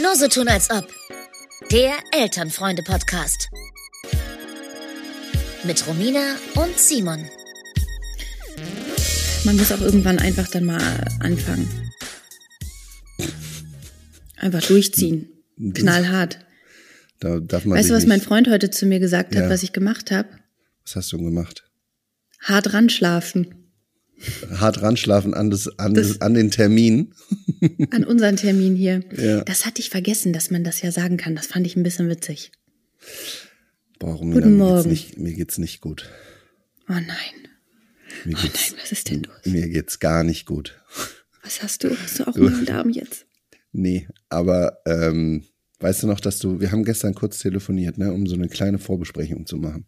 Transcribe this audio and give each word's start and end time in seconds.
Nur 0.00 0.16
so 0.16 0.28
tun 0.28 0.48
als 0.48 0.70
ob. 0.70 0.88
Der 1.70 1.92
Elternfreunde-Podcast. 2.12 3.48
Mit 5.64 5.86
Romina 5.86 6.36
und 6.54 6.78
Simon. 6.78 7.24
Man 9.44 9.56
muss 9.56 9.72
auch 9.72 9.80
irgendwann 9.80 10.18
einfach 10.18 10.48
dann 10.48 10.64
mal 10.64 10.80
anfangen. 11.20 11.68
Einfach 14.36 14.62
durchziehen. 14.62 15.28
Knallhart. 15.74 16.38
Da 17.20 17.38
darf 17.40 17.64
man 17.64 17.78
Weißt 17.78 17.90
du, 17.90 17.94
was 17.94 18.06
mein 18.06 18.20
Freund 18.20 18.48
heute 18.48 18.70
zu 18.70 18.86
mir 18.86 18.98
gesagt 18.98 19.34
hat, 19.36 19.44
Ja. 19.44 19.50
was 19.50 19.62
ich 19.62 19.72
gemacht 19.72 20.10
habe? 20.10 20.28
Was 20.84 20.96
hast 20.96 21.12
du 21.12 21.16
denn 21.18 21.26
gemacht? 21.26 21.64
Hart 22.40 22.72
ranschlafen. 22.72 23.61
Hart 24.56 24.82
ranschlafen 24.82 25.34
an, 25.34 25.50
das, 25.50 25.78
an, 25.78 25.94
Das- 25.94 26.20
an 26.20 26.34
den 26.34 26.50
Termin. 26.50 27.14
An 27.90 28.04
unseren 28.04 28.36
Termin 28.36 28.74
hier. 28.74 29.02
Ja. 29.16 29.42
Das 29.44 29.64
hatte 29.66 29.80
ich 29.80 29.88
vergessen, 29.90 30.32
dass 30.32 30.50
man 30.50 30.64
das 30.64 30.82
ja 30.82 30.90
sagen 30.90 31.16
kann. 31.16 31.36
Das 31.36 31.46
fand 31.46 31.64
ich 31.66 31.76
ein 31.76 31.82
bisschen 31.84 32.08
witzig. 32.08 32.50
Boah, 33.98 34.14
Romina, 34.14 34.40
Guten 34.40 34.56
mir 34.56 34.64
geht's, 34.64 34.74
Morgen. 34.74 34.90
nicht, 34.90 35.18
mir 35.18 35.32
geht's 35.34 35.58
nicht 35.58 35.80
gut. 35.80 36.10
Oh 36.88 36.92
nein. 36.94 37.06
Mir 38.24 38.36
Oh 38.36 38.42
geht's, 38.42 38.70
nein, 38.72 38.80
was 38.82 38.92
ist 38.92 39.10
denn 39.10 39.22
los? 39.22 39.36
mir 39.46 39.68
geht's 39.68 39.98
gar 40.00 40.24
nicht 40.24 40.44
gut. 40.46 40.80
Was 41.44 41.62
hast 41.62 41.84
du? 41.84 41.96
Hast 41.96 42.18
du 42.18 42.24
auch 42.26 42.34
einen 42.36 42.64
Darm 42.66 42.90
jetzt? 42.90 43.26
Nee, 43.72 44.08
aber 44.28 44.78
ähm, 44.86 45.44
weißt 45.80 46.02
du 46.02 46.06
noch, 46.08 46.20
dass 46.20 46.38
du, 46.38 46.60
wir 46.60 46.72
haben 46.72 46.84
gestern 46.84 47.14
kurz 47.14 47.38
telefoniert, 47.38 47.96
ne, 47.98 48.12
um 48.12 48.26
so 48.26 48.34
eine 48.34 48.48
kleine 48.48 48.78
Vorbesprechung 48.78 49.46
zu 49.46 49.56
machen. 49.56 49.86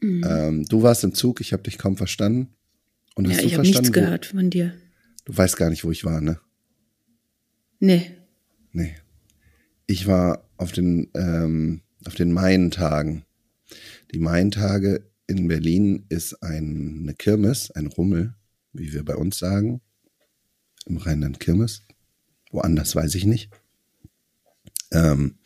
Mhm. 0.00 0.24
Ähm, 0.28 0.64
du 0.66 0.82
warst 0.82 1.04
im 1.04 1.14
Zug, 1.14 1.40
ich 1.40 1.52
habe 1.52 1.62
dich 1.62 1.78
kaum 1.78 1.96
verstanden. 1.96 2.54
Und 3.16 3.26
hast 3.28 3.36
Ja, 3.36 3.40
du 3.42 3.46
ich 3.48 3.54
habe 3.54 3.62
nichts 3.66 3.88
wo- 3.88 3.92
gehört 3.92 4.26
von 4.26 4.50
dir. 4.50 4.72
Du 5.24 5.36
weißt 5.36 5.56
gar 5.56 5.70
nicht, 5.70 5.82
wo 5.84 5.90
ich 5.90 6.04
war, 6.04 6.20
ne? 6.20 6.38
Nee. 7.80 8.12
Nee. 8.72 8.94
Ich 9.88 10.06
war 10.06 10.44
auf 10.56 10.70
den, 10.72 11.08
ähm, 11.14 11.80
auf 12.04 12.14
den 12.14 12.32
Maientagen. 12.32 13.24
Die 14.12 14.18
Maientage 14.20 15.04
in 15.26 15.48
Berlin 15.48 16.06
ist 16.08 16.42
ein, 16.42 17.00
eine 17.02 17.14
Kirmes, 17.14 17.70
ein 17.72 17.86
Rummel, 17.88 18.34
wie 18.72 18.92
wir 18.92 19.04
bei 19.04 19.16
uns 19.16 19.38
sagen. 19.38 19.80
Im 20.86 20.98
Rheinland 20.98 21.40
Kirmes. 21.40 21.82
Woanders 22.52 22.94
weiß 22.94 23.14
ich 23.16 23.24
nicht. 23.26 23.50
Ähm, 24.92 25.38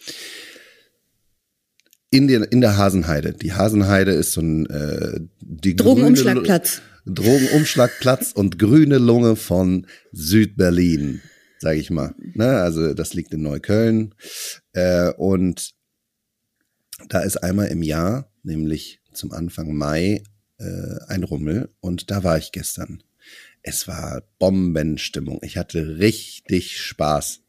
in, 2.10 2.28
der, 2.28 2.50
in 2.52 2.60
der 2.60 2.77
Hasenheide. 2.77 3.32
Die 3.32 3.52
Hasenheide 3.55 4.10
ist 4.12 4.32
so 4.32 4.40
ein 4.42 4.66
äh, 4.66 5.20
die 5.40 5.77
grüne 5.77 5.94
Drogenumschlagplatz. 5.94 6.77
Lu- 6.78 6.82
Drogenumschlagplatz 7.14 8.33
und 8.33 8.58
grüne 8.58 8.98
Lunge 8.98 9.36
von 9.36 9.86
Südberlin, 10.12 11.20
sage 11.58 11.78
ich 11.78 11.91
mal. 11.91 12.14
Ne? 12.34 12.61
Also 12.61 12.94
das 12.94 13.14
liegt 13.14 13.33
in 13.33 13.42
Neukölln. 13.42 14.14
Äh, 14.72 15.11
und 15.12 15.75
da 17.08 17.20
ist 17.20 17.39
einmal 17.39 17.69
im 17.69 17.83
Jahr, 17.83 18.30
nämlich 18.42 19.00
zum 19.12 19.33
Anfang 19.33 19.75
Mai, 19.75 20.22
äh, 20.58 20.98
ein 21.08 21.25
Rummel. 21.25 21.70
Und 21.80 22.11
da 22.11 22.25
war 22.25 22.39
ich 22.39 22.52
gestern. 22.52 23.02
Es 23.62 23.89
war 23.89 24.22
Bombenstimmung. 24.39 25.41
Ich 25.42 25.56
hatte 25.56 25.98
richtig 25.98 26.80
Spaß. 26.80 27.41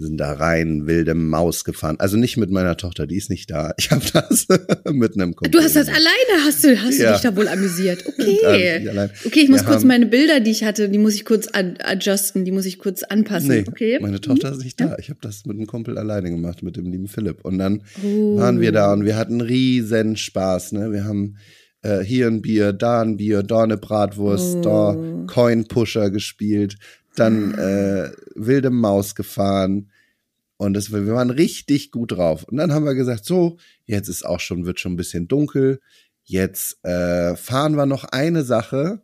Sind 0.00 0.16
da 0.18 0.34
rein, 0.34 0.86
wilde 0.86 1.14
Maus 1.16 1.64
gefahren. 1.64 1.96
Also 1.98 2.16
nicht 2.16 2.36
mit 2.36 2.50
meiner 2.52 2.76
Tochter, 2.76 3.08
die 3.08 3.16
ist 3.16 3.30
nicht 3.30 3.50
da. 3.50 3.74
Ich 3.78 3.90
habe 3.90 4.04
das 4.12 4.46
mit 4.92 5.14
einem 5.14 5.34
Kumpel. 5.34 5.50
Du 5.50 5.58
hast 5.58 5.74
das 5.74 5.88
alleine, 5.88 6.44
hast 6.46 6.62
du, 6.62 6.80
hast 6.80 6.98
Ja. 6.98 7.08
du 7.08 7.12
dich 7.14 7.22
da 7.22 7.36
wohl 7.36 7.48
amüsiert. 7.48 8.04
Okay. 8.18 8.88
Okay, 9.26 9.40
ich 9.40 9.48
muss 9.48 9.62
Wir 9.62 9.66
kurz 9.72 9.84
meine 9.84 10.06
Bilder, 10.06 10.38
die 10.40 10.50
ich 10.52 10.62
hatte, 10.64 10.88
die 10.88 10.98
muss 10.98 11.14
ich 11.14 11.24
kurz 11.24 11.48
ad 11.52 11.82
adjusten, 11.82 12.44
die 12.44 12.52
muss 12.52 12.64
ich 12.66 12.78
kurz 12.78 13.02
anpassen. 13.02 13.48
Nee, 13.48 13.64
okay. 13.66 13.98
meine 14.00 14.20
Tochter 14.20 14.52
ist 14.52 14.62
nicht 14.62 14.80
da. 14.80 14.96
Ich 14.98 15.08
habe 15.10 15.18
das 15.20 15.44
mit 15.46 15.56
einem 15.56 15.66
Kumpel 15.66 15.98
alleine 15.98 16.30
gemacht, 16.30 16.62
mit 16.62 16.76
dem 16.76 16.86
lieben 16.92 17.08
Philipp. 17.08 17.44
Und 17.44 17.58
dann 17.58 17.82
Oh. 18.04 18.36
waren 18.38 18.60
wir 18.60 18.70
da 18.72 18.92
und 18.92 19.04
wir 19.04 19.16
hatten 19.16 19.40
riesen 19.40 20.16
Spaß. 20.16 20.72
Ne? 20.72 20.92
Wir 20.92 21.04
haben 21.04 21.36
äh, 21.82 22.00
hier 22.00 22.26
ein 22.28 22.40
Bier, 22.42 22.72
da 22.72 23.02
ein 23.02 23.16
Bier, 23.16 23.42
da 23.42 23.62
eine 23.64 23.76
Bratwurst, 23.78 24.56
Oh. 24.58 24.62
da 24.62 24.96
Coin 25.26 25.66
Pusher 25.66 26.10
gespielt, 26.10 26.76
dann 27.16 27.54
äh, 27.54 28.10
wilde 28.36 28.70
Maus 28.70 29.14
gefahren. 29.14 29.90
Und 30.58 30.74
das, 30.74 30.92
wir 30.92 31.06
waren 31.06 31.30
richtig 31.30 31.92
gut 31.92 32.12
drauf. 32.12 32.44
Und 32.44 32.56
dann 32.56 32.72
haben 32.72 32.84
wir 32.84 32.94
gesagt, 32.94 33.24
so, 33.24 33.58
jetzt 33.86 34.08
ist 34.08 34.26
auch 34.26 34.40
schon, 34.40 34.66
wird 34.66 34.80
schon 34.80 34.92
ein 34.92 34.96
bisschen 34.96 35.28
dunkel. 35.28 35.80
Jetzt 36.24 36.84
äh, 36.84 37.36
fahren 37.36 37.76
wir 37.76 37.86
noch 37.86 38.04
eine 38.04 38.42
Sache 38.42 39.00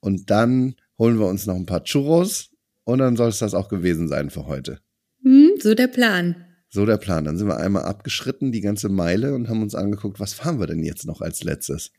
und 0.00 0.30
dann 0.30 0.74
holen 0.98 1.18
wir 1.18 1.26
uns 1.26 1.46
noch 1.46 1.54
ein 1.54 1.66
paar 1.66 1.84
Churros 1.84 2.50
und 2.84 2.98
dann 2.98 3.16
soll 3.16 3.28
es 3.28 3.38
das 3.38 3.52
auch 3.52 3.68
gewesen 3.68 4.08
sein 4.08 4.30
für 4.30 4.46
heute. 4.46 4.80
Hm, 5.22 5.50
so 5.60 5.74
der 5.74 5.86
Plan. 5.86 6.46
So 6.70 6.86
der 6.86 6.96
Plan. 6.96 7.24
Dann 7.24 7.36
sind 7.36 7.48
wir 7.48 7.58
einmal 7.58 7.84
abgeschritten, 7.84 8.50
die 8.50 8.62
ganze 8.62 8.88
Meile, 8.88 9.34
und 9.34 9.48
haben 9.48 9.62
uns 9.62 9.74
angeguckt, 9.74 10.18
was 10.18 10.32
fahren 10.32 10.58
wir 10.58 10.66
denn 10.66 10.82
jetzt 10.82 11.06
noch 11.06 11.20
als 11.20 11.44
letztes? 11.44 11.92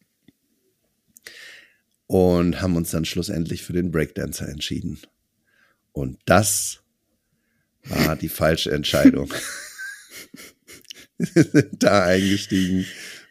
Und 2.07 2.61
haben 2.61 2.75
uns 2.75 2.89
dann 2.89 3.05
schlussendlich 3.05 3.63
für 3.63 3.73
den 3.73 3.91
Breakdancer 3.91 4.49
entschieden. 4.49 4.99
Und 5.91 6.17
das 6.25 6.81
war 7.85 8.15
die 8.15 8.29
falsche 8.29 8.71
Entscheidung. 8.71 9.33
Da 11.73 12.05
eingestiegen, 12.05 12.85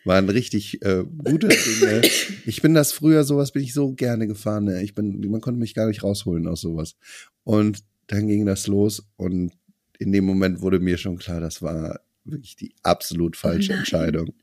waren 0.04 0.28
richtig 0.28 0.82
äh, 0.82 1.04
gute 1.24 1.48
Dinge. 1.48 2.02
Ich 2.44 2.60
bin 2.60 2.74
das 2.74 2.92
früher, 2.92 3.24
sowas 3.24 3.52
bin 3.52 3.62
ich 3.62 3.72
so 3.72 3.94
gerne 3.94 4.26
gefahren. 4.26 4.64
Ne? 4.64 4.82
Ich 4.82 4.94
bin, 4.94 5.18
man 5.30 5.40
konnte 5.40 5.58
mich 5.58 5.72
gar 5.72 5.86
nicht 5.86 6.02
rausholen 6.02 6.46
aus 6.48 6.60
sowas. 6.60 6.96
Und 7.44 7.82
dann 8.08 8.28
ging 8.28 8.44
das 8.44 8.66
los 8.66 9.08
und 9.16 9.52
in 9.98 10.12
dem 10.12 10.24
Moment 10.24 10.60
wurde 10.60 10.80
mir 10.80 10.98
schon 10.98 11.18
klar, 11.18 11.40
das 11.40 11.62
war 11.62 12.00
wirklich 12.24 12.56
die 12.56 12.74
absolut 12.82 13.36
falsche 13.36 13.70
nein. 13.70 13.78
Entscheidung. 13.80 14.34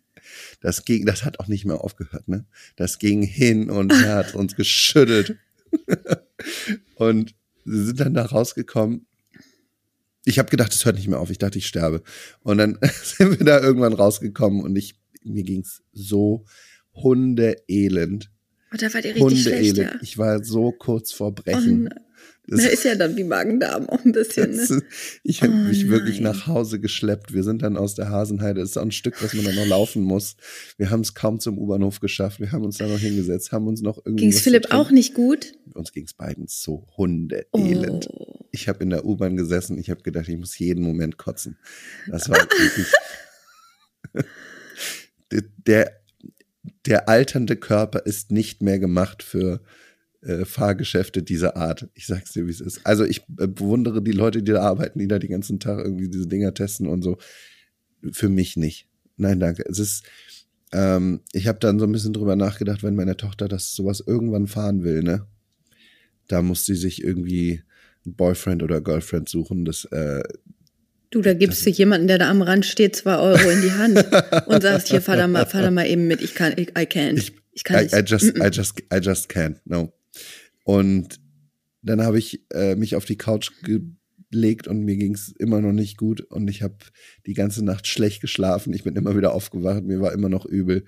Das 0.60 0.86
ging, 0.86 1.06
das 1.06 1.24
hat 1.24 1.40
auch 1.40 1.48
nicht 1.48 1.66
mehr 1.66 1.82
aufgehört, 1.82 2.28
ne? 2.28 2.46
Das 2.76 3.00
ging 3.00 3.22
hin 3.22 3.70
und 3.70 3.94
her, 3.94 4.16
hat 4.16 4.36
uns 4.36 4.56
geschüttelt. 4.56 5.38
und 6.96 7.36
sie 7.64 7.86
sind 7.86 8.00
dann 8.00 8.14
da 8.14 8.26
rausgekommen. 8.26 9.06
Ich 10.26 10.40
habe 10.40 10.50
gedacht, 10.50 10.74
es 10.74 10.84
hört 10.86 10.96
nicht 10.96 11.08
mehr 11.08 11.20
auf. 11.20 11.30
Ich 11.30 11.38
dachte, 11.38 11.58
ich 11.60 11.68
sterbe. 11.68 12.02
Und 12.42 12.58
dann 12.58 12.78
sind 13.04 13.40
wir 13.40 13.46
da 13.46 13.62
irgendwann 13.62 13.94
rausgekommen 13.94 14.62
und 14.64 14.76
ich, 14.76 14.96
mir 15.24 15.44
ging's 15.44 15.84
so 15.94 16.46
hundeelend. 16.94 18.32
Oh, 18.74 18.78
da 18.78 18.94
war 18.94 19.02
der 19.02 19.16
richtig 19.16 19.42
schlecht, 19.44 19.68
Hundeelend. 19.70 19.94
ja. 19.94 20.00
Ich 20.02 20.18
war 20.18 20.44
so 20.44 20.72
kurz 20.72 21.12
vor 21.12 21.28
Oh, 21.30 21.32
Brechen. 21.32 21.84
nein. 21.84 22.00
Da 22.48 22.58
ist 22.68 22.84
ja 22.86 22.94
dann 22.94 23.18
wie 23.18 23.24
Magen-Darm 23.24 23.90
auch 23.90 24.06
ein 24.06 24.12
bisschen, 24.12 24.56
Das 24.56 24.70
ne? 24.70 24.84
Ich 25.24 25.42
habe 25.42 25.52
Oh 25.52 25.68
mich 25.68 25.90
wirklich 25.90 26.20
nein. 26.20 26.32
nach 26.34 26.46
Hause 26.46 26.80
geschleppt. 26.80 27.34
Wir 27.34 27.44
sind 27.44 27.64
dann 27.64 27.76
aus 27.76 27.96
der 27.96 28.10
Hasenheide. 28.10 28.62
Es 28.62 28.72
ist 28.72 28.78
auch 28.78 28.84
ein 28.84 28.92
Stück, 28.92 29.22
was 29.24 29.34
man 29.34 29.46
dann 29.46 29.56
noch 29.56 29.66
laufen 29.66 30.04
muss. 30.04 30.36
Wir 30.78 30.92
haben 30.92 31.02
es 31.02 31.16
kaum 31.16 31.40
zum 31.40 31.58
U-Bahnhof 31.58 32.00
geschafft. 32.02 32.40
Wir 32.40 32.52
haben 32.52 32.64
uns 32.64 32.78
da 32.78 32.86
noch 32.88 33.00
hingesetzt, 33.00 33.52
haben 33.52 33.66
uns 33.68 33.82
noch 33.82 33.98
irgendwie. 33.98 34.22
Ging's 34.26 34.36
was 34.36 34.44
zu 34.44 34.50
Philipp 34.52 34.68
auch 34.72 34.92
nicht 34.92 35.16
gut? 35.16 35.54
Uns 35.74 35.92
ging's 35.92 36.14
beiden 36.14 36.46
so 36.48 36.88
hundeelend. 36.98 38.08
Oh. 38.12 38.35
Ich 38.56 38.70
habe 38.70 38.84
in 38.84 38.90
der 38.90 39.06
U-Bahn 39.06 39.36
gesessen. 39.36 39.78
Ich 39.78 39.90
habe 39.90 40.02
gedacht, 40.02 40.30
ich 40.30 40.38
muss 40.38 40.58
jeden 40.58 40.84
Moment 40.84 41.18
kotzen. 41.18 41.58
Das 42.08 42.30
war 42.30 42.38
wirklich. 42.38 42.94
der, 45.68 45.92
der, 46.86 47.10
alternde 47.10 47.58
Körper 47.58 48.06
ist 48.06 48.32
nicht 48.32 48.62
mehr 48.62 48.80
gemacht 48.80 49.24
für 49.24 49.62
äh, 50.22 50.46
Fahrgeschäfte 50.46 51.22
dieser 51.22 51.58
Art. 51.58 51.90
Ich 51.96 52.08
sag's 52.08 52.32
dir, 52.32 52.48
wie 52.48 52.52
es 52.52 52.62
ist. 52.62 52.80
Also 52.86 53.04
ich 53.04 53.24
äh, 53.38 53.48
bewundere 53.48 54.02
die 54.02 54.14
Leute, 54.14 54.42
die 54.42 54.54
da 54.54 54.62
arbeiten, 54.62 55.00
die 55.00 55.08
da 55.08 55.20
die 55.20 55.28
ganzen 55.28 55.60
Tag 55.60 55.80
irgendwie 55.80 56.08
diese 56.08 56.28
Dinger 56.28 56.54
testen 56.54 56.88
und 56.88 57.02
so. 57.02 57.18
Für 58.14 58.30
mich 58.30 58.56
nicht. 58.56 58.88
Nein, 59.18 59.42
danke. 59.42 59.66
Es 59.68 59.80
ist, 59.80 60.04
ähm, 60.72 61.20
ich 61.34 61.48
habe 61.48 61.60
dann 61.60 61.78
so 61.78 61.86
ein 61.86 61.92
bisschen 61.92 62.14
drüber 62.14 62.38
nachgedacht, 62.38 62.84
wenn 62.84 62.96
meine 62.96 63.18
Tochter 63.18 63.50
das 63.50 63.74
sowas 63.76 64.02
irgendwann 64.06 64.48
fahren 64.48 64.84
will, 64.84 65.04
ne? 65.04 65.28
Da 66.28 66.42
muss 66.42 66.66
sie 66.66 66.76
sich 66.76 67.04
irgendwie 67.04 67.62
Boyfriend 68.06 68.64
oder 68.64 68.82
Girlfriend 68.82 69.30
suchen. 69.30 69.66
Das, 69.66 69.86
äh, 69.86 70.24
Du, 71.12 71.22
da 71.22 71.34
gibst 71.34 71.66
du 71.66 71.70
jemanden, 71.70 72.08
der 72.08 72.18
da 72.18 72.30
am 72.30 72.42
Rand 72.42 72.66
steht, 72.66 72.96
zwei 72.96 73.18
Euro 73.18 73.50
in 73.50 73.62
die 73.62 73.72
Hand 73.72 73.98
und 74.48 74.62
sagst, 74.62 74.90
hier, 74.90 75.02
fahr 75.02 75.16
da 75.16 75.28
mal, 75.28 75.46
fahr 75.46 75.62
da 75.62 75.72
mal 75.72 75.88
eben 75.88 76.08
mit. 76.08 76.22
Ich 76.22 76.36
kann, 76.36 76.54
ich, 76.58 76.70
I 76.72 76.82
can't. 76.82 77.32
Ich, 77.54 77.64
kann 77.64 77.80
I, 77.80 77.84
nicht. 77.84 77.94
I 77.94 78.00
just, 78.00 78.26
Mm-mm. 78.26 78.46
I 78.46 78.50
just, 78.52 78.84
I 78.94 78.98
just 78.98 79.30
can't, 79.30 79.56
no. 79.64 79.94
Und 80.66 81.22
dann 81.84 82.02
habe 82.02 82.18
ich 82.18 82.42
äh, 82.52 82.76
mich 82.76 82.96
auf 82.96 83.06
die 83.06 83.18
Couch 83.18 83.52
gelegt 83.62 84.68
und 84.68 84.84
mir 84.84 84.98
ging's 84.98 85.34
immer 85.40 85.62
noch 85.62 85.72
nicht 85.72 85.98
gut 85.98 86.20
und 86.20 86.50
ich 86.50 86.64
habe 86.64 86.76
die 87.26 87.34
ganze 87.34 87.64
Nacht 87.64 87.88
schlecht 87.88 88.20
geschlafen. 88.20 88.74
Ich 88.74 88.84
bin 88.84 88.96
immer 88.96 89.16
wieder 89.16 89.34
aufgewacht, 89.34 89.84
mir 89.84 90.02
war 90.02 90.12
immer 90.12 90.28
noch 90.28 90.46
übel. 90.46 90.84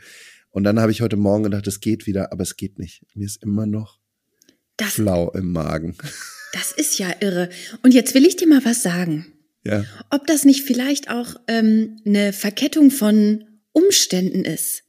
Und 0.50 0.63
dann 0.63 0.80
habe 0.80 0.92
ich 0.92 1.01
heute 1.01 1.18
Morgen 1.18 1.44
gedacht, 1.44 1.68
es 1.68 1.80
geht 1.80 2.07
wieder, 2.07 2.31
aber 2.31 2.42
es 2.42 2.57
geht 2.57 2.80
nicht. 2.80 3.03
Mir 3.13 3.25
ist 3.25 3.44
immer 3.44 3.65
noch 3.65 4.00
das, 4.75 4.94
flau 4.94 5.31
im 5.31 5.51
Magen. 5.51 5.95
Das 6.53 6.71
ist 6.71 6.97
ja 6.99 7.13
irre. 7.19 7.49
Und 7.83 7.94
jetzt 7.94 8.13
will 8.13 8.25
ich 8.25 8.35
dir 8.35 8.47
mal 8.47 8.63
was 8.63 8.81
sagen. 8.81 9.33
Ja, 9.63 9.83
Ob 10.09 10.27
das 10.27 10.45
nicht 10.45 10.63
vielleicht 10.63 11.09
auch 11.09 11.35
ähm, 11.47 11.99
eine 12.05 12.31
Verkettung 12.31 12.89
von 12.89 13.44
Umständen 13.73 14.45
ist. 14.45 14.83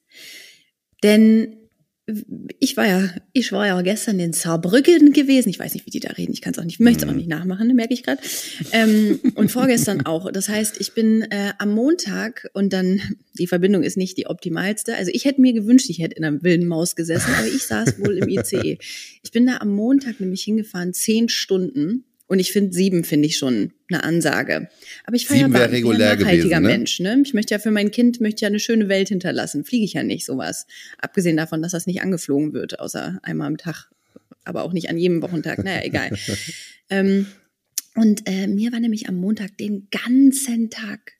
Denn 1.02 1.57
ich 2.58 2.76
war 2.76 2.87
ja, 2.87 3.10
ich 3.32 3.52
war 3.52 3.66
ja 3.66 3.81
gestern 3.82 4.19
in 4.19 4.32
Saarbrücken 4.32 5.12
gewesen. 5.12 5.50
Ich 5.50 5.58
weiß 5.58 5.75
nicht, 5.75 5.84
wie 5.84 5.90
die 5.90 6.00
da 6.00 6.10
reden. 6.10 6.32
Ich 6.32 6.40
kann 6.40 6.52
es 6.52 6.58
auch 6.58 6.64
nicht, 6.64 6.81
möchte 6.81 7.05
es 7.05 7.10
auch 7.10 7.14
nicht 7.14 7.28
nachmachen, 7.28 7.75
merke 7.75 7.93
ich 7.93 8.02
gerade. 8.02 8.20
Ähm, 8.72 9.20
und 9.34 9.50
vorgestern 9.50 10.06
auch. 10.06 10.31
Das 10.32 10.49
heißt, 10.49 10.81
ich 10.81 10.94
bin 10.94 11.22
äh, 11.22 11.52
am 11.58 11.72
Montag 11.72 12.49
und 12.55 12.72
dann 12.72 13.00
die 13.38 13.46
Verbindung 13.46 13.82
ist 13.82 13.96
nicht 13.96 14.16
die 14.16 14.26
optimalste. 14.26 14.96
Also 14.96 15.10
ich 15.12 15.26
hätte 15.26 15.40
mir 15.40 15.52
gewünscht, 15.52 15.90
ich 15.90 15.99
hätte 15.99 16.16
in 16.16 16.25
einer 16.25 16.43
wilden 16.43 16.66
Maus 16.66 16.96
gesessen, 16.96 17.32
aber 17.37 17.46
ich 17.46 17.64
saß 17.64 17.99
wohl 18.00 18.16
im 18.16 18.28
ICE. 18.28 18.78
Ich 19.22 19.31
bin 19.31 19.46
da 19.46 19.58
am 19.58 19.70
Montag 19.75 20.20
nämlich 20.20 20.43
hingefahren, 20.43 20.94
zehn 20.94 21.28
Stunden 21.28 22.05
und 22.29 22.39
ich 22.39 22.53
finde 22.53 22.73
sieben 22.75 23.05
finde 23.05 23.27
ich 23.27 23.39
schon 23.39 23.73
eine 23.91 24.05
Ansage. 24.05 24.69
Aber 25.05 25.17
ich 25.17 25.27
fahre 25.27 25.41
ja 25.41 25.53
wäre 25.53 25.73
regulär 25.73 26.13
ein 26.13 26.19
nachhaltiger 26.19 26.61
gewesen, 26.61 26.63
ne? 26.63 26.69
Mensch. 26.69 27.01
Ne? 27.01 27.23
Ich 27.25 27.35
möchte 27.35 27.55
ja 27.55 27.59
für 27.59 27.71
mein 27.71 27.91
Kind 27.91 28.21
möchte 28.21 28.43
ja 28.43 28.49
eine 28.49 28.61
schöne 28.61 28.89
Welt 28.89 29.09
hinterlassen. 29.09 29.65
Fliege 29.65 29.85
ich 29.85 29.95
ja 29.95 30.03
nicht 30.03 30.27
sowas. 30.27 30.67
Abgesehen 30.99 31.39
davon, 31.39 31.63
dass 31.63 31.73
das 31.73 31.87
nicht 31.87 32.03
angeflogen 32.03 32.53
wird, 32.53 32.81
außer 32.81 33.19
einmal 33.23 33.47
am 33.47 33.57
Tag, 33.57 33.91
aber 34.45 34.63
auch 34.63 34.75
nicht 34.75 34.91
an 34.91 34.99
jedem 34.99 35.23
Wochentag. 35.23 35.65
Naja, 35.65 35.83
egal. 35.83 36.11
ähm, 36.91 37.27
und 37.95 38.29
äh, 38.29 38.47
mir 38.47 38.73
war 38.73 38.81
nämlich 38.81 39.09
am 39.09 39.17
Montag 39.17 39.57
den 39.57 39.89
ganzen 39.91 40.71
Tag 40.71 41.18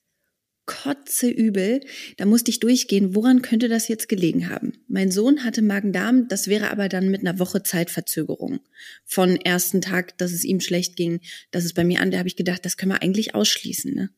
kotzeübel. 0.69 1.81
Da 2.19 2.27
musste 2.27 2.53
ich 2.53 2.61
durchgehen, 2.61 3.17
woran 3.17 3.43
könnte 3.43 3.69
das 3.69 3.89
jetzt 3.89 4.09
gelegen 4.09 4.49
haben? 4.51 4.75
Mein 4.87 5.11
Sohn 5.11 5.43
hatte 5.43 5.63
Magen-Darm, 5.63 6.29
das 6.29 6.47
wäre 6.47 6.71
aber 6.71 6.89
dann 6.89 7.09
mit 7.09 7.23
einer 7.23 7.41
Woche 7.41 7.65
Zeitverzögerung. 7.65 8.61
Von 9.05 9.37
ersten 9.37 9.81
Tag, 9.81 10.17
dass 10.19 10.31
es 10.31 10.45
ihm 10.45 10.61
schlecht 10.61 10.95
ging, 10.95 11.21
dass 11.51 11.65
es 11.65 11.73
bei 11.73 11.83
mir 11.83 12.01
an, 12.01 12.13
da 12.13 12.19
habe 12.19 12.29
ich 12.29 12.37
gedacht, 12.37 12.65
das 12.65 12.77
können 12.77 12.93
wir 12.93 13.03
eigentlich 13.03 13.35
ausschließen. 13.35 13.93
Ne? 13.95 14.11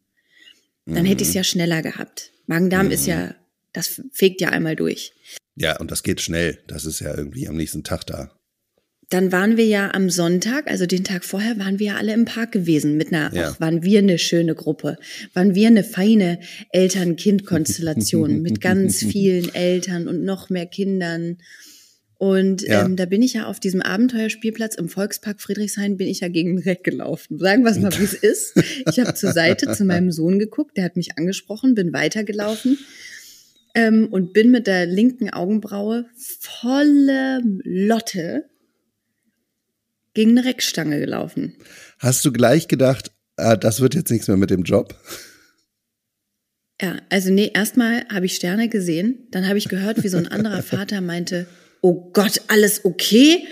Dann 0.85 1.07
hätte 1.07 1.23
ich 1.23 1.29
es 1.29 1.35
ja 1.35 1.45
schneller 1.45 1.83
gehabt. 1.83 2.33
Magen-Darm 2.47 2.91
ist 2.91 3.07
ja, 3.07 3.35
das 3.73 4.03
fegt 4.13 4.41
ja 4.41 4.49
einmal 4.49 4.77
durch. 4.77 5.13
Ja, 5.55 5.79
und 5.79 5.91
das 5.91 6.03
geht 6.03 6.21
schnell. 6.21 6.59
Das 6.67 6.85
ist 6.85 7.01
ja 7.01 7.17
irgendwie 7.17 7.47
am 7.47 7.57
nächsten 7.57 7.85
Tag 7.85 8.07
da. 8.07 8.33
Dann 9.11 9.33
waren 9.33 9.57
wir 9.57 9.67
ja 9.67 9.93
am 9.93 10.09
Sonntag, 10.09 10.71
also 10.71 10.87
den 10.87 11.03
Tag 11.05 11.25
vorher, 11.25 11.59
waren 11.59 11.79
wir 11.81 11.89
ja 11.89 11.97
alle 11.97 12.15
im 12.15 12.25
Park 12.25 12.53
gewesen. 12.53 12.97
Mit 12.97 13.13
einer, 13.13 13.35
Ja. 13.35 13.51
auch 13.51 13.61
waren 13.61 13.83
wir 13.83 13.99
eine 13.99 14.19
schöne 14.19 14.55
Gruppe. 14.55 14.99
Waren 15.35 15.55
wir 15.57 15.67
eine 15.67 15.83
feine 15.85 16.39
Eltern-Kind-Konstellation 16.71 18.41
mit 18.43 18.61
ganz 18.61 18.99
vielen 19.03 19.53
Eltern 19.55 20.07
und 20.09 20.25
noch 20.25 20.49
mehr 20.49 20.67
Kindern. 20.67 21.39
Und 22.19 22.63
Ja. 22.63 22.85
ähm, 22.85 22.97
da 22.97 23.07
bin 23.07 23.23
ich 23.23 23.33
ja 23.33 23.47
auf 23.47 23.59
diesem 23.59 23.81
Abenteuerspielplatz 23.83 24.77
im 24.77 24.89
Volkspark 24.89 25.41
Friedrichshain, 25.41 25.97
bin 25.97 26.07
ich 26.07 26.21
ja 26.21 26.29
gegen 26.29 26.57
den 26.57 26.63
Reck 26.63 26.85
gelaufen. 26.85 27.39
Sagen 27.39 27.65
wir 27.65 27.71
es 27.73 27.79
mal, 27.81 27.93
wie 27.99 28.05
es 28.05 28.13
ist. 28.15 28.55
Ich 28.89 29.01
habe 29.01 29.15
zur 29.15 29.33
Seite 29.33 29.73
zu 29.73 29.85
meinem 29.85 30.13
Sohn 30.13 30.39
geguckt, 30.39 30.77
der 30.77 30.85
hat 30.85 30.97
mich 30.97 31.17
angesprochen, 31.19 31.75
bin 31.75 31.93
weitergelaufen 31.93 32.79
ähm, 33.75 34.07
und 34.11 34.35
bin 34.35 34.51
mit 34.51 34.67
der 34.69 34.87
linken 34.87 35.31
Augenbraue 35.31 36.07
volle 36.17 37.41
Lotte 37.65 38.45
gegen 40.15 40.37
eine 40.37 40.45
Reckstange 40.45 40.99
gelaufen. 40.99 41.57
Hast 41.99 42.25
du 42.25 42.33
gleich 42.33 42.69
gedacht, 42.69 43.13
ah, 43.37 43.57
das 43.57 43.81
wird 43.81 43.95
jetzt 43.95 44.11
nichts 44.11 44.29
mehr 44.29 44.37
mit 44.37 44.51
dem 44.51 44.63
Job? 44.63 44.95
Ja, 46.81 46.97
also 47.11 47.31
nee, 47.31 47.51
erstmal 47.53 48.07
habe 48.09 48.27
ich 48.27 48.37
Sterne 48.37 48.69
gesehen, 48.69 49.29
dann 49.31 49.47
habe 49.47 49.59
ich 49.59 49.69
gehört, 49.69 50.03
wie 50.03 50.09
so 50.09 50.17
ein 50.17 50.29
anderer 50.29 50.63
Vater 50.63 51.01
meinte, 51.03 51.47
oh 51.83 52.11
Gott, 52.13 52.41
alles 52.49 52.85
okay? 52.85 53.47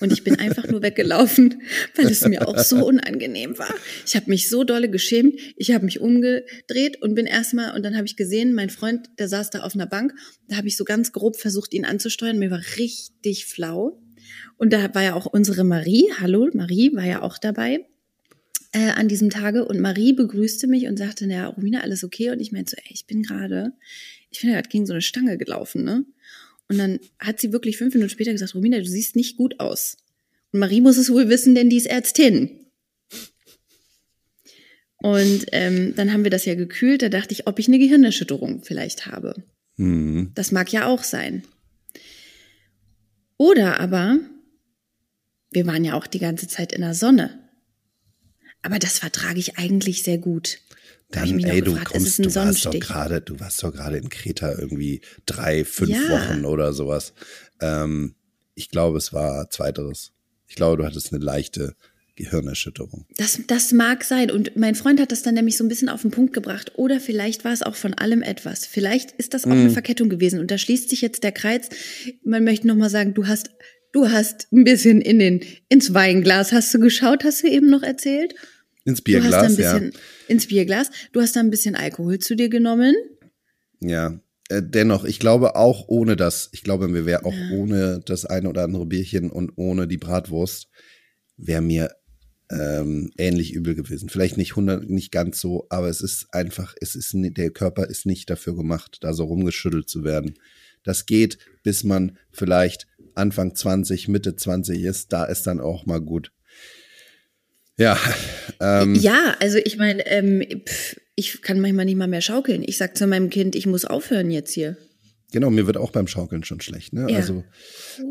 Und 0.00 0.12
ich 0.12 0.24
bin 0.24 0.38
einfach 0.38 0.66
nur 0.66 0.82
weggelaufen, 0.82 1.62
weil 1.94 2.06
es 2.06 2.26
mir 2.26 2.46
auch 2.46 2.58
so 2.58 2.86
unangenehm 2.86 3.58
war. 3.58 3.72
Ich 4.06 4.16
habe 4.16 4.30
mich 4.30 4.48
so 4.48 4.64
dolle 4.64 4.90
geschämt, 4.90 5.38
ich 5.56 5.72
habe 5.72 5.84
mich 5.84 6.00
umgedreht 6.00 7.00
und 7.02 7.14
bin 7.14 7.26
erstmal, 7.26 7.74
und 7.74 7.82
dann 7.84 7.96
habe 7.96 8.06
ich 8.06 8.16
gesehen, 8.16 8.54
mein 8.54 8.70
Freund, 8.70 9.08
der 9.18 9.28
saß 9.28 9.50
da 9.50 9.60
auf 9.60 9.74
einer 9.74 9.86
Bank, 9.86 10.12
da 10.48 10.56
habe 10.56 10.68
ich 10.68 10.76
so 10.76 10.84
ganz 10.84 11.12
grob 11.12 11.36
versucht, 11.36 11.72
ihn 11.74 11.84
anzusteuern, 11.84 12.38
mir 12.38 12.50
war 12.50 12.62
richtig 12.76 13.46
flau. 13.46 14.00
Und 14.56 14.72
da 14.72 14.94
war 14.94 15.02
ja 15.02 15.14
auch 15.14 15.26
unsere 15.26 15.64
Marie, 15.64 16.10
hallo, 16.20 16.48
Marie 16.52 16.94
war 16.94 17.04
ja 17.04 17.22
auch 17.22 17.38
dabei 17.38 17.84
äh, 18.74 18.90
an 18.90 19.06
diesem 19.06 19.30
Tage 19.30 19.64
und 19.64 19.80
Marie 19.80 20.12
begrüßte 20.12 20.66
mich 20.66 20.86
und 20.86 20.98
sagte, 20.98 21.26
na, 21.26 21.46
Romina, 21.46 21.80
alles 21.80 22.02
okay? 22.02 22.30
Und 22.30 22.40
ich 22.40 22.50
meinte 22.50 22.72
so, 22.72 22.76
ey, 22.76 22.92
ich 22.92 23.06
bin 23.06 23.22
gerade, 23.22 23.72
ich 24.30 24.40
bin 24.40 24.50
gerade 24.50 24.68
gegen 24.68 24.84
so 24.84 24.92
eine 24.92 25.02
Stange 25.02 25.38
gelaufen, 25.38 25.84
ne? 25.84 26.04
Und 26.68 26.78
dann 26.78 26.98
hat 27.18 27.40
sie 27.40 27.52
wirklich 27.52 27.76
fünf 27.76 27.94
Minuten 27.94 28.10
später 28.10 28.32
gesagt, 28.32 28.54
Romina, 28.54 28.78
du 28.78 28.86
siehst 28.86 29.16
nicht 29.16 29.36
gut 29.36 29.60
aus. 29.60 29.96
Und 30.50 30.60
Marie 30.60 30.80
muss 30.80 30.96
es 30.96 31.10
wohl 31.10 31.28
wissen, 31.28 31.54
denn 31.54 31.70
die 31.70 31.76
ist 31.76 31.86
Ärztin. 31.86 32.50
Und 34.96 35.46
ähm, 35.52 35.94
dann 35.94 36.12
haben 36.12 36.24
wir 36.24 36.30
das 36.30 36.46
ja 36.46 36.54
gekühlt, 36.54 37.02
da 37.02 37.10
dachte 37.10 37.32
ich, 37.32 37.46
ob 37.46 37.58
ich 37.58 37.68
eine 37.68 37.78
Gehirnerschütterung 37.78 38.64
vielleicht 38.64 39.06
habe. 39.06 39.44
Hm. 39.76 40.32
Das 40.34 40.50
mag 40.50 40.72
ja 40.72 40.86
auch 40.86 41.04
sein. 41.04 41.44
Oder 43.36 43.80
aber, 43.80 44.18
wir 45.50 45.66
waren 45.66 45.84
ja 45.84 45.94
auch 45.94 46.06
die 46.06 46.18
ganze 46.18 46.48
Zeit 46.48 46.72
in 46.72 46.80
der 46.82 46.94
Sonne. 46.94 47.38
Aber 48.62 48.78
das 48.78 48.98
vertrage 48.98 49.38
ich 49.38 49.58
eigentlich 49.58 50.02
sehr 50.02 50.18
gut. 50.18 50.58
Dann, 51.10 51.38
ey, 51.40 51.60
du 51.60 51.72
gefragt, 51.72 51.92
kommst, 51.92 52.18
du 52.18 52.34
warst 52.34 52.64
doch 52.64 52.72
gerade, 52.72 53.20
du 53.20 53.38
warst 53.38 53.62
doch 53.62 53.72
gerade 53.72 53.98
in 53.98 54.08
Kreta 54.08 54.52
irgendwie 54.52 55.02
drei, 55.26 55.64
fünf 55.64 55.90
Ja. 55.90 56.10
Wochen 56.10 56.44
oder 56.44 56.72
sowas. 56.72 57.12
Ähm, 57.60 58.14
ich 58.54 58.70
glaube, 58.70 58.98
es 58.98 59.12
war 59.12 59.50
zweiteres. 59.50 60.12
Ich 60.46 60.56
glaube, 60.56 60.78
du 60.78 60.86
hattest 60.86 61.12
eine 61.12 61.22
leichte 61.22 61.76
Gehirnerschütterung. 62.16 63.06
Das, 63.16 63.40
das 63.46 63.72
mag 63.72 64.04
sein. 64.04 64.30
Und 64.30 64.56
mein 64.56 64.74
Freund 64.74 65.00
hat 65.00 65.10
das 65.10 65.22
dann 65.22 65.34
nämlich 65.34 65.56
so 65.56 65.64
ein 65.64 65.68
bisschen 65.68 65.88
auf 65.88 66.02
den 66.02 66.10
Punkt 66.10 66.32
gebracht. 66.32 66.72
Oder 66.76 67.00
vielleicht 67.00 67.44
war 67.44 67.52
es 67.52 67.62
auch 67.62 67.74
von 67.74 67.94
allem 67.94 68.22
etwas. 68.22 68.66
Vielleicht 68.66 69.12
ist 69.12 69.34
das 69.34 69.46
auch 69.46 69.50
eine 69.50 69.70
Verkettung 69.70 70.08
gewesen. 70.08 70.38
Und 70.38 70.50
da 70.50 70.58
schließt 70.58 70.90
sich 70.90 71.00
jetzt 71.00 71.24
der 71.24 71.32
Kreis. 71.32 71.68
Man 72.22 72.44
möchte 72.44 72.68
nochmal 72.68 72.90
sagen, 72.90 73.14
du 73.14 73.26
hast, 73.26 73.50
du 73.92 74.10
hast 74.10 74.46
ein 74.52 74.64
bisschen 74.64 75.00
in 75.00 75.18
den, 75.18 75.40
ins 75.68 75.92
Weinglas 75.92 76.52
hast 76.52 76.72
du 76.72 76.78
geschaut, 76.78 77.24
hast 77.24 77.42
du 77.42 77.48
eben 77.48 77.68
noch 77.68 77.82
erzählt. 77.82 78.34
Ins 78.84 79.00
Bierglas, 79.00 79.44
ein 79.44 79.56
bisschen 79.56 79.92
ja. 79.92 80.00
ins 80.28 80.46
Bierglas. 80.46 80.90
Du 81.12 81.20
hast 81.20 81.34
da 81.34 81.40
ein 81.40 81.50
bisschen 81.50 81.74
Alkohol 81.74 82.18
zu 82.18 82.36
dir 82.36 82.48
genommen. 82.48 82.94
Ja. 83.80 84.20
Äh, 84.50 84.62
dennoch, 84.62 85.04
ich 85.04 85.18
glaube 85.18 85.56
auch 85.56 85.88
ohne 85.88 86.16
das, 86.16 86.50
ich 86.52 86.62
glaube, 86.62 86.86
mir 86.86 87.06
wäre 87.06 87.24
auch 87.24 87.34
ohne 87.52 88.00
das 88.04 88.24
eine 88.26 88.48
oder 88.48 88.62
andere 88.62 88.86
Bierchen 88.86 89.30
und 89.30 89.52
ohne 89.56 89.88
die 89.88 89.96
Bratwurst, 89.96 90.68
wäre 91.36 91.62
mir 91.62 91.90
ähm, 92.54 93.10
ähnlich 93.18 93.52
übel 93.52 93.74
gewesen. 93.74 94.08
Vielleicht 94.08 94.36
nicht 94.36 94.52
100, 94.52 94.88
nicht 94.88 95.12
ganz 95.12 95.40
so, 95.40 95.66
aber 95.68 95.88
es 95.88 96.00
ist 96.00 96.32
einfach, 96.32 96.74
es 96.80 96.94
ist, 96.94 97.10
der 97.14 97.50
Körper 97.50 97.88
ist 97.88 98.06
nicht 98.06 98.30
dafür 98.30 98.54
gemacht, 98.56 98.98
da 99.00 99.12
so 99.12 99.24
rumgeschüttelt 99.24 99.88
zu 99.88 100.04
werden. 100.04 100.34
Das 100.84 101.06
geht, 101.06 101.38
bis 101.62 101.84
man 101.84 102.18
vielleicht 102.30 102.86
Anfang 103.14 103.54
20, 103.54 104.08
Mitte 104.08 104.36
20 104.36 104.82
ist, 104.82 105.12
da 105.12 105.24
ist 105.24 105.46
dann 105.46 105.60
auch 105.60 105.86
mal 105.86 106.00
gut. 106.00 106.32
Ja, 107.76 107.98
ähm, 108.60 108.94
Ja, 108.94 109.36
also 109.40 109.58
ich 109.64 109.76
meine, 109.76 110.06
ähm, 110.06 110.44
ich 111.16 111.42
kann 111.42 111.60
manchmal 111.60 111.84
nicht 111.84 111.96
mal 111.96 112.08
mehr 112.08 112.20
schaukeln. 112.20 112.62
Ich 112.64 112.76
sag 112.76 112.96
zu 112.96 113.06
meinem 113.06 113.30
Kind, 113.30 113.56
ich 113.56 113.66
muss 113.66 113.84
aufhören 113.84 114.30
jetzt 114.30 114.52
hier. 114.52 114.76
Genau, 115.34 115.50
mir 115.50 115.66
wird 115.66 115.78
auch 115.78 115.90
beim 115.90 116.06
Schaukeln 116.06 116.44
schon 116.44 116.60
schlecht. 116.60 116.92
Ne? 116.92 117.10
Ja. 117.10 117.16
Also 117.16 117.42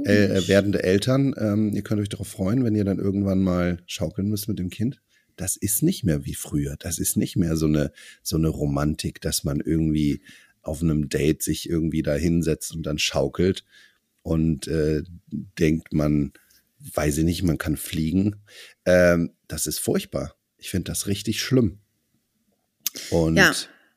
äh, 0.03 0.45
werdende 0.49 0.83
Eltern, 0.83 1.33
ähm, 1.37 1.73
ihr 1.73 1.81
könnt 1.81 2.01
euch 2.01 2.09
darauf 2.09 2.27
freuen, 2.27 2.65
wenn 2.65 2.75
ihr 2.75 2.83
dann 2.83 2.99
irgendwann 2.99 3.41
mal 3.41 3.81
schaukeln 3.85 4.27
müsst 4.27 4.49
mit 4.49 4.59
dem 4.59 4.69
Kind. 4.69 5.01
Das 5.37 5.55
ist 5.55 5.83
nicht 5.83 6.03
mehr 6.03 6.25
wie 6.25 6.33
früher. 6.33 6.75
Das 6.77 6.99
ist 6.99 7.15
nicht 7.15 7.37
mehr 7.37 7.55
so 7.55 7.65
eine 7.65 7.93
so 8.23 8.35
eine 8.35 8.49
Romantik, 8.49 9.21
dass 9.21 9.45
man 9.45 9.61
irgendwie 9.61 10.21
auf 10.63 10.81
einem 10.81 11.07
Date 11.07 11.43
sich 11.43 11.69
irgendwie 11.69 12.01
da 12.01 12.13
hinsetzt 12.13 12.75
und 12.75 12.83
dann 12.83 12.99
schaukelt 12.99 13.63
und 14.21 14.67
äh, 14.67 15.03
denkt 15.31 15.93
man, 15.93 16.33
weiß 16.93 17.19
ich 17.19 17.23
nicht, 17.23 17.43
man 17.43 17.57
kann 17.57 17.77
fliegen. 17.77 18.35
Ähm, 18.83 19.31
das 19.47 19.65
ist 19.65 19.79
furchtbar. 19.79 20.35
Ich 20.57 20.69
finde 20.69 20.91
das 20.91 21.07
richtig 21.07 21.39
schlimm. 21.39 21.79
Und 23.11 23.37
Ja, 23.37 23.53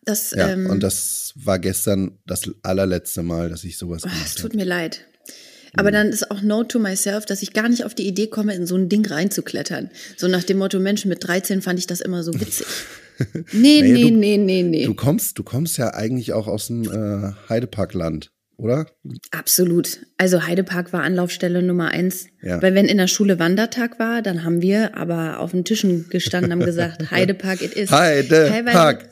das, 0.07 0.31
ja, 0.31 0.49
ähm, 0.49 0.67
und 0.71 0.83
das 0.83 1.33
war 1.37 1.59
gestern 1.59 2.19
das 2.27 2.43
allerletzte 2.63 3.23
Mal, 3.23 3.51
dass 3.51 3.65
ich 3.65 3.77
sowas 3.77 4.03
es 4.05 4.11
gemacht 4.11 4.37
tut 4.39 4.45
habe. 4.53 4.57
mir 4.57 4.65
leid. 4.65 5.05
Aber 5.79 5.91
dann 5.91 6.09
ist 6.09 6.31
auch 6.31 6.41
no 6.41 6.65
to 6.65 6.79
myself, 6.79 7.27
dass 7.27 7.43
ich 7.43 7.53
gar 7.53 7.69
nicht 7.69 7.85
auf 7.85 7.95
die 7.95 8.07
Idee 8.09 8.29
komme, 8.29 8.55
in 8.55 8.67
so 8.67 8.77
ein 8.77 8.89
Ding 8.89 9.05
reinzuklettern. 9.07 9.91
So 10.17 10.27
nach 10.27 10.43
dem 10.43 10.57
Motto, 10.57 10.79
Mensch, 10.81 11.05
mit 11.05 11.27
13 11.27 11.61
fand 11.61 11.79
ich 11.79 11.87
das 11.87 12.01
immer 12.01 12.23
so 12.23 12.33
witzig. 12.35 12.67
Nee, 13.53 13.81
Nee, 13.81 13.83
nee, 13.83 14.11
du- 14.11 14.17
nee, 14.19 14.37
nee, 14.37 14.63
nee. 14.63 14.85
Du 14.85 14.93
kommst, 14.95 15.39
du 15.39 15.43
kommst 15.43 15.79
ja 15.79 15.95
eigentlich 15.95 16.35
auch 16.35 16.47
aus 16.47 16.67
dem 16.67 16.85
äh, 16.85 17.33
Heideparkland, 17.49 18.31
oder? 18.59 18.87
Absolut. 19.31 20.01
Also 20.19 20.43
Heidepark 20.47 20.93
war 20.93 21.03
Anlaufstelle 21.03 21.63
Nummer 21.63 21.89
eins. 21.89 22.27
Ja. 22.43 22.61
Weil 22.61 22.75
wenn 22.75 22.85
in 22.85 22.99
der 22.99 23.07
Schule 23.07 23.39
Wandertag 23.39 23.99
war, 23.99 24.21
dann 24.21 24.45
haben 24.45 24.61
wir 24.61 24.99
aber 24.99 25.41
auf 25.41 25.53
den 25.53 25.65
Tischen 25.65 26.11
gestanden, 26.11 26.53
haben 26.53 26.61
gesagt, 26.61 27.11
Heidepark 27.11 27.63
it 27.63 27.73
is. 27.73 27.91
Heidepark. 27.91 29.09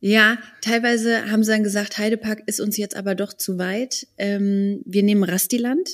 Ja, 0.00 0.38
teilweise 0.60 1.30
haben 1.30 1.42
sie 1.42 1.50
dann 1.50 1.64
gesagt, 1.64 1.98
Heidepark 1.98 2.42
ist 2.46 2.60
uns 2.60 2.76
jetzt 2.76 2.94
aber 2.96 3.14
doch 3.14 3.32
zu 3.32 3.58
weit. 3.58 4.06
Ähm, 4.16 4.80
wir 4.84 5.02
nehmen 5.02 5.24
Rastiland, 5.24 5.88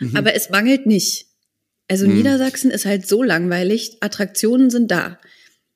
Mhm. 0.00 0.16
aber 0.16 0.34
es 0.34 0.48
mangelt 0.50 0.86
nicht. 0.86 1.26
Also 1.88 2.06
Niedersachsen 2.06 2.70
ist 2.70 2.86
halt 2.86 3.06
so 3.06 3.22
langweilig, 3.22 3.98
Attraktionen 4.00 4.70
sind 4.70 4.90
da. 4.90 5.18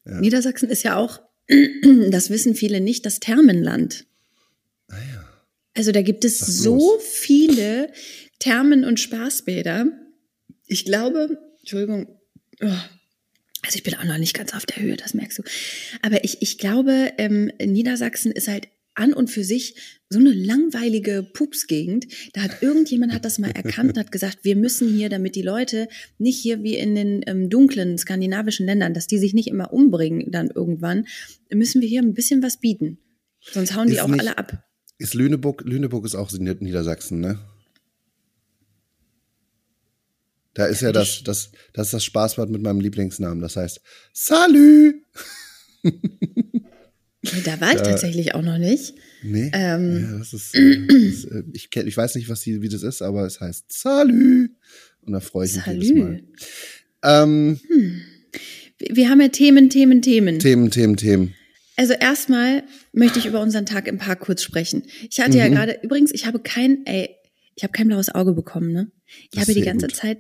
Niedersachsen 0.04 0.70
ist 0.70 0.82
ja 0.84 0.96
auch, 0.96 1.20
das 2.10 2.30
wissen 2.30 2.54
viele 2.54 2.80
nicht, 2.80 3.04
das 3.04 3.20
Thermenland. 3.20 4.06
Ah 4.88 4.96
Also 5.74 5.92
da 5.92 6.00
gibt 6.00 6.24
es 6.24 6.38
so 6.38 6.76
los? 6.76 7.02
viele 7.04 7.92
Thermen 8.38 8.84
und 8.84 8.98
Spaßbäder. 9.00 9.86
Ich 10.66 10.84
glaube, 10.86 11.38
Entschuldigung, 11.60 12.18
oh, 12.62 12.68
also 13.66 13.76
ich 13.76 13.82
bin 13.82 13.94
auch 13.94 14.04
noch 14.04 14.18
nicht 14.18 14.34
ganz 14.34 14.54
auf 14.54 14.64
der 14.64 14.82
Höhe, 14.82 14.96
das 14.96 15.12
merkst 15.14 15.38
du. 15.38 15.42
Aber 16.02 16.24
ich, 16.24 16.40
ich 16.40 16.56
glaube, 16.58 17.12
ähm, 17.18 17.50
Niedersachsen 17.62 18.32
ist 18.32 18.48
halt 18.48 18.68
an 18.94 19.12
und 19.12 19.28
für 19.30 19.44
sich 19.44 19.74
so 20.08 20.18
eine 20.18 20.32
langweilige 20.32 21.22
Pupsgegend. 21.34 22.06
Da 22.32 22.40
hat 22.42 22.62
irgendjemand 22.62 23.12
hat 23.12 23.24
das 23.26 23.38
mal 23.38 23.50
erkannt 23.50 23.90
und 23.90 23.98
hat 23.98 24.10
gesagt, 24.10 24.38
wir 24.42 24.56
müssen 24.56 24.88
hier, 24.88 25.08
damit 25.10 25.34
die 25.36 25.42
Leute 25.42 25.88
nicht 26.18 26.38
hier 26.40 26.62
wie 26.62 26.76
in 26.76 26.94
den 26.94 27.20
ähm, 27.26 27.50
dunklen 27.50 27.98
skandinavischen 27.98 28.64
Ländern, 28.64 28.94
dass 28.94 29.06
die 29.06 29.18
sich 29.18 29.34
nicht 29.34 29.48
immer 29.48 29.72
umbringen 29.72 30.30
dann 30.30 30.48
irgendwann, 30.50 31.06
müssen 31.52 31.82
wir 31.82 31.88
hier 31.88 32.00
ein 32.00 32.14
bisschen 32.14 32.42
was 32.42 32.58
bieten. 32.58 32.98
Sonst 33.40 33.74
hauen 33.76 33.88
die 33.88 33.94
Ist 33.94 34.00
auch 34.00 34.08
nicht- 34.08 34.20
alle 34.20 34.38
ab. 34.38 34.62
Ist 34.98 35.12
Lüneburg, 35.12 35.62
Lüneburg 35.66 36.06
ist 36.06 36.14
auch 36.14 36.32
Niedersachsen, 36.32 37.20
ne? 37.20 37.38
Da 40.56 40.64
ist 40.66 40.80
ja 40.80 40.90
das, 40.90 41.22
das, 41.22 41.50
das 41.74 41.88
ist 41.88 41.92
das 41.92 42.04
Spaßbad 42.04 42.48
mit 42.48 42.62
meinem 42.62 42.80
Lieblingsnamen. 42.80 43.40
Das 43.42 43.56
heißt 43.56 43.80
Salü. 44.14 45.02
Da 47.44 47.60
war 47.60 47.74
ich 47.74 47.82
tatsächlich 47.82 48.34
auch 48.34 48.42
noch 48.42 48.56
nicht. 48.58 48.94
Nee. 49.22 49.50
Ähm. 49.52 50.08
ja, 50.12 50.18
das 50.18 50.32
ist, 50.32 50.54
äh, 50.54 50.86
das, 50.86 51.24
äh, 51.24 51.42
ich, 51.52 51.68
ich 51.74 51.96
weiß 51.96 52.14
nicht, 52.14 52.28
was 52.28 52.40
die, 52.40 52.62
wie 52.62 52.68
das 52.68 52.82
ist, 52.82 53.02
aber 53.02 53.26
es 53.26 53.40
heißt 53.40 53.66
Salü. 53.72 54.48
Und 55.02 55.12
da 55.12 55.20
freue 55.20 55.46
ich 55.46 55.56
mich 55.56 55.66
jedes 55.66 55.88
Salü. 55.88 56.00
Mal. 56.02 56.22
Ähm, 57.02 57.60
Wir 58.78 58.96
wir 58.96 59.10
haben 59.10 59.20
ja 59.20 59.28
Themen, 59.28 59.68
Themen, 59.70 60.02
Themen. 60.02 60.38
Themen, 60.38 60.70
Themen, 60.70 60.96
Themen. 60.96 61.34
Also 61.76 61.92
erstmal 61.92 62.62
möchte 62.92 63.18
ich 63.18 63.26
über 63.26 63.40
unseren 63.40 63.66
Tag 63.66 63.86
im 63.88 63.98
Park 63.98 64.20
kurz 64.20 64.42
sprechen. 64.42 64.84
Ich 65.10 65.20
hatte 65.20 65.36
ja 65.36 65.48
Mhm. 65.48 65.54
gerade, 65.54 65.78
übrigens, 65.82 66.12
ich 66.14 66.24
habe 66.26 66.38
kein, 66.38 66.86
ey, 66.86 67.10
ich 67.54 67.62
habe 67.64 67.72
kein 67.72 67.88
blaues 67.88 68.08
Auge 68.14 68.32
bekommen, 68.32 68.72
ne? 68.72 68.90
Ich 69.24 69.30
Das 69.32 69.42
habe 69.42 69.54
die 69.54 69.60
ganze 69.62 69.86
gut. 69.88 69.96
Zeit, 69.96 70.18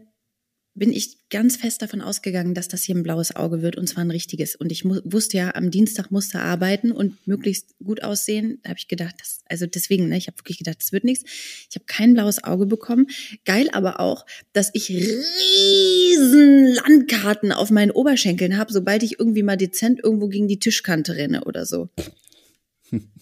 bin 0.76 0.92
ich 0.92 1.16
ganz 1.30 1.56
fest 1.56 1.80
davon 1.80 2.02
ausgegangen, 2.02 2.54
dass 2.54 2.68
das 2.68 2.82
hier 2.82 2.94
ein 2.94 3.02
blaues 3.02 3.34
Auge 3.34 3.62
wird 3.62 3.76
und 3.76 3.88
zwar 3.88 4.04
ein 4.04 4.10
richtiges. 4.10 4.54
Und 4.54 4.70
ich 4.70 4.84
wusste 4.84 5.38
ja, 5.38 5.54
am 5.54 5.70
Dienstag 5.70 6.10
musste 6.10 6.38
arbeiten 6.38 6.92
und 6.92 7.26
möglichst 7.26 7.74
gut 7.82 8.02
aussehen. 8.02 8.58
Da 8.62 8.68
habe 8.70 8.78
ich 8.78 8.86
gedacht, 8.86 9.14
das, 9.18 9.40
also 9.46 9.66
deswegen, 9.66 10.08
ne, 10.08 10.18
ich 10.18 10.26
habe 10.26 10.38
wirklich 10.38 10.58
gedacht, 10.58 10.76
das 10.80 10.92
wird 10.92 11.04
nichts. 11.04 11.24
Ich 11.70 11.76
habe 11.76 11.86
kein 11.86 12.12
blaues 12.12 12.44
Auge 12.44 12.66
bekommen. 12.66 13.06
Geil 13.46 13.70
aber 13.72 14.00
auch, 14.00 14.26
dass 14.52 14.70
ich 14.74 14.90
riesen 14.90 16.74
Landkarten 16.74 17.52
auf 17.52 17.70
meinen 17.70 17.90
Oberschenkeln 17.90 18.58
habe, 18.58 18.72
sobald 18.72 19.02
ich 19.02 19.18
irgendwie 19.18 19.42
mal 19.42 19.56
dezent 19.56 20.00
irgendwo 20.04 20.28
gegen 20.28 20.46
die 20.46 20.58
Tischkante 20.58 21.16
renne 21.16 21.44
oder 21.44 21.64
so. 21.66 21.88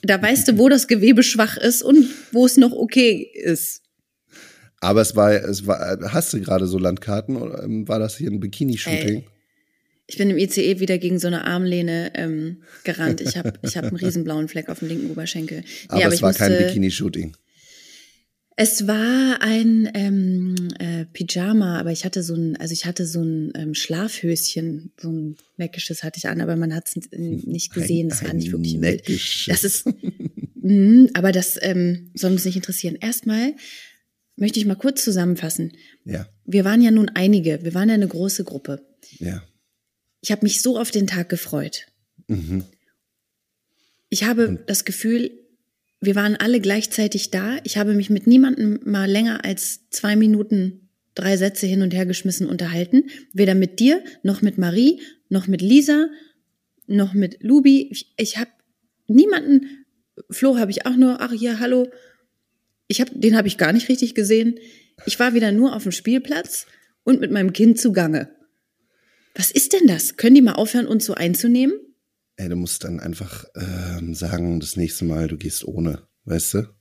Da 0.03 0.21
weißt 0.21 0.49
du, 0.49 0.59
wo 0.59 0.69
das 0.69 0.89
Gewebe 0.89 1.23
schwach 1.23 1.57
ist 1.57 1.83
und 1.83 2.07
wo 2.33 2.45
es 2.45 2.59
noch 2.59 2.73
okay 2.73 3.27
ist. 3.33 3.84
Aber 4.85 5.01
es 5.01 5.17
war, 5.17 5.33
es 5.33 5.67
war, 5.67 5.99
hast 6.13 6.33
du 6.33 6.41
gerade 6.41 6.67
so 6.67 6.79
Landkarten 6.79 7.37
oder 7.37 7.63
ähm, 7.65 7.87
war 7.89 7.99
das 7.99 8.17
hier 8.17 8.31
ein 8.31 8.41
Bikini-Shooting? 8.41 9.25
Ich 10.07 10.19
bin 10.19 10.29
im 10.31 10.37
ICE 10.39 10.81
wieder 10.81 10.99
gegen 10.99 11.19
so 11.19 11.27
eine 11.29 11.45
Armlehne 11.45 12.13
ähm, 12.15 12.59
gerannt. 12.85 13.21
Ich 13.23 13.37
habe 13.39 13.55
ich 13.63 13.77
hab 13.77 13.85
einen 13.87 13.97
riesen 13.97 14.23
blauen 14.25 14.49
Fleck 14.49 14.69
auf 14.69 14.81
dem 14.81 14.89
linken 14.89 15.11
Oberschenkel. 15.11 15.61
Nee, 15.61 15.65
Aber, 15.89 16.09
es 16.09 16.15
ich 16.15 16.23
war 16.23 16.35
kein 16.35 16.53
musste- 16.53 16.67
Bikini-Shooting. 16.67 17.35
Es 18.57 18.87
war 18.87 19.39
ein 19.43 19.91
ähm, 19.95 20.55
äh, 20.79 21.07
Pyjama, 21.07 21.81
aber 21.81 21.91
ich 21.91 22.05
hatte 22.05 22.23
so 22.23 22.35
ein, 22.37 22.57
also 22.57 22.73
ich 22.73 22.85
hatte 22.87 23.05
so 23.05 23.21
ein 23.21 23.53
ähm, 23.57 23.75
Schlafhöschen, 23.75 24.93
so 25.01 25.11
ein 25.11 25.37
neckisches 25.57 26.05
hatte 26.05 26.19
ich 26.19 26.29
an, 26.29 26.41
aber 26.41 26.55
man 26.55 26.73
hat 26.73 26.87
es 26.87 26.95
nicht 27.11 27.75
gesehen. 27.75 28.11
Das 28.11 28.23
war 28.23 28.31
Ein- 28.31 28.37
nicht 28.37 28.49
ein 28.49 28.53
wirklich 28.53 28.77
neckisches. 28.79 29.47
Das 29.49 29.65
ist, 29.65 29.87
Mhm, 30.67 31.11
aber 31.15 31.31
das 31.33 31.59
ähm, 31.61 32.11
soll 32.15 32.31
uns 32.33 32.45
nicht 32.45 32.57
interessieren. 32.57 32.97
Erstmal 33.01 33.55
möchte 34.37 34.59
ich 34.59 34.67
mal 34.67 34.75
kurz 34.75 35.05
zusammenfassen. 35.05 35.73
Ja, 36.05 36.29
Wir 36.45 36.65
waren 36.65 36.83
ja 36.83 36.91
nun 36.91 37.09
einige, 37.11 37.63
wir 37.65 37.75
waren 37.75 37.89
ja 37.89 37.95
eine 37.95 38.09
große 38.09 38.45
Gruppe. 38.45 38.85
ja. 39.19 39.43
Ich 40.21 40.33
habe 40.33 40.43
mich 40.43 40.63
so 40.63 40.79
auf 40.79 40.91
den 40.91 41.07
Tag 41.07 41.29
gefreut. 41.29 41.85
Mhm. 42.29 42.65
Ich 44.09 44.25
habe 44.25 44.65
das 44.67 44.87
Gefühl, 44.87 45.31
wir 46.01 46.15
waren 46.15 46.35
alle 46.37 46.61
gleichzeitig 46.61 47.31
da. 47.31 47.59
Ich 47.65 47.77
habe 47.77 47.93
mich 47.93 48.09
mit 48.09 48.27
niemandem 48.27 48.81
mal 48.85 49.11
länger 49.11 49.45
als 49.45 49.91
zwei 49.91 50.17
Minuten 50.17 50.89
drei 51.15 51.37
Sätze 51.37 51.67
hin 51.67 51.83
und 51.83 51.93
her 51.93 52.07
geschmissen 52.07 52.49
unterhalten. 52.49 53.05
Weder 53.35 53.55
mit 53.55 53.81
dir, 53.81 54.03
noch 54.23 54.43
mit 54.43 54.57
Marie, 54.57 55.01
noch 55.29 55.47
mit 55.47 55.61
Lisa, 55.61 56.09
noch 56.87 57.15
mit 57.15 57.43
Lubi. 57.43 57.89
Ich, 57.91 58.15
ich 58.17 58.39
habe 58.39 58.51
niemanden, 59.07 59.85
Flo 60.31 60.57
habe 60.59 60.71
ich 60.71 60.87
auch 60.87 60.97
nur, 60.97 61.21
ach 61.21 61.33
ja, 61.33 61.59
hallo. 61.59 61.91
Ich 62.87 63.01
hab, 63.01 63.09
den 63.13 63.37
habe 63.37 63.49
ich 63.49 63.59
gar 63.59 63.73
nicht 63.73 63.89
richtig 63.89 64.15
gesehen. 64.15 64.59
Ich 65.07 65.19
war 65.19 65.35
wieder 65.35 65.53
nur 65.53 65.75
auf 65.75 65.83
dem 65.85 65.93
Spielplatz 65.93 66.67
und 67.03 67.21
mit 67.21 67.31
meinem 67.31 67.53
Kind 67.53 67.81
zugange. 67.81 68.31
Was 69.35 69.51
ist 69.51 69.73
denn 69.73 69.87
das? 69.87 70.17
Können 70.17 70.37
die 70.37 70.43
mal 70.43 70.53
aufhören, 70.53 70.87
uns 70.87 71.05
so 71.05 71.15
einzunehmen? 71.15 71.75
Ey, 72.37 72.49
du 72.49 72.57
musst 72.57 72.85
dann 72.85 73.01
einfach 73.01 73.45
ähm, 73.57 74.15
sagen, 74.15 74.61
das 74.61 74.77
nächste 74.77 75.05
Mal, 75.05 75.29
du 75.29 75.37
gehst 75.37 75.65
ohne, 75.65 76.07
weißt 76.25 76.55
du? 76.55 76.75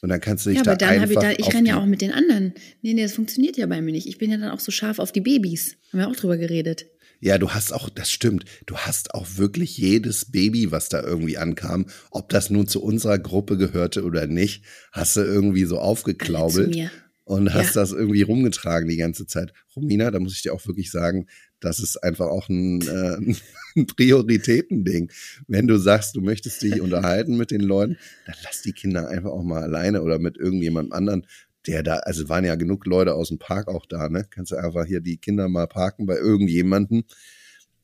Und 0.00 0.10
dann 0.10 0.20
kannst 0.20 0.46
du 0.46 0.50
dich 0.50 0.58
Ja, 0.58 0.64
da 0.64 0.72
aber 0.72 0.78
dann 0.78 1.00
habe 1.00 1.12
ich, 1.12 1.18
da, 1.18 1.30
ich 1.32 1.48
kann 1.50 1.66
ja 1.66 1.80
auch 1.80 1.86
mit 1.86 2.00
den 2.00 2.12
anderen. 2.12 2.54
Nee, 2.82 2.94
nee, 2.94 3.02
das 3.02 3.14
funktioniert 3.14 3.56
ja 3.56 3.66
bei 3.66 3.80
mir 3.80 3.92
nicht. 3.92 4.06
Ich 4.06 4.18
bin 4.18 4.30
ja 4.30 4.36
dann 4.36 4.50
auch 4.50 4.60
so 4.60 4.70
scharf 4.70 5.00
auf 5.00 5.10
die 5.10 5.20
Babys. 5.20 5.76
Haben 5.92 6.00
wir 6.00 6.08
auch 6.08 6.16
drüber 6.16 6.36
geredet. 6.36 6.86
Ja, 7.20 7.38
du 7.38 7.50
hast 7.50 7.72
auch, 7.72 7.88
das 7.90 8.10
stimmt, 8.10 8.44
du 8.66 8.76
hast 8.76 9.14
auch 9.14 9.26
wirklich 9.36 9.76
jedes 9.76 10.26
Baby, 10.30 10.70
was 10.70 10.88
da 10.88 11.02
irgendwie 11.02 11.36
ankam, 11.38 11.86
ob 12.10 12.28
das 12.28 12.48
nun 12.50 12.68
zu 12.68 12.82
unserer 12.82 13.18
Gruppe 13.18 13.56
gehörte 13.56 14.04
oder 14.04 14.26
nicht, 14.26 14.64
hast 14.92 15.16
du 15.16 15.22
irgendwie 15.22 15.64
so 15.64 15.78
aufgeklaubelt 15.80 16.76
und 17.24 17.52
hast 17.52 17.74
Ja. 17.74 17.80
das 17.82 17.92
irgendwie 17.92 18.22
rumgetragen 18.22 18.88
die 18.88 18.96
ganze 18.96 19.26
Zeit. 19.26 19.52
Romina, 19.74 20.10
da 20.10 20.20
muss 20.20 20.34
ich 20.34 20.42
dir 20.42 20.54
auch 20.54 20.64
wirklich 20.66 20.90
sagen, 20.92 21.26
das 21.60 21.80
ist 21.80 21.96
einfach 22.04 22.26
auch 22.26 22.48
ein, 22.48 22.82
äh, 22.82 23.16
ein 23.76 23.86
Prioritätending. 23.86 25.10
Wenn 25.46 25.66
du 25.66 25.76
sagst, 25.78 26.14
du 26.16 26.20
möchtest 26.20 26.62
dich 26.62 26.80
unterhalten 26.80 27.36
mit 27.36 27.50
den 27.50 27.60
Leuten, 27.60 27.96
dann 28.26 28.36
lass 28.44 28.62
die 28.62 28.72
Kinder 28.72 29.08
einfach 29.08 29.30
auch 29.30 29.42
mal 29.42 29.62
alleine 29.62 30.02
oder 30.02 30.18
mit 30.18 30.36
irgendjemandem 30.36 30.92
anderen, 30.92 31.26
der 31.68 31.82
da, 31.82 31.96
also 31.98 32.28
waren 32.30 32.46
ja 32.46 32.54
genug 32.54 32.86
Leute 32.86 33.14
aus 33.14 33.28
dem 33.28 33.38
Park 33.38 33.68
auch 33.68 33.84
da, 33.86 34.08
ne? 34.08 34.26
Kannst 34.30 34.52
du 34.52 34.56
einfach 34.56 34.86
hier 34.86 35.00
die 35.00 35.18
Kinder 35.18 35.48
mal 35.48 35.66
parken 35.66 36.06
bei 36.06 36.16
irgendjemanden 36.16 37.04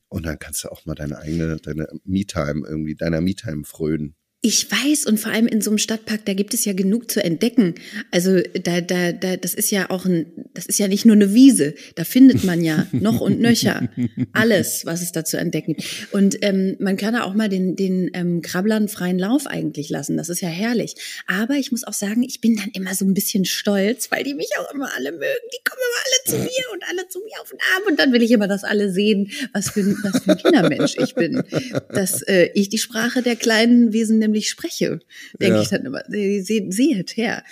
und 0.09 0.25
dann 0.25 0.39
kannst 0.39 0.65
du 0.65 0.71
auch 0.71 0.87
mal 0.87 0.95
deine 0.95 1.19
eigene, 1.19 1.57
deine 1.57 1.89
Me-Time 2.05 2.67
irgendwie, 2.67 2.95
deiner 2.95 3.21
Me-Time 3.21 3.65
frönen. 3.65 4.17
Ich 4.47 4.71
weiß, 4.71 5.07
und 5.07 5.19
vor 5.19 5.33
allem 5.33 5.47
in 5.47 5.63
so 5.63 5.71
einem 5.71 5.79
Stadtpark, 5.79 6.27
da 6.27 6.35
gibt 6.35 6.53
es 6.53 6.67
ja 6.67 6.75
genug 6.75 7.11
zu 7.11 7.25
entdecken. 7.25 7.77
Also 8.11 8.43
da, 8.63 8.83
da, 8.83 9.13
da, 9.13 9.39
das 9.39 9.55
ist 9.55 9.71
ja 9.71 9.89
auch 9.89 10.05
ein, 10.05 10.27
das 10.53 10.67
ist 10.67 10.79
ja 10.79 10.87
nicht 10.87 11.07
nur 11.07 11.17
eine 11.17 11.33
Wiese. 11.33 11.73
Da 11.95 12.05
findet 12.05 12.45
man 12.45 12.63
ja 12.63 12.87
noch 12.93 13.23
und 13.23 13.41
nöcher 13.41 13.89
alles, 14.35 14.85
was 14.85 15.01
es 15.01 15.13
da 15.13 15.25
zu 15.25 15.39
entdecken 15.39 15.77
gibt. 15.77 16.09
Und 16.13 16.37
ähm, 16.43 16.77
man 16.79 16.99
kann 16.99 17.15
da 17.15 17.23
auch 17.23 17.33
mal 17.33 17.49
den, 17.49 17.75
den 17.75 18.11
ähm, 18.13 18.43
Krabblern 18.43 18.89
freien 18.89 19.19
Lauf 19.19 19.47
eigentlich 19.47 19.89
lassen. 19.89 20.19
Das 20.19 20.29
ist 20.29 20.43
ja 20.43 20.49
herrlich. 20.51 20.95
Aber 21.27 21.55
ich 21.55 21.71
muss 21.73 21.85
auch 21.85 21.95
sagen, 21.95 22.23
ich 22.23 22.43
bin 22.43 22.57
dann 22.57 22.69
immer 22.75 22.95
so 22.95 23.07
ein 23.07 23.15
bisschen 23.15 23.47
stolz, 23.47 24.11
weil 24.11 24.25
die 24.25 24.35
mich 24.35 24.51
auch 24.61 24.75
immer 24.75 24.91
alle 24.95 25.13
mögen. 25.13 25.23
Die 25.25 25.65
kommen 25.67 25.81
immer 25.89 26.03
alle 26.05 26.45
zu 26.45 26.51
mir 26.51 26.65
und 26.75 26.85
alle 26.91 27.09
zu 27.09 27.21
mir 27.21 27.41
auf 27.41 27.49
den 27.49 27.61
Arm. 27.75 27.83
Und 27.89 27.99
dann 27.99 28.13
will 28.13 28.23
ich 28.23 28.31
immer, 28.31 28.47
dass 28.47 28.63
alle 28.63 28.93
sehen, 28.93 29.31
was 29.55 29.71
für, 29.71 29.81
ein- 29.81 29.97
was 30.03 30.23
für 30.23 30.33
ein 30.33 30.37
Kindermensch 30.37 30.97
ich 30.99 31.15
bin. 31.15 31.43
Dass 31.89 32.21
äh, 32.21 32.51
ich 32.53 32.69
die 32.69 32.77
Sprache 32.77 33.23
der 33.23 33.37
kleinen 33.37 33.95
Wesen 33.95 34.19
nämlich 34.35 34.49
spreche, 34.51 35.01
denke 35.41 35.57
Ja. 35.57 35.63
ich 35.63 35.69
dann 35.69 35.85
immer. 35.87 36.03
Sie- 36.09 36.67
Seht 36.71 37.17
her. 37.17 37.43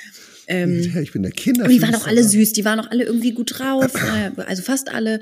Ähm, 0.48 0.80
ich 1.00 1.12
bin 1.12 1.22
der 1.22 1.30
Kinder. 1.30 1.68
die 1.68 1.80
waren 1.80 1.94
auch 1.94 2.06
alle 2.08 2.24
süß, 2.24 2.52
die 2.52 2.64
waren 2.64 2.80
auch 2.80 2.90
alle 2.90 3.04
irgendwie 3.04 3.30
gut 3.32 3.58
drauf, 3.58 3.94
naja, 3.94 4.32
also 4.46 4.62
fast 4.62 4.92
alle. 4.92 5.20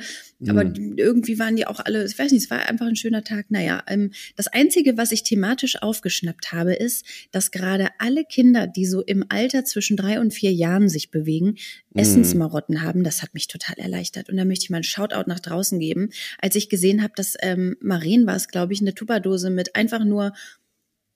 Aber 0.49 0.65
Mhm. 0.65 0.95
irgendwie 0.97 1.39
waren 1.39 1.57
die 1.57 1.67
auch 1.67 1.79
alle, 1.81 2.07
ich 2.07 2.19
weiß 2.19 2.33
nicht, 2.33 2.45
es 2.45 2.51
war 2.51 2.67
einfach 2.67 2.87
ein 2.87 2.97
schöner 2.97 3.23
Tag. 3.23 3.51
Naja, 3.51 3.83
ähm, 3.87 4.13
das 4.37 4.47
Einzige, 4.49 4.97
was 4.97 5.13
ich 5.13 5.23
thematisch 5.23 5.83
aufgeschnappt 5.83 6.53
habe, 6.53 6.73
ist, 6.73 7.05
dass 7.33 7.51
gerade 7.51 7.89
alle 7.99 8.25
Kinder, 8.25 8.67
die 8.67 8.87
so 8.87 9.03
im 9.03 9.23
Alter 9.29 9.67
zwischen 9.67 9.99
drei 9.99 10.19
und 10.19 10.33
vier 10.33 10.53
Jahren 10.53 10.89
sich 10.89 11.11
bewegen, 11.11 11.57
Essensmarotten 11.95 12.81
haben. 12.83 13.05
Das 13.05 13.21
hat 13.23 13.35
mich 13.35 13.47
total 13.49 13.75
erleichtert. 13.79 14.31
Und 14.31 14.39
da 14.39 14.47
möchte 14.47 14.65
ich 14.65 14.71
mal 14.71 14.79
einen 14.79 14.85
Shoutout 14.85 15.25
nach 15.29 15.41
draußen 15.41 15.79
geben. 15.79 16.09
Als 16.39 16.55
ich 16.57 16.71
gesehen 16.71 17.03
habe, 17.03 17.13
dass 17.17 17.35
ähm, 17.43 17.77
Maren 17.81 18.27
war 18.27 18.37
es, 18.37 18.49
glaube 18.49 18.73
ich, 18.73 18.81
eine 18.81 18.95
Tupperdose 18.95 19.51
mit 19.51 19.77
einfach 19.77 20.05
nur 20.05 20.33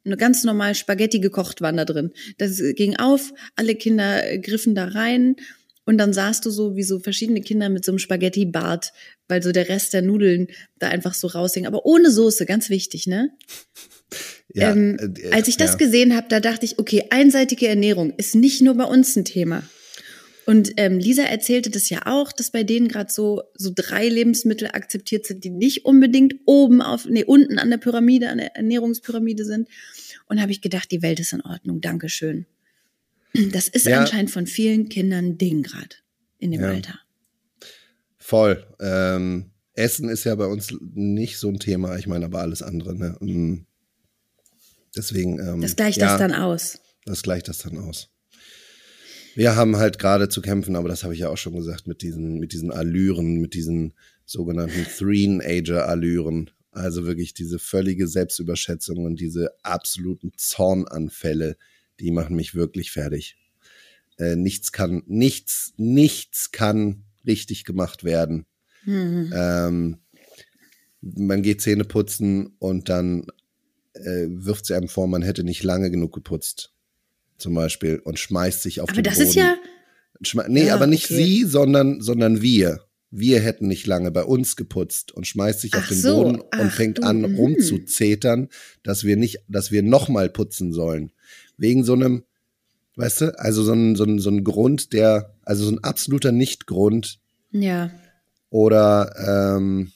eine 0.04 0.16
ganz 0.16 0.44
normal 0.44 0.75
Spaghetti 0.75 1.20
gekocht 1.20 1.61
waren 1.61 1.76
da 1.76 1.84
drin. 1.84 2.12
Das 2.38 2.61
ging 2.75 2.96
auf, 2.96 3.32
alle 3.56 3.75
Kinder 3.75 4.38
griffen 4.38 4.75
da 4.75 4.87
rein 4.87 5.37
und 5.87 5.99
dann 5.99 6.12
sahst 6.12 6.46
du 6.46 6.50
so 6.50 6.76
wie 6.76 6.82
so 6.82 6.99
verschiedene 6.99 7.40
Kinder 7.40 7.68
mit 7.68 7.84
so 7.84 7.92
einem 7.92 7.99
Spaghetti-Bart, 7.99 8.92
weil 9.28 9.42
so 9.42 9.52
der 9.52 9.68
Rest 9.68 9.92
der 9.92 10.02
Nudeln 10.02 10.49
da 10.78 10.88
einfach 10.88 11.14
so 11.14 11.26
raushing. 11.26 11.66
Aber 11.66 11.84
ohne 11.84 12.11
Soße, 12.11 12.46
ganz 12.46 12.70
wichtig, 12.70 13.06
ne? 13.06 13.30
Ja, 14.52 14.73
ähm, 14.73 14.96
äh, 14.99 15.30
als 15.32 15.49
ich 15.49 15.56
das 15.56 15.73
ja. 15.73 15.76
gesehen 15.76 16.16
habe, 16.16 16.26
da 16.28 16.40
dachte 16.40 16.64
ich, 16.64 16.78
okay, 16.78 17.04
einseitige 17.11 17.68
Ernährung 17.68 18.14
ist 18.16 18.34
nicht 18.34 18.62
nur 18.62 18.75
bei 18.75 18.84
uns 18.84 19.16
ein 19.16 19.25
Thema. 19.25 19.62
Und 20.46 20.72
ähm, 20.76 20.98
Lisa 20.98 21.22
erzählte 21.22 21.70
das 21.70 21.88
ja 21.88 22.02
auch, 22.06 22.30
dass 22.32 22.50
bei 22.50 22.64
denen 22.64 22.88
gerade 22.88 23.10
so 23.10 23.42
so 23.54 23.70
drei 23.74 24.08
Lebensmittel 24.08 24.68
akzeptiert 24.68 25.26
sind, 25.26 25.42
die 25.44 25.50
nicht 25.50 25.84
unbedingt 25.86 26.34
oben 26.44 26.82
auf, 26.82 27.06
nee, 27.06 27.24
unten 27.24 27.58
an 27.58 27.70
der 27.70 27.78
Pyramide, 27.78 28.28
an 28.28 28.38
der 28.38 28.54
Ernährungspyramide 28.56 29.44
sind. 29.44 29.68
Und 30.26 30.40
habe 30.40 30.52
ich 30.52 30.60
gedacht, 30.60 30.90
die 30.90 31.02
Welt 31.02 31.20
ist 31.20 31.32
in 31.32 31.40
Ordnung, 31.42 31.80
Dankeschön. 31.80 32.46
Das 33.52 33.68
ist 33.68 33.86
Ja. 33.86 34.00
anscheinend 34.00 34.30
von 34.30 34.46
vielen 34.46 34.88
Kindern 34.88 35.24
ein 35.26 35.38
Ding 35.38 35.62
gerade 35.62 35.96
in 36.38 36.50
dem 36.52 36.60
Ja. 36.60 36.68
Alter. 36.68 36.98
Voll. 38.18 38.66
Ähm, 38.80 39.50
Essen 39.74 40.08
ist 40.08 40.24
ja 40.24 40.34
bei 40.34 40.46
uns 40.46 40.74
nicht 40.94 41.38
so 41.38 41.48
ein 41.48 41.58
Thema. 41.58 41.96
Ich 41.98 42.06
meine 42.06 42.26
aber 42.26 42.40
alles 42.40 42.62
andere. 42.62 42.94
Ne? 42.94 43.16
Mm. 43.20 43.66
Deswegen. 44.96 45.40
Ähm, 45.40 45.60
Das 45.60 45.74
gleicht 45.76 45.98
ja, 45.98 46.06
das 46.10 46.18
dann 46.18 46.32
aus. 46.32 46.80
Das 47.04 47.22
gleicht 47.22 47.48
das 47.48 47.58
dann 47.58 47.76
aus. 47.78 48.08
Wir 49.34 49.56
haben 49.56 49.76
halt 49.76 49.98
gerade 49.98 50.28
zu 50.28 50.40
kämpfen, 50.40 50.76
aber 50.76 50.88
das 50.88 51.02
habe 51.02 51.14
ich 51.14 51.20
ja 51.20 51.28
auch 51.28 51.36
schon 51.36 51.56
gesagt, 51.56 51.86
mit 51.86 52.02
diesen, 52.02 52.38
mit 52.38 52.52
diesen 52.52 52.70
Allüren, 52.70 53.40
mit 53.40 53.54
diesen 53.54 53.94
sogenannten 54.24 54.84
Three-Ager-Allüren. 54.84 56.50
Also 56.70 57.06
wirklich 57.06 57.34
diese 57.34 57.58
völlige 57.58 58.08
Selbstüberschätzung 58.08 59.04
und 59.04 59.20
diese 59.20 59.50
absoluten 59.62 60.32
Zornanfälle, 60.36 61.56
die 62.00 62.10
machen 62.10 62.34
mich 62.36 62.54
wirklich 62.54 62.90
fertig. 62.90 63.36
Äh, 64.18 64.36
nichts 64.36 64.72
kann, 64.72 65.02
nichts, 65.06 65.72
nichts 65.76 66.50
kann 66.52 67.04
richtig 67.26 67.64
gemacht 67.64 68.04
werden. 68.04 68.46
Mhm. 68.84 69.32
Ähm, 69.34 69.98
man 71.00 71.42
geht 71.42 71.60
Zähne 71.60 71.84
putzen 71.84 72.56
und 72.58 72.88
dann 72.88 73.26
äh, 73.94 74.26
wirft 74.28 74.66
sie 74.66 74.74
einem 74.74 74.88
vor, 74.88 75.06
man 75.06 75.22
hätte 75.22 75.44
nicht 75.44 75.62
lange 75.62 75.90
genug 75.90 76.12
geputzt. 76.12 76.74
Zum 77.44 77.54
Beispiel. 77.54 77.98
Und 77.98 78.18
schmeißt 78.18 78.62
sich 78.62 78.80
auf 78.80 78.88
Aber 78.88 79.02
den 79.02 79.04
das 79.04 79.16
Boden. 79.16 79.28
ist 79.28 79.34
ja, 79.34 79.54
Schme 80.22 80.46
nee, 80.48 80.68
Ja, 80.68 80.74
aber 80.74 80.86
nicht 80.86 81.04
okay. 81.10 81.22
sie, 81.22 81.44
sondern, 81.44 82.00
sondern 82.00 82.40
wir. 82.40 82.80
Wir 83.10 83.38
hätten 83.38 83.68
nicht 83.68 83.86
lange 83.86 84.10
bei 84.10 84.24
uns 84.24 84.56
geputzt 84.56 85.12
und 85.12 85.26
schmeißt 85.26 85.60
sich 85.60 85.74
auf 85.74 85.82
Ach 85.84 85.88
den 85.88 85.98
so, 85.98 86.22
Boden 86.22 86.40
und 86.40 86.72
fängt 86.72 86.98
du, 86.98 87.02
an 87.02 87.18
mhm. 87.18 87.36
rumzuzetern, 87.36 88.48
dass 88.82 89.04
wir 89.04 89.18
nicht, 89.18 89.40
dass 89.46 89.70
wir 89.70 89.82
nochmal 89.82 90.30
putzen 90.30 90.72
sollen. 90.72 91.12
Wegen 91.58 91.84
so 91.84 91.92
einem, 91.92 92.24
weißt 92.96 93.20
du, 93.20 93.38
also 93.38 93.62
so 93.62 93.74
ein, 93.74 93.94
so 93.94 94.04
ein, 94.04 94.20
so 94.20 94.30
ein 94.30 94.42
Grund, 94.42 94.94
der, 94.94 95.36
also 95.42 95.66
so 95.66 95.72
ein 95.72 95.84
absoluter 95.84 96.32
Nichtgrund 96.32 97.20
ja. 97.50 97.90
oder 98.48 99.58
ähm, 99.58 99.92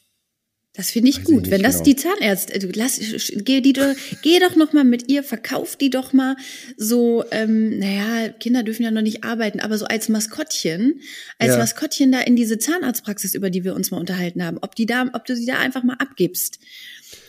Das 0.78 0.92
finde 0.92 1.08
ich 1.10 1.16
Weiß 1.16 1.24
ich 1.24 1.28
gut. 1.28 1.42
nicht 1.42 1.50
Wenn 1.50 1.62
das 1.64 1.74
genau. 1.82 1.84
die 1.86 1.96
Zahnärzte, 1.96 2.58
du 2.60 2.68
lass, 2.72 3.00
geh, 3.44 3.60
die, 3.60 3.72
doch- 3.72 3.96
geh 4.22 4.38
doch 4.38 4.54
noch 4.54 4.72
mal 4.72 4.84
mit 4.84 5.10
ihr, 5.10 5.24
verkauf 5.24 5.74
die 5.74 5.90
doch 5.90 6.12
mal 6.12 6.36
so, 6.76 7.24
ähm, 7.32 7.80
naja, 7.80 8.28
Kinder 8.28 8.62
dürfen 8.62 8.84
ja 8.84 8.92
noch 8.92 9.02
nicht 9.02 9.24
arbeiten, 9.24 9.58
aber 9.58 9.76
so 9.76 9.86
als 9.86 10.08
Maskottchen, 10.08 11.00
als 11.40 11.50
Ja. 11.50 11.58
Maskottchen 11.58 12.12
da 12.12 12.20
in 12.20 12.36
diese 12.36 12.58
Zahnarztpraxis, 12.58 13.34
über 13.34 13.50
die 13.50 13.64
wir 13.64 13.74
uns 13.74 13.90
mal 13.90 13.98
unterhalten 13.98 14.44
haben, 14.44 14.58
ob 14.62 14.76
die 14.76 14.86
da, 14.86 15.10
ob 15.14 15.24
du 15.24 15.34
sie 15.34 15.46
da 15.46 15.58
einfach 15.58 15.82
mal 15.82 15.96
abgibst. 15.98 16.60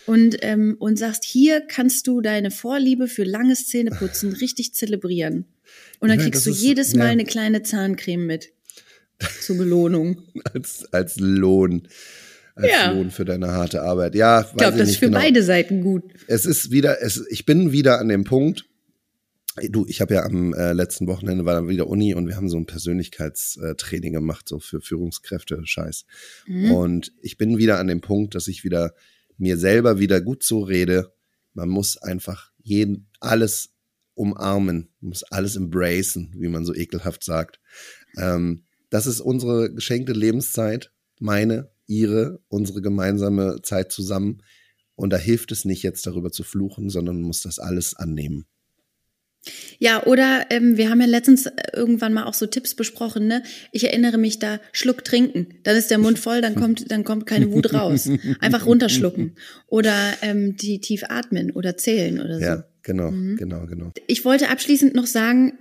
Und, 0.06 0.38
ähm, 0.42 0.76
und 0.80 0.98
sagst, 1.00 1.24
hier 1.26 1.62
kannst 1.62 2.06
du 2.06 2.22
deine 2.22 2.52
Vorliebe 2.52 3.08
für 3.08 3.24
langes 3.24 3.68
Zähneputzen 3.68 4.32
richtig 4.42 4.76
zelebrieren. 4.76 5.46
Und 6.00 6.10
dann 6.10 6.20
Ja, 6.20 6.26
kriegst 6.26 6.46
du 6.46 6.52
ist- 6.52 6.62
jedes 6.62 6.94
Mal 6.96 7.06
ja. 7.06 7.10
eine 7.12 7.26
kleine 7.26 7.64
Zahncreme 7.64 8.28
mit. 8.28 8.50
Zur 9.42 9.58
Belohnung. 9.58 10.22
als, 10.54 10.86
als 10.94 11.16
Lohn. 11.20 11.88
Als 12.60 12.72
Ja. 12.72 12.92
Lohn 12.92 13.12
für 13.12 13.26
deine 13.26 13.48
harte 13.52 13.82
Arbeit. 13.82 14.16
Ja, 14.16 14.42
Ich 14.42 14.58
glaube, 14.58 14.78
das 14.78 14.90
ist 14.90 14.98
für 14.98 15.08
genau. 15.08 15.20
beide 15.20 15.44
Seiten 15.44 15.82
gut. 15.82 16.04
Es 16.28 16.46
ist 16.46 16.72
wieder, 16.72 17.02
es, 17.02 17.26
ich 17.30 17.46
bin 17.46 17.72
wieder 17.72 18.00
an 18.00 18.10
dem 18.10 18.24
Punkt. 18.24 18.66
Du, 19.70 19.86
ich 19.88 20.00
habe 20.00 20.14
ja 20.14 20.24
am 20.24 20.54
äh, 20.54 20.74
letzten 20.74 21.08
Wochenende 21.08 21.44
war 21.44 21.56
dann 21.56 21.68
wieder 21.68 21.88
Uni 21.88 22.14
und 22.14 22.28
wir 22.28 22.36
haben 22.36 22.50
so 22.50 22.58
ein 22.58 22.66
Persönlichkeitstraining 22.66 24.14
gemacht, 24.14 24.48
so 24.48 24.60
für 24.60 24.80
Führungskräfte, 24.80 25.62
Scheiß. 25.66 26.06
Mhm. 26.48 26.72
Und 26.72 27.12
ich 27.22 27.38
bin 27.38 27.58
wieder 27.58 27.80
an 27.80 27.88
dem 27.88 28.02
Punkt, 28.02 28.36
dass 28.36 28.48
ich 28.48 28.64
wieder 28.64 28.94
mir 29.38 29.58
selber 29.58 30.00
wieder 30.00 30.22
gut 30.22 30.44
so 30.44 30.60
rede. 30.60 31.12
Man 31.54 31.70
muss 31.70 31.98
einfach 31.98 32.52
jeden, 32.62 33.08
alles 33.20 33.72
umarmen, 34.14 34.90
man 35.00 35.10
muss 35.10 35.24
alles 35.24 35.56
embracen, 35.56 36.34
wie 36.38 36.50
man 36.50 36.66
so 36.66 36.74
ekelhaft 36.76 37.24
sagt. 37.24 37.60
Ähm, 38.18 38.64
das 38.90 39.08
ist 39.08 39.22
unsere 39.22 39.74
geschenkte 39.74 40.14
Lebenszeit, 40.14 40.92
meine, 41.20 41.70
ihre, 41.90 42.40
unsere 42.48 42.82
gemeinsame 42.82 43.62
Zeit 43.64 43.92
zusammen. 43.92 44.42
Und 44.96 45.12
da 45.12 45.18
hilft 45.18 45.52
es 45.52 45.66
nicht, 45.66 45.82
jetzt 45.84 46.06
darüber 46.08 46.32
zu 46.32 46.44
fluchen, 46.44 46.90
sondern 46.90 47.16
man 47.16 47.28
muss 47.28 47.42
das 47.42 47.58
alles 47.60 47.96
annehmen. 47.96 48.46
Ja, 49.80 50.06
oder 50.06 50.48
ähm, 50.50 50.76
wir 50.76 50.90
haben 50.90 51.00
ja 51.00 51.08
letztens 51.08 51.46
äh, 51.46 51.54
irgendwann 51.74 52.14
mal 52.14 52.26
auch 52.26 52.34
so 52.34 52.46
Tipps 52.46 52.76
besprochen, 52.76 53.26
ne? 53.28 53.42
Ich 53.72 53.86
erinnere 53.86 54.18
mich 54.18 54.38
da, 54.40 54.60
Schluck 54.74 55.06
trinken. 55.06 55.48
Dann 55.64 55.78
ist 55.78 55.90
der 55.92 55.98
Mund 55.98 56.20
voll, 56.28 56.42
dann 56.42 56.56
kommt, 56.56 56.92
dann 56.92 57.06
kommt 57.06 57.26
keine 57.26 57.50
Wut 57.54 57.74
raus. 57.74 58.10
Einfach 58.42 58.66
runterschlucken. 58.66 59.36
Oder 59.68 59.96
ähm, 60.22 60.58
die 60.58 60.82
tief 60.82 61.04
atmen 61.08 61.52
oder 61.52 61.78
zählen 61.78 62.20
oder 62.20 62.36
so. 62.38 62.44
Ja, 62.44 62.66
genau, 62.84 63.12
Mhm. 63.12 63.38
genau, 63.38 63.66
genau. 63.66 63.92
Ich 64.08 64.26
wollte 64.26 64.50
abschließend 64.50 64.94
noch 64.94 65.08
sagen, 65.08 65.54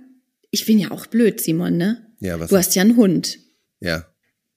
ich 0.51 0.65
bin 0.65 0.77
ja 0.77 0.91
auch 0.91 1.05
blöd, 1.07 1.39
Simon, 1.39 1.77
ne? 1.77 2.05
Ja, 2.19 2.37
was? 2.37 2.49
Du 2.49 2.57
hast 2.57 2.75
ja 2.75 2.81
einen 2.81 2.97
Hund. 2.97 3.39
ja, 3.79 4.05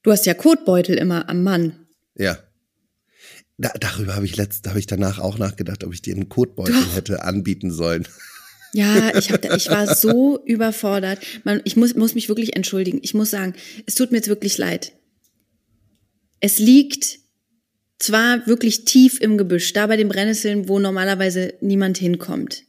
Du 0.02 0.10
hast 0.10 0.26
ja 0.26 0.34
Kotbeutel 0.34 0.96
immer 0.96 1.28
am 1.28 1.42
Mann. 1.42 1.86
ja. 2.16 2.38
Da, 3.58 3.70
darüber 3.78 4.16
habe 4.16 4.24
ich 4.24 4.36
letzt, 4.36 4.66
da 4.66 4.70
habe 4.70 4.80
ich 4.80 4.86
danach 4.86 5.20
auch 5.20 5.38
nachgedacht, 5.38 5.84
ob 5.84 5.92
ich 5.92 6.02
dir 6.02 6.16
einen 6.16 6.28
Kotbeutel 6.28 6.74
Doch. 6.74 6.96
hätte 6.96 7.22
anbieten 7.22 7.70
sollen. 7.70 8.08
Ja, 8.72 9.14
ich, 9.16 9.30
hab, 9.30 9.44
ich 9.44 9.68
war 9.68 9.94
so 9.94 10.42
überfordert. 10.44 11.20
Man, 11.44 11.60
ich 11.64 11.76
muss, 11.76 11.94
muss 11.94 12.14
mich 12.14 12.28
wirklich 12.28 12.56
entschuldigen. 12.56 12.98
Ich 13.02 13.14
muss 13.14 13.30
sagen, 13.30 13.54
es 13.86 13.94
tut 13.94 14.10
mir 14.10 14.16
jetzt 14.16 14.28
wirklich 14.28 14.58
leid. 14.58 14.94
Es 16.40 16.58
liegt 16.58 17.18
zwar 17.98 18.44
wirklich 18.46 18.84
tief 18.84 19.20
im 19.20 19.38
Gebüsch, 19.38 19.72
da 19.74 19.86
bei 19.86 19.96
den 19.96 20.08
Brennnesseln, 20.08 20.68
wo 20.68 20.80
normalerweise 20.80 21.54
niemand 21.60 21.98
hinkommt. 21.98 22.64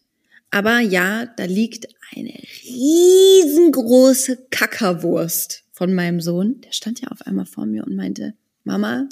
Aber 0.52 0.80
ja, 0.80 1.26
da 1.38 1.46
liegt 1.46 1.88
eine 2.16 2.34
riesengroße 2.66 4.48
Kackerwurst 4.52 5.63
von 5.74 5.94
meinem 5.94 6.22
Sohn. 6.22 6.62
Der 6.62 6.72
stand 6.72 7.02
ja 7.02 7.10
auf 7.10 7.24
einmal 7.24 7.46
vor 7.46 7.66
mir 7.66 7.84
und 7.84 7.96
meinte, 7.96 8.36
Mama, 8.64 9.10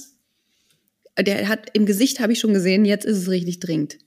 der 1.20 1.50
hat 1.50 1.72
im 1.74 1.86
Gesicht 1.86 2.22
habe 2.22 2.32
ich 2.32 2.40
schon 2.40 2.54
gesehen, 2.54 2.86
jetzt 2.86 3.06
ist 3.06 3.18
es 3.18 3.30
richtig 3.30 3.60
dringend. 3.60 3.98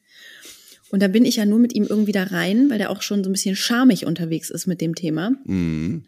Und 0.90 1.02
dann 1.02 1.12
bin 1.12 1.24
ich 1.24 1.36
ja 1.36 1.44
nur 1.44 1.58
mit 1.58 1.74
ihm 1.74 1.84
irgendwie 1.84 2.12
da 2.12 2.22
rein, 2.22 2.70
weil 2.70 2.78
der 2.78 2.90
auch 2.90 3.02
schon 3.02 3.24
so 3.24 3.28
ein 3.28 3.32
bisschen 3.32 3.56
schamig 3.56 4.06
unterwegs 4.06 4.48
ist 4.48 4.66
mit 4.66 4.80
dem 4.80 4.94
Thema. 4.94 5.32
Mhm. 5.44 6.04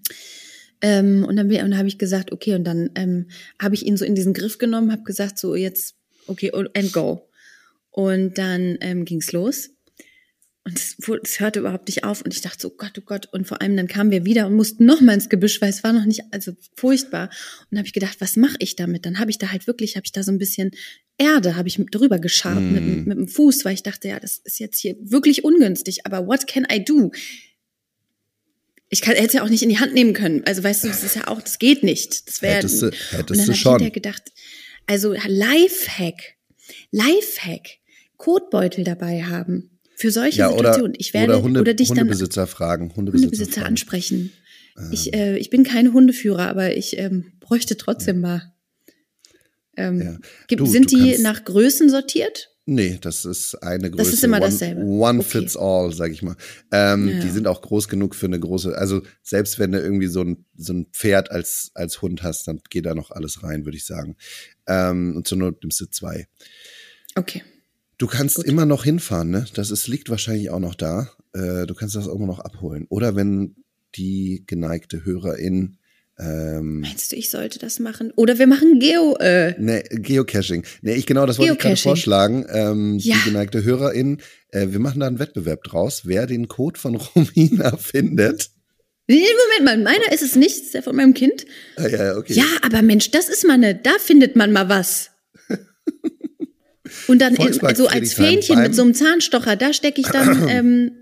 Ähm, 0.80 1.24
und 1.24 1.36
dann, 1.36 1.48
dann 1.48 1.76
habe 1.76 1.88
ich 1.88 1.98
gesagt, 1.98 2.30
okay, 2.30 2.54
und 2.54 2.64
dann 2.64 2.90
ähm, 2.94 3.26
habe 3.60 3.74
ich 3.74 3.84
ihn 3.84 3.96
so 3.96 4.04
in 4.04 4.14
diesen 4.14 4.32
Griff 4.32 4.58
genommen, 4.58 4.92
habe 4.92 5.02
gesagt, 5.02 5.38
so 5.38 5.56
jetzt, 5.56 5.96
okay, 6.28 6.52
and 6.52 6.92
go. 6.92 7.28
Und 7.90 8.38
dann 8.38 8.78
ähm, 8.80 9.04
ging's 9.04 9.32
los. 9.32 9.70
Und 10.66 10.76
es, 10.78 10.96
es 11.22 11.38
hörte 11.38 11.60
überhaupt 11.60 11.86
nicht 11.86 12.02
auf. 12.02 12.22
Und 12.22 12.34
ich 12.34 12.40
dachte 12.40 12.58
so, 12.60 12.70
Gott, 12.70 12.98
oh 12.98 13.02
Gott. 13.02 13.26
Und 13.32 13.46
vor 13.46 13.62
allem 13.62 13.76
dann 13.76 13.86
kamen 13.86 14.10
wir 14.10 14.24
wieder 14.24 14.48
und 14.48 14.54
mussten 14.54 14.84
noch 14.84 15.00
mal 15.00 15.14
ins 15.14 15.28
Gebüsch, 15.28 15.60
weil 15.62 15.70
es 15.70 15.84
war 15.84 15.92
noch 15.92 16.04
nicht, 16.04 16.22
also 16.32 16.52
furchtbar. 16.74 17.28
Und 17.60 17.66
dann 17.70 17.78
habe 17.78 17.86
ich 17.86 17.92
gedacht, 17.92 18.16
was 18.20 18.34
mache 18.36 18.56
ich 18.58 18.74
damit? 18.74 19.06
Dann 19.06 19.20
habe 19.20 19.30
ich 19.30 19.38
da 19.38 19.52
halt 19.52 19.68
wirklich, 19.68 19.94
habe 19.94 20.04
ich 20.06 20.10
da 20.10 20.24
so 20.24 20.32
ein 20.32 20.38
bisschen 20.38 20.72
Erde, 21.18 21.54
habe 21.54 21.68
ich 21.68 21.76
drüber 21.92 22.18
geschabt 22.18 22.60
mit, 22.60 22.76
dem- 22.82 23.04
mit 23.04 23.16
dem 23.16 23.28
Fuß, 23.28 23.64
weil 23.64 23.74
ich 23.74 23.84
dachte, 23.84 24.08
ja, 24.08 24.18
das 24.18 24.38
ist 24.38 24.58
jetzt 24.58 24.80
hier 24.80 24.96
wirklich 25.00 25.44
ungünstig. 25.44 26.04
Aber 26.04 26.26
what 26.26 26.48
can 26.48 26.66
I 26.70 26.84
do? 26.84 27.12
Ich 28.88 29.00
kann, 29.02 29.14
hätte 29.14 29.26
es 29.28 29.32
ja 29.34 29.42
auch 29.44 29.48
nicht 29.48 29.62
in 29.62 29.68
die 29.68 29.78
Hand 29.78 29.94
nehmen 29.94 30.14
können. 30.14 30.42
Also 30.46 30.62
weißt 30.64 30.84
du, 30.84 30.88
das 30.88 31.02
ist 31.04 31.16
ja 31.16 31.28
auch, 31.28 31.40
das 31.42 31.58
geht 31.58 31.82
nicht. 31.82 32.26
Das 32.28 32.42
wäre. 32.42 32.56
Hättest 32.56 32.82
du- 32.82 32.86
Und 32.86 32.92
hättest 32.94 33.12
dann 33.12 33.36
du 33.36 33.42
habe 33.42 33.52
ich 33.52 33.62
hinterher 33.62 33.90
gedacht, 33.90 34.22
also 34.86 35.12
Lifehack, 35.26 36.34
Lifehack, 36.90 37.78
Kotbeutel 38.16 38.84
dabei 38.84 39.22
haben 39.24 39.75
für 39.96 40.10
solche 40.12 40.38
Ja, 40.38 40.48
oder, 40.50 40.58
Situationen. 40.58 40.94
ich 40.98 41.12
werde 41.14 41.32
oder, 41.34 41.42
Hunde, 41.42 41.60
oder 41.60 41.74
dich 41.74 41.88
dann 41.88 41.98
Hundebesitzer 41.98 42.46
fragen. 42.46 42.94
Hundebesitzer, 42.94 43.26
Hundebesitzer 43.30 43.60
fragen. 43.60 43.66
ansprechen. 43.72 44.32
Ich, 44.92 45.14
äh, 45.14 45.38
ich 45.38 45.48
bin 45.50 45.64
kein 45.64 45.92
Hundeführer, 45.94 46.48
aber 46.48 46.76
ich 46.76 46.98
ähm, 46.98 47.32
bräuchte 47.40 47.76
trotzdem 47.78 48.20
mal. 48.20 48.52
Ähm, 49.76 50.00
Ja. 50.02 50.18
gibt, 50.48 50.60
Du, 50.60 50.66
sind 50.66 50.92
du 50.92 50.96
die 50.96 51.18
nach 51.18 51.44
Größen 51.44 51.88
sortiert? 51.88 52.50
Nee, 52.68 52.98
das 53.00 53.24
ist 53.24 53.54
eine 53.62 53.90
Größe. 53.90 54.04
Das 54.04 54.12
ist 54.14 54.24
immer 54.24 54.38
one, 54.38 54.46
dasselbe. 54.50 54.80
One 54.82 55.20
Okay. 55.20 55.28
fits 55.40 55.56
all, 55.56 55.92
sag 55.92 56.10
ich 56.12 56.22
mal. 56.22 56.36
Ähm, 56.72 57.08
Ja. 57.08 57.20
Die 57.20 57.30
sind 57.30 57.46
auch 57.46 57.62
groß 57.62 57.88
genug 57.88 58.14
für 58.14 58.26
eine 58.26 58.40
große, 58.40 58.76
also 58.76 59.02
selbst 59.22 59.58
wenn 59.58 59.70
du 59.72 59.80
irgendwie 59.80 60.08
so 60.08 60.20
ein, 60.22 60.44
so 60.56 60.72
ein 60.72 60.86
Pferd 60.92 61.30
als, 61.30 61.70
als 61.74 62.02
Hund 62.02 62.22
hast, 62.22 62.48
dann 62.48 62.60
geht 62.68 62.84
da 62.86 62.94
noch 62.94 63.12
alles 63.12 63.42
rein, 63.44 63.64
würde 63.64 63.76
ich 63.78 63.86
sagen. 63.86 64.16
Ähm, 64.66 65.14
und 65.16 65.26
zur 65.28 65.38
Not 65.38 65.62
nimmst 65.62 65.80
du 65.80 65.86
zwei. 65.86 66.26
Okay. 67.14 67.42
Du 67.98 68.06
kannst 68.06 68.42
immer 68.44 68.66
noch 68.66 68.84
hinfahren, 68.84 69.30
ne? 69.30 69.46
Das 69.54 69.70
ist, 69.70 69.88
liegt 69.88 70.10
wahrscheinlich 70.10 70.50
auch 70.50 70.60
noch 70.60 70.74
da. 70.74 71.10
Äh, 71.32 71.66
du 71.66 71.74
kannst 71.74 71.96
das 71.96 72.08
auch 72.08 72.14
immer 72.16 72.26
noch 72.26 72.40
abholen. 72.40 72.86
Oder 72.90 73.16
wenn 73.16 73.56
die 73.94 74.44
geneigte 74.46 75.04
Hörerin 75.04 75.78
ähm, 76.18 76.80
Meinst 76.80 77.12
du, 77.12 77.16
ich 77.16 77.28
sollte 77.28 77.58
das 77.58 77.78
machen? 77.78 78.10
Oder 78.16 78.38
wir 78.38 78.46
machen 78.46 78.78
Geo. 78.78 79.16
Äh, 79.20 79.54
Ne, 79.58 79.82
Geocaching. 79.90 80.64
Ne, 80.80 80.94
ich 80.94 81.04
genau, 81.06 81.26
das 81.26 81.38
wollte 81.38 81.52
ich 81.52 81.58
gerade 81.58 81.76
vorschlagen. 81.76 82.46
Ähm, 82.50 82.98
Ja. 82.98 83.16
Die 83.16 83.30
geneigte 83.30 83.64
Hörerin, 83.64 84.18
äh, 84.50 84.68
wir 84.70 84.78
machen 84.78 85.00
da 85.00 85.06
einen 85.06 85.18
Wettbewerb 85.18 85.62
draus. 85.64 86.02
Wer 86.04 86.26
den 86.26 86.48
Code 86.48 86.80
von 86.80 86.94
Romina 87.16 87.76
findet. 87.76 88.48
nee, 89.08 89.26
Moment 89.58 89.64
mal, 89.64 89.92
meiner 89.92 90.10
ist 90.12 90.22
es 90.22 90.36
nicht, 90.36 90.56
ist 90.56 90.74
der 90.74 90.82
von 90.82 90.96
meinem 90.96 91.12
Kind. 91.12 91.44
Ah, 91.76 91.86
ja, 91.86 92.04
ja, 92.06 92.16
okay. 92.16 92.32
Ja, 92.32 92.44
aber 92.62 92.80
Mensch, 92.80 93.10
das 93.10 93.28
ist 93.28 93.46
mal 93.46 93.54
eine, 93.54 93.74
da 93.74 93.92
findet 93.98 94.36
man 94.36 94.52
mal 94.52 94.70
was. 94.70 95.10
Und 97.08 97.20
dann 97.20 97.36
Volkspark 97.36 97.76
so 97.76 97.88
als 97.88 98.14
Fähnchen 98.14 98.60
mit 98.60 98.74
so 98.74 98.82
einem 98.82 98.94
Zahnstocher, 98.94 99.56
da 99.56 99.72
stecke 99.72 100.00
ich 100.00 100.08
dann 100.08 100.46
ähm, 100.48 100.92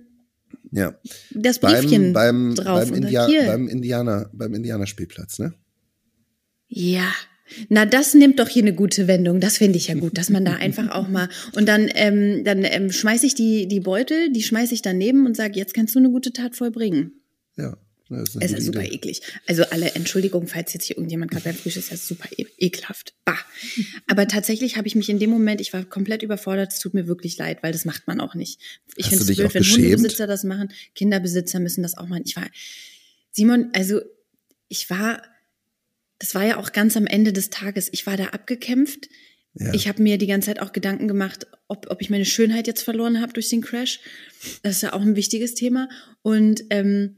Ja. 0.72 0.98
das 1.32 1.58
Briefchen 1.58 2.12
beim, 2.12 2.54
beim, 2.54 2.64
drauf. 2.64 2.90
beim, 2.90 2.94
India 2.94 3.26
hier. 3.26 3.44
beim 3.44 3.68
Indianer, 3.68 4.30
beim 4.32 4.54
Indianerspielplatz, 4.54 5.38
ne? 5.38 5.54
Ja. 6.68 7.12
Na, 7.68 7.84
das 7.84 8.14
nimmt 8.14 8.40
doch 8.40 8.48
hier 8.48 8.62
eine 8.62 8.74
gute 8.74 9.06
Wendung. 9.06 9.38
Das 9.38 9.58
finde 9.58 9.76
ich 9.76 9.88
ja 9.88 9.94
gut, 9.94 10.16
dass 10.16 10.30
man 10.30 10.44
da 10.44 10.54
einfach 10.54 10.90
auch 10.90 11.08
mal 11.08 11.28
und 11.54 11.68
dann 11.68 11.90
ähm, 11.94 12.42
dann 12.42 12.64
ähm, 12.64 12.90
schmeiße 12.90 13.26
ich 13.26 13.34
die 13.34 13.68
die 13.68 13.80
Beutel, 13.80 14.32
die 14.32 14.42
schmeiße 14.42 14.74
ich 14.74 14.82
daneben 14.82 15.26
und 15.26 15.36
sage, 15.36 15.58
jetzt 15.58 15.74
kannst 15.74 15.94
du 15.94 15.98
eine 15.98 16.10
gute 16.10 16.32
Tat 16.32 16.56
vollbringen. 16.56 17.12
Ja. 17.56 17.76
Das 18.20 18.34
ist 18.34 18.42
Es 18.42 18.52
ist 18.52 18.66
super 18.66 18.82
Idee. 18.82 18.94
eklig. 18.96 19.22
Also 19.46 19.64
alle 19.64 19.92
Entschuldigung, 19.94 20.46
falls 20.46 20.72
jetzt 20.72 20.84
hier 20.86 20.96
irgendjemand 20.96 21.30
gerade 21.30 21.44
beim 21.44 21.54
Frühstück 21.54 21.82
ist, 21.82 21.92
das 21.92 22.00
ist 22.00 22.08
super 22.08 22.28
e 22.36 22.46
ekelhaft. 22.58 23.14
Bah. 23.24 23.38
Aber 24.06 24.28
tatsächlich 24.28 24.76
habe 24.76 24.86
ich 24.86 24.94
mich 24.94 25.08
in 25.08 25.18
dem 25.18 25.30
Moment, 25.30 25.60
ich 25.60 25.72
war 25.72 25.84
komplett 25.84 26.22
überfordert. 26.22 26.72
Es 26.72 26.78
tut 26.78 26.94
mir 26.94 27.06
wirklich 27.06 27.36
leid, 27.38 27.62
weil 27.62 27.72
das 27.72 27.84
macht 27.84 28.06
man 28.06 28.20
auch 28.20 28.34
nicht. 28.34 28.60
Ich 28.96 29.06
finde 29.08 29.24
es 29.24 29.36
blöd, 29.36 29.54
wenn 29.54 29.62
geschämt? 29.62 29.84
Hundebesitzer 29.84 30.26
das 30.26 30.44
machen. 30.44 30.72
Kinderbesitzer 30.94 31.60
müssen 31.60 31.82
das 31.82 31.96
auch 31.96 32.06
machen. 32.06 32.22
Ich 32.24 32.36
war, 32.36 32.46
Simon, 33.32 33.70
also 33.72 34.00
ich 34.68 34.90
war, 34.90 35.22
das 36.18 36.34
war 36.34 36.44
ja 36.44 36.56
auch 36.58 36.72
ganz 36.72 36.96
am 36.96 37.06
Ende 37.06 37.32
des 37.32 37.50
Tages. 37.50 37.88
Ich 37.92 38.06
war 38.06 38.16
da 38.16 38.26
abgekämpft. 38.26 39.08
Ja. 39.54 39.72
Ich 39.72 39.86
habe 39.86 40.02
mir 40.02 40.18
die 40.18 40.26
ganze 40.26 40.46
Zeit 40.46 40.60
auch 40.60 40.72
Gedanken 40.72 41.06
gemacht, 41.06 41.46
ob, 41.68 41.88
ob 41.88 42.00
ich 42.00 42.10
meine 42.10 42.24
Schönheit 42.24 42.66
jetzt 42.66 42.82
verloren 42.82 43.20
habe 43.20 43.32
durch 43.32 43.48
den 43.50 43.60
Crash. 43.60 44.00
Das 44.62 44.76
ist 44.76 44.82
ja 44.82 44.92
auch 44.92 45.00
ein 45.00 45.16
wichtiges 45.16 45.54
Thema. 45.54 45.88
Und 46.22 46.64
ähm, 46.70 47.16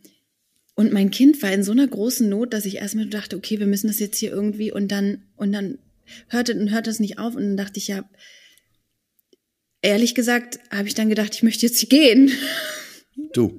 und 0.76 0.92
mein 0.92 1.10
Kind 1.10 1.42
war 1.42 1.52
in 1.52 1.64
so 1.64 1.72
einer 1.72 1.86
großen 1.88 2.28
Not, 2.28 2.52
dass 2.52 2.64
ich 2.66 2.76
erstmal 2.76 3.06
dachte, 3.06 3.36
okay, 3.36 3.58
wir 3.58 3.66
müssen 3.66 3.88
das 3.88 3.98
jetzt 3.98 4.18
hier 4.18 4.30
irgendwie 4.30 4.70
und 4.70 4.88
dann, 4.92 5.24
und 5.36 5.50
dann 5.52 5.78
hörte 6.28 6.54
und 6.54 6.70
hört 6.70 6.86
das 6.86 7.00
nicht 7.00 7.18
auf. 7.18 7.34
Und 7.34 7.42
dann 7.42 7.56
dachte 7.56 7.78
ich 7.78 7.88
ja, 7.88 8.08
ehrlich 9.82 10.14
gesagt, 10.14 10.58
habe 10.70 10.88
ich 10.88 10.94
dann 10.94 11.08
gedacht, 11.08 11.34
ich 11.34 11.42
möchte 11.42 11.66
jetzt 11.66 11.88
gehen. 11.88 12.30
Du. 13.32 13.58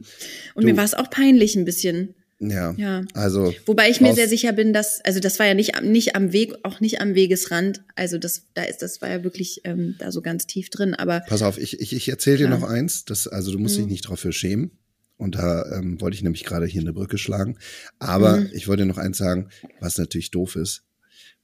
Und 0.56 0.64
Du. 0.64 0.68
mir 0.68 0.78
war 0.78 0.84
es 0.86 0.94
auch 0.94 1.10
peinlich 1.10 1.56
ein 1.56 1.66
bisschen. 1.66 2.14
Ja. 2.40 2.76
Ja. 2.78 3.04
Also. 3.16 3.52
Wobei 3.66 3.90
ich 3.90 4.00
mir 4.00 4.14
sehr 4.14 4.28
sicher 4.30 4.54
bin, 4.54 4.72
dass, 4.72 5.02
also 5.04 5.20
das 5.20 5.40
war 5.40 5.48
ja 5.48 5.56
nicht, 5.56 5.74
am- 5.76 5.92
nicht 5.92 6.16
am 6.16 6.34
Weg, 6.34 6.54
auch 6.64 6.80
nicht 6.82 7.02
am 7.02 7.16
Wegesrand. 7.16 7.82
Also 7.96 8.20
das, 8.20 8.44
da 8.54 8.62
ist, 8.64 8.84
das 8.84 9.02
war 9.02 9.10
ja 9.10 9.24
wirklich 9.24 9.62
ähm, 9.64 9.96
da 9.98 10.12
so 10.12 10.22
ganz 10.22 10.46
tief 10.46 10.70
drin. 10.70 10.94
Aber 10.94 11.22
Pass 11.22 11.42
auf, 11.42 11.58
ich, 11.58 11.80
ich, 11.80 11.94
ich 11.94 12.08
erzähle 12.10 12.38
dir 12.38 12.44
Ja. 12.44 12.50
noch 12.52 12.62
eins. 12.64 13.06
Das, 13.06 13.28
also 13.28 13.52
du 13.52 13.58
musst 13.58 13.78
dich 13.78 13.88
nicht 13.88 14.08
dafür 14.08 14.32
schämen. 14.34 14.70
Und 15.18 15.36
da 15.36 15.66
ähm, 15.74 16.00
wollte 16.00 16.16
ich 16.16 16.24
nämlich 16.24 16.44
gerade 16.44 16.68
hier 16.68 16.82
eine 16.82 16.94
Brücke 16.94 17.18
schlagen. 17.18 17.58
Aber 18.00 18.46
ich 18.54 18.68
wollte 18.68 18.86
noch 18.86 18.98
eins 18.98 19.18
sagen, 19.18 19.50
was 19.80 19.98
natürlich 19.98 20.32
doof 20.32 20.56
ist. 20.56 20.84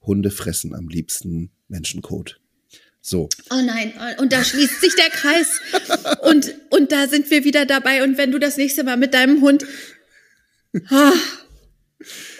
Hunde 0.00 0.30
fressen 0.30 0.74
am 0.74 0.88
liebsten 0.88 1.50
Menschenkot. 1.68 2.40
So. 3.00 3.28
Oh 3.50 3.60
nein, 3.62 3.92
und 4.18 4.32
da 4.32 4.42
schließt 4.42 4.80
sich 4.80 4.94
der 4.94 5.10
Kreis. 5.10 5.60
Und, 6.22 6.54
und 6.70 6.90
da 6.90 7.06
sind 7.06 7.30
wir 7.30 7.44
wieder 7.44 7.66
dabei. 7.66 8.02
Und 8.02 8.16
wenn 8.16 8.30
du 8.30 8.38
das 8.38 8.56
nächste 8.56 8.84
Mal 8.84 8.96
mit 8.96 9.12
deinem 9.12 9.42
Hund. 9.42 9.66
Ah, 10.88 11.12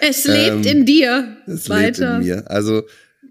es 0.01 0.25
lebt 0.25 0.67
in 0.67 0.87
dir. 0.87 1.37
Es 1.47 1.69
weiter. 1.69 2.19
lebt 2.19 2.29
in 2.29 2.35
mir. 2.37 2.51
Also, 2.51 2.85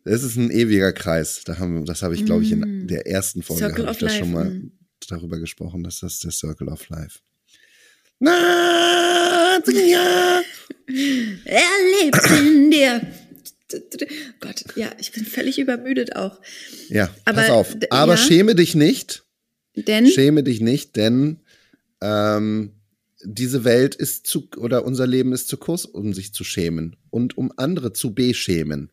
es 0.05 0.23
ist 0.23 0.35
ein 0.35 0.51
ewiger 0.51 0.93
Kreis. 0.93 1.41
Da 1.45 1.57
haben, 1.57 1.85
das 1.85 2.03
habe 2.03 2.13
ich, 2.13 2.25
glaube 2.25 2.43
ich, 2.43 2.51
in 2.51 2.87
der 2.87 3.07
ersten 3.07 3.41
Folge 3.41 3.67
Mm. 3.67 3.77
Habe 3.77 3.91
ich 3.91 3.97
das 3.97 4.15
schon 4.15 4.31
mal 4.31 4.45
mm. 4.45 4.71
darüber 5.07 5.39
gesprochen, 5.39 5.83
dass 5.83 6.01
das 6.01 6.19
der 6.19 6.31
Circle 6.31 6.69
of 6.69 6.87
Life. 6.89 7.19
Er 11.45 11.61
lebt 12.01 12.31
in 12.39 12.71
dir. 12.71 13.01
Gott, 14.39 14.63
ja, 14.75 14.91
ich 14.99 15.11
bin 15.11 15.25
völlig 15.25 15.57
übermüdet 15.57 16.15
auch. 16.15 16.39
Ja, 16.89 17.13
Aber, 17.25 17.41
pass 17.41 17.49
auf. 17.49 17.75
Aber 17.89 18.13
ja? 18.13 18.17
schäme 18.17 18.55
dich 18.55 18.75
nicht. 18.75 19.23
Denn, 19.75 20.07
Schäme 20.07 20.43
dich 20.43 20.61
nicht, 20.61 20.95
denn 20.95 21.39
ähm, 22.01 22.73
diese 23.23 23.63
Welt 23.63 23.95
ist 23.95 24.27
zu, 24.27 24.47
oder 24.57 24.85
unser 24.85 25.07
Leben 25.07 25.33
ist 25.33 25.47
zu 25.47 25.57
kurz, 25.57 25.85
um 25.85 26.13
sich 26.13 26.33
zu 26.33 26.43
schämen 26.43 26.95
und 27.09 27.37
um 27.37 27.51
andere 27.57 27.93
zu 27.93 28.13
beschämen. 28.13 28.91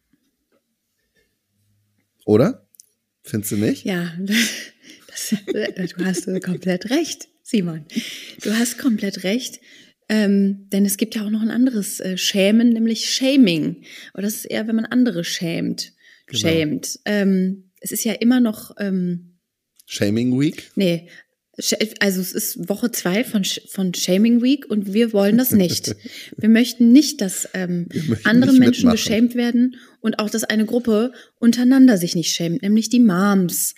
Oder? 2.24 2.66
Findest 3.22 3.52
du 3.52 3.56
nicht? 3.56 3.84
ja, 3.84 4.12
das, 5.06 5.34
du 5.96 6.04
hast 6.04 6.26
komplett 6.42 6.90
recht, 6.90 7.28
Simon. 7.50 7.84
Du 8.42 8.52
hast 8.52 8.78
komplett 8.78 9.24
recht. 9.24 9.60
Ähm, 10.08 10.68
denn 10.70 10.84
es 10.84 10.96
gibt 10.96 11.14
ja 11.14 11.24
auch 11.24 11.30
noch 11.30 11.42
ein 11.42 11.50
anderes 11.50 12.00
äh, 12.00 12.16
Schämen, 12.16 12.70
nämlich 12.70 13.10
Shaming. 13.10 13.84
Und 14.12 14.22
das 14.22 14.34
ist 14.34 14.44
eher, 14.44 14.66
wenn 14.66 14.74
man 14.74 14.86
andere 14.86 15.22
schämt. 15.22 15.92
Genau. 16.26 16.40
Schämt. 16.40 16.98
Ähm, 17.04 17.70
es 17.80 17.92
ist 17.92 18.04
ja 18.04 18.14
immer 18.14 18.40
noch, 18.40 18.72
ähm, 18.78 19.38
Shaming 19.86 20.38
Week? 20.38 20.70
nee, 20.74 21.08
also 22.00 22.20
es 22.20 22.32
ist 22.32 22.68
Woche 22.68 22.90
zwei 22.90 23.24
von, 23.24 23.44
von 23.44 23.94
Shaming 23.94 24.42
Week 24.42 24.66
und 24.68 24.92
wir 24.92 25.12
wollen 25.12 25.38
das 25.38 25.52
nicht. 25.52 25.94
wir 26.36 26.48
möchten 26.48 26.92
nicht, 26.92 27.20
dass 27.20 27.48
ähm, 27.54 27.88
andere 28.24 28.52
nicht 28.52 28.60
Menschen 28.60 28.88
mitmachen. 28.88 28.96
geschämt 28.96 29.34
werden 29.34 29.76
und 30.00 30.18
auch, 30.18 30.30
dass 30.30 30.44
eine 30.44 30.64
Gruppe 30.64 31.12
untereinander 31.38 31.98
sich 31.98 32.14
nicht 32.14 32.32
schämt, 32.32 32.62
nämlich 32.62 32.88
die 32.88 33.00
Moms. 33.00 33.74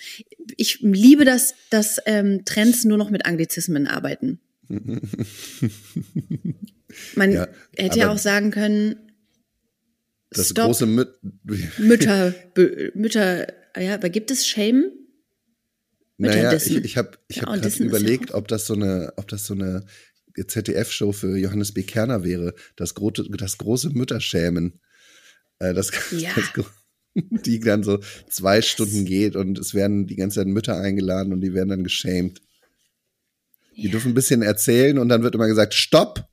Ich 0.57 0.81
liebe 0.81 1.25
das, 1.25 1.55
dass 1.71 1.99
ähm, 2.07 2.45
Trends 2.45 2.85
nur 2.85 2.99
noch 2.99 3.11
mit 3.11 3.27
Anglizismen 3.27 3.87
arbeiten. 3.87 4.41
Man 7.15 7.33
Ja, 7.33 7.49
hätte 7.77 7.99
ja 7.99 8.11
auch 8.11 8.19
sagen 8.19 8.51
können, 8.51 8.97
Das 10.31 10.51
Stop 10.51 10.67
große 10.67 10.87
Müt 10.87 11.09
Mütter, 11.79 12.35
Mütter, 12.95 13.47
ja, 13.81 13.95
aber 13.95 14.11
gibt 14.11 14.31
es 14.31 14.47
Shame? 14.47 14.85
Naja, 16.19 16.53
ich, 16.53 16.71
ich 16.77 16.97
habe 16.97 17.19
ich 17.29 17.43
hab 17.43 17.49
ja 17.57 17.85
überlegt, 17.85 18.33
ob 18.33 18.47
das 18.49 18.67
so 18.67 18.75
eine, 18.75 19.13
ob 19.17 19.29
das 19.29 19.47
so 19.47 19.55
eine 19.55 19.85
ZDF-Show 20.47 21.13
für 21.13 21.37
Johannes 21.37 21.73
B. 21.73 21.83
Kerner 21.83 22.23
wäre, 22.25 22.55
das, 22.77 22.95
große 22.95 23.25
das 23.31 23.59
große 23.59 23.91
Mütterschämen. 23.91 24.81
Äh, 25.59 25.75
das, 25.75 25.91
Ja. 26.13 26.31
das, 26.35 26.53
gro- 26.53 26.67
die 27.15 27.61
dann 27.61 27.83
so 27.83 27.99
zwei 28.31 28.63
Stunden 28.63 29.05
geht 29.05 29.37
und 29.37 29.59
es 29.59 29.75
werden 29.75 30.07
die 30.07 30.17
ganze 30.17 30.37
Zeit 30.41 30.47
Mütter 30.47 30.77
eingeladen 30.79 31.33
und 31.33 31.41
die 31.43 31.53
werden 31.55 31.69
dann 31.69 31.85
geschämt. 31.85 32.41
Die 33.77 33.89
dürfen 33.91 34.13
ein 34.13 34.15
bisschen 34.15 34.43
erzählen 34.43 34.99
und 34.99 35.09
dann 35.09 35.23
wird 35.23 35.35
immer 35.35 35.47
gesagt, 35.47 35.75
stopp. 35.75 36.27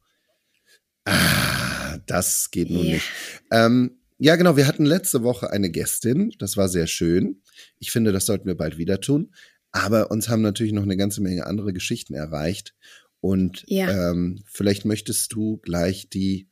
Ah, 1.06 1.98
das 2.06 2.52
geht 2.52 2.70
nun 2.70 2.86
nicht. 2.86 3.06
Ähm, 3.52 3.98
ja, 4.18 4.36
genau, 4.36 4.58
wir 4.58 4.68
hatten 4.68 4.86
letzte 4.86 5.24
Woche 5.24 5.50
eine 5.52 5.70
Gästin, 5.70 6.34
das 6.40 6.58
war 6.58 6.68
sehr 6.68 6.88
schön. 6.88 7.42
Ich 7.80 7.92
finde, 7.92 8.12
das 8.12 8.26
sollten 8.26 8.48
wir 8.48 8.56
bald 8.56 8.78
wieder 8.78 9.00
tun. 9.00 9.34
Aber 9.72 10.12
uns 10.12 10.30
haben 10.30 10.42
natürlich 10.42 10.74
noch 10.74 10.84
eine 10.84 10.98
ganze 10.98 11.22
Menge 11.22 11.46
andere 11.46 11.74
Geschichten 11.74 12.14
erreicht. 12.14 12.74
Und 13.22 13.64
Ja. 13.68 14.12
ähm, 14.12 14.42
vielleicht 14.46 14.86
möchtest 14.86 15.34
du 15.34 15.58
gleich 15.58 16.10
die 16.10 16.48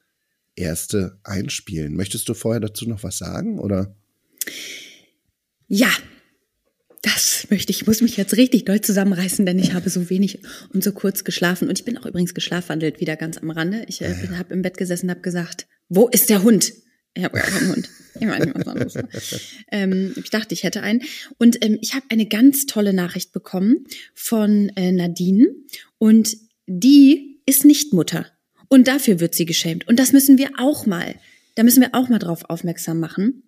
erste 0.56 1.20
einspielen. 1.24 1.96
Möchtest 1.96 2.28
du 2.30 2.34
vorher 2.34 2.60
dazu 2.60 2.88
noch 2.90 3.04
was 3.04 3.18
sagen? 3.18 3.60
Oder? 3.60 3.96
Ja, 5.68 5.90
das 7.02 7.48
möchte 7.50 7.72
ich. 7.72 7.82
Ich 7.82 7.88
muss 7.88 8.02
mich 8.02 8.18
jetzt 8.18 8.36
richtig 8.38 8.66
doll 8.66 8.82
zusammenreißen, 8.82 9.46
denn 9.46 9.60
ich 9.60 9.74
habe 9.74 9.90
so 9.90 10.10
wenig 10.10 10.40
und 10.74 10.84
so 10.84 10.92
kurz 10.92 11.24
geschlafen. 11.24 11.68
Und 11.70 11.80
ich 11.80 11.86
bin 11.86 11.98
auch 11.98 12.06
übrigens 12.06 12.34
geschlafwandelt, 12.34 13.00
wieder 13.00 13.16
ganz 13.16 13.38
am 13.38 13.50
Rande. 13.50 13.86
Ich 13.88 14.02
äh, 14.02 14.14
bin- 14.22 14.38
habe 14.38 14.54
im 14.54 14.62
Bett 14.62 14.78
gesessen 14.78 15.06
und 15.08 15.12
habe 15.12 15.22
gesagt, 15.22 15.68
wo 15.90 16.08
ist 16.08 16.30
der 16.30 16.44
Hund? 16.44 16.74
Ich 17.18 17.24
habe 17.24 17.38
gar 17.38 17.48
keinen 17.48 17.70
Hund. 17.72 17.90
Ich, 18.20 18.28
meine, 18.28 18.54
was 18.54 18.68
anderes. 18.68 18.94
ähm, 19.72 20.14
ich 20.16 20.30
dachte, 20.30 20.54
ich 20.54 20.64
hätte 20.64 20.82
einen. 20.82 21.02
Und 21.40 21.64
ähm, 21.66 21.80
ich 21.82 21.96
habe 21.96 22.06
eine 22.10 22.28
ganz 22.28 22.68
tolle 22.68 22.94
Nachricht 22.94 23.32
bekommen 23.32 23.86
von 24.14 24.70
äh, 24.76 24.92
Nadine. 24.92 25.48
Und 25.98 26.38
die 26.68 27.42
ist 27.48 27.66
nicht 27.66 27.92
Mutter. 27.92 28.28
Und 28.70 28.88
dafür 28.88 29.20
wird 29.20 29.34
sie 29.34 29.46
geschämt. 29.46 29.88
Und 29.88 29.98
das 29.98 30.14
müssen 30.14 30.38
wir 30.38 30.52
auch 30.60 30.86
mal, 30.86 31.16
da 31.56 31.64
müssen 31.64 31.82
wir 31.82 31.90
auch 31.94 32.08
mal 32.08 32.20
drauf 32.20 32.44
aufmerksam 32.50 33.00
machen. 33.00 33.44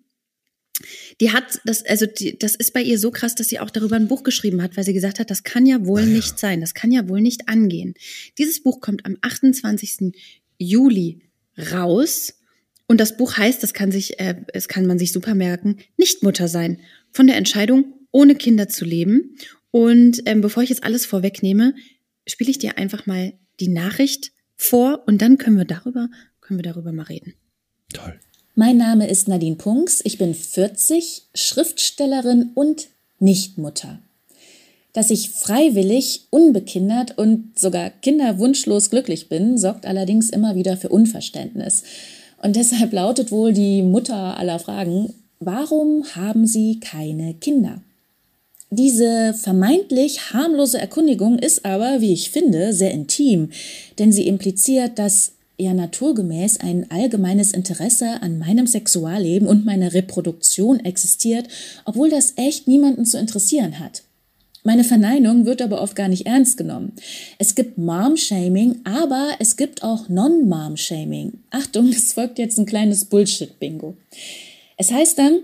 Die 1.20 1.30
hat 1.30 1.60
das, 1.64 1.84
also 1.84 2.06
die, 2.06 2.36
das 2.38 2.56
ist 2.56 2.72
bei 2.72 2.82
ihr 2.82 2.98
so 2.98 3.10
krass, 3.10 3.34
dass 3.36 3.48
sie 3.48 3.60
auch 3.60 3.70
darüber 3.70 3.96
ein 3.96 4.08
Buch 4.08 4.24
geschrieben 4.24 4.62
hat, 4.62 4.76
weil 4.76 4.84
sie 4.84 4.94
gesagt 4.94 5.20
hat, 5.20 5.30
das 5.30 5.42
kann 5.44 5.66
ja 5.66 5.84
wohl 5.84 6.06
nicht 6.06 6.38
sein, 6.38 6.60
das 6.60 6.74
kann 6.74 6.90
ja 6.90 7.08
wohl 7.08 7.20
nicht 7.20 7.48
angehen. 7.48 7.94
Dieses 8.38 8.62
Buch 8.62 8.80
kommt 8.80 9.04
am 9.04 9.16
28. 9.20 10.12
Juli 10.58 11.20
raus 11.70 12.32
und 12.90 12.98
das 12.98 13.16
Buch 13.16 13.36
heißt, 13.36 13.62
das 13.62 13.72
kann 13.72 13.92
sich, 13.92 14.18
äh, 14.18 14.34
es 14.52 14.66
kann 14.66 14.84
man 14.84 14.98
sich 14.98 15.12
super 15.12 15.36
merken, 15.36 15.76
nicht 15.96 16.24
Mutter 16.24 16.48
sein. 16.48 16.80
Von 17.12 17.28
der 17.28 17.36
Entscheidung, 17.36 17.84
ohne 18.10 18.34
Kinder 18.34 18.68
zu 18.68 18.84
leben. 18.84 19.36
Und 19.70 20.22
ähm, 20.26 20.40
bevor 20.40 20.64
ich 20.64 20.70
jetzt 20.70 20.82
alles 20.82 21.06
vorwegnehme, 21.06 21.76
spiele 22.26 22.50
ich 22.50 22.58
dir 22.58 22.78
einfach 22.78 23.06
mal 23.06 23.32
die 23.60 23.68
Nachricht 23.68 24.32
vor 24.56 25.04
und 25.06 25.22
dann 25.22 25.38
können 25.38 25.56
wir 25.56 25.66
darüber, 25.66 26.08
können 26.40 26.58
wir 26.58 26.64
darüber 26.64 26.90
mal 26.90 27.04
reden. 27.04 27.34
Toll. 27.92 28.18
Mein 28.56 28.78
Name 28.78 29.08
ist 29.08 29.28
Nadine 29.28 29.54
Punks, 29.54 30.00
ich 30.02 30.18
bin 30.18 30.34
40, 30.34 31.28
Schriftstellerin 31.32 32.50
und 32.56 32.88
Nichtmutter. 33.20 34.00
Dass 34.94 35.10
ich 35.10 35.30
freiwillig, 35.30 36.26
unbekindert 36.30 37.16
und 37.16 37.56
sogar 37.56 37.90
kinderwunschlos 37.90 38.90
glücklich 38.90 39.28
bin, 39.28 39.58
sorgt 39.58 39.86
allerdings 39.86 40.28
immer 40.28 40.56
wieder 40.56 40.76
für 40.76 40.88
Unverständnis. 40.88 41.84
Und 42.42 42.56
deshalb 42.56 42.92
lautet 42.92 43.30
wohl 43.30 43.52
die 43.52 43.82
Mutter 43.82 44.36
aller 44.38 44.58
Fragen, 44.58 45.14
warum 45.40 46.04
haben 46.14 46.46
Sie 46.46 46.80
keine 46.80 47.34
Kinder? 47.34 47.80
Diese 48.70 49.34
vermeintlich 49.34 50.32
harmlose 50.32 50.78
Erkundigung 50.78 51.38
ist 51.38 51.64
aber, 51.64 52.00
wie 52.00 52.12
ich 52.12 52.30
finde, 52.30 52.72
sehr 52.72 52.92
intim, 52.92 53.50
denn 53.98 54.12
sie 54.12 54.28
impliziert, 54.28 54.96
dass 54.96 55.32
ja 55.58 55.74
naturgemäß 55.74 56.60
ein 56.60 56.88
allgemeines 56.88 57.52
Interesse 57.52 58.22
an 58.22 58.38
meinem 58.38 58.68
Sexualleben 58.68 59.48
und 59.48 59.66
meiner 59.66 59.92
Reproduktion 59.92 60.78
existiert, 60.80 61.48
obwohl 61.84 62.10
das 62.10 62.34
echt 62.36 62.68
niemanden 62.68 63.04
zu 63.04 63.18
interessieren 63.18 63.80
hat. 63.80 64.04
Meine 64.62 64.84
Verneinung 64.84 65.46
wird 65.46 65.62
aber 65.62 65.80
oft 65.80 65.96
gar 65.96 66.08
nicht 66.08 66.26
ernst 66.26 66.58
genommen. 66.58 66.92
Es 67.38 67.54
gibt 67.54 67.78
Mom-Shaming, 67.78 68.80
aber 68.84 69.30
es 69.38 69.56
gibt 69.56 69.82
auch 69.82 70.08
Non-Mom-Shaming. 70.08 71.40
Achtung, 71.50 71.88
es 71.88 72.12
folgt 72.12 72.38
jetzt 72.38 72.58
ein 72.58 72.66
kleines 72.66 73.06
Bullshit-Bingo. 73.06 73.96
Es 74.76 74.92
heißt 74.92 75.18
dann, 75.18 75.40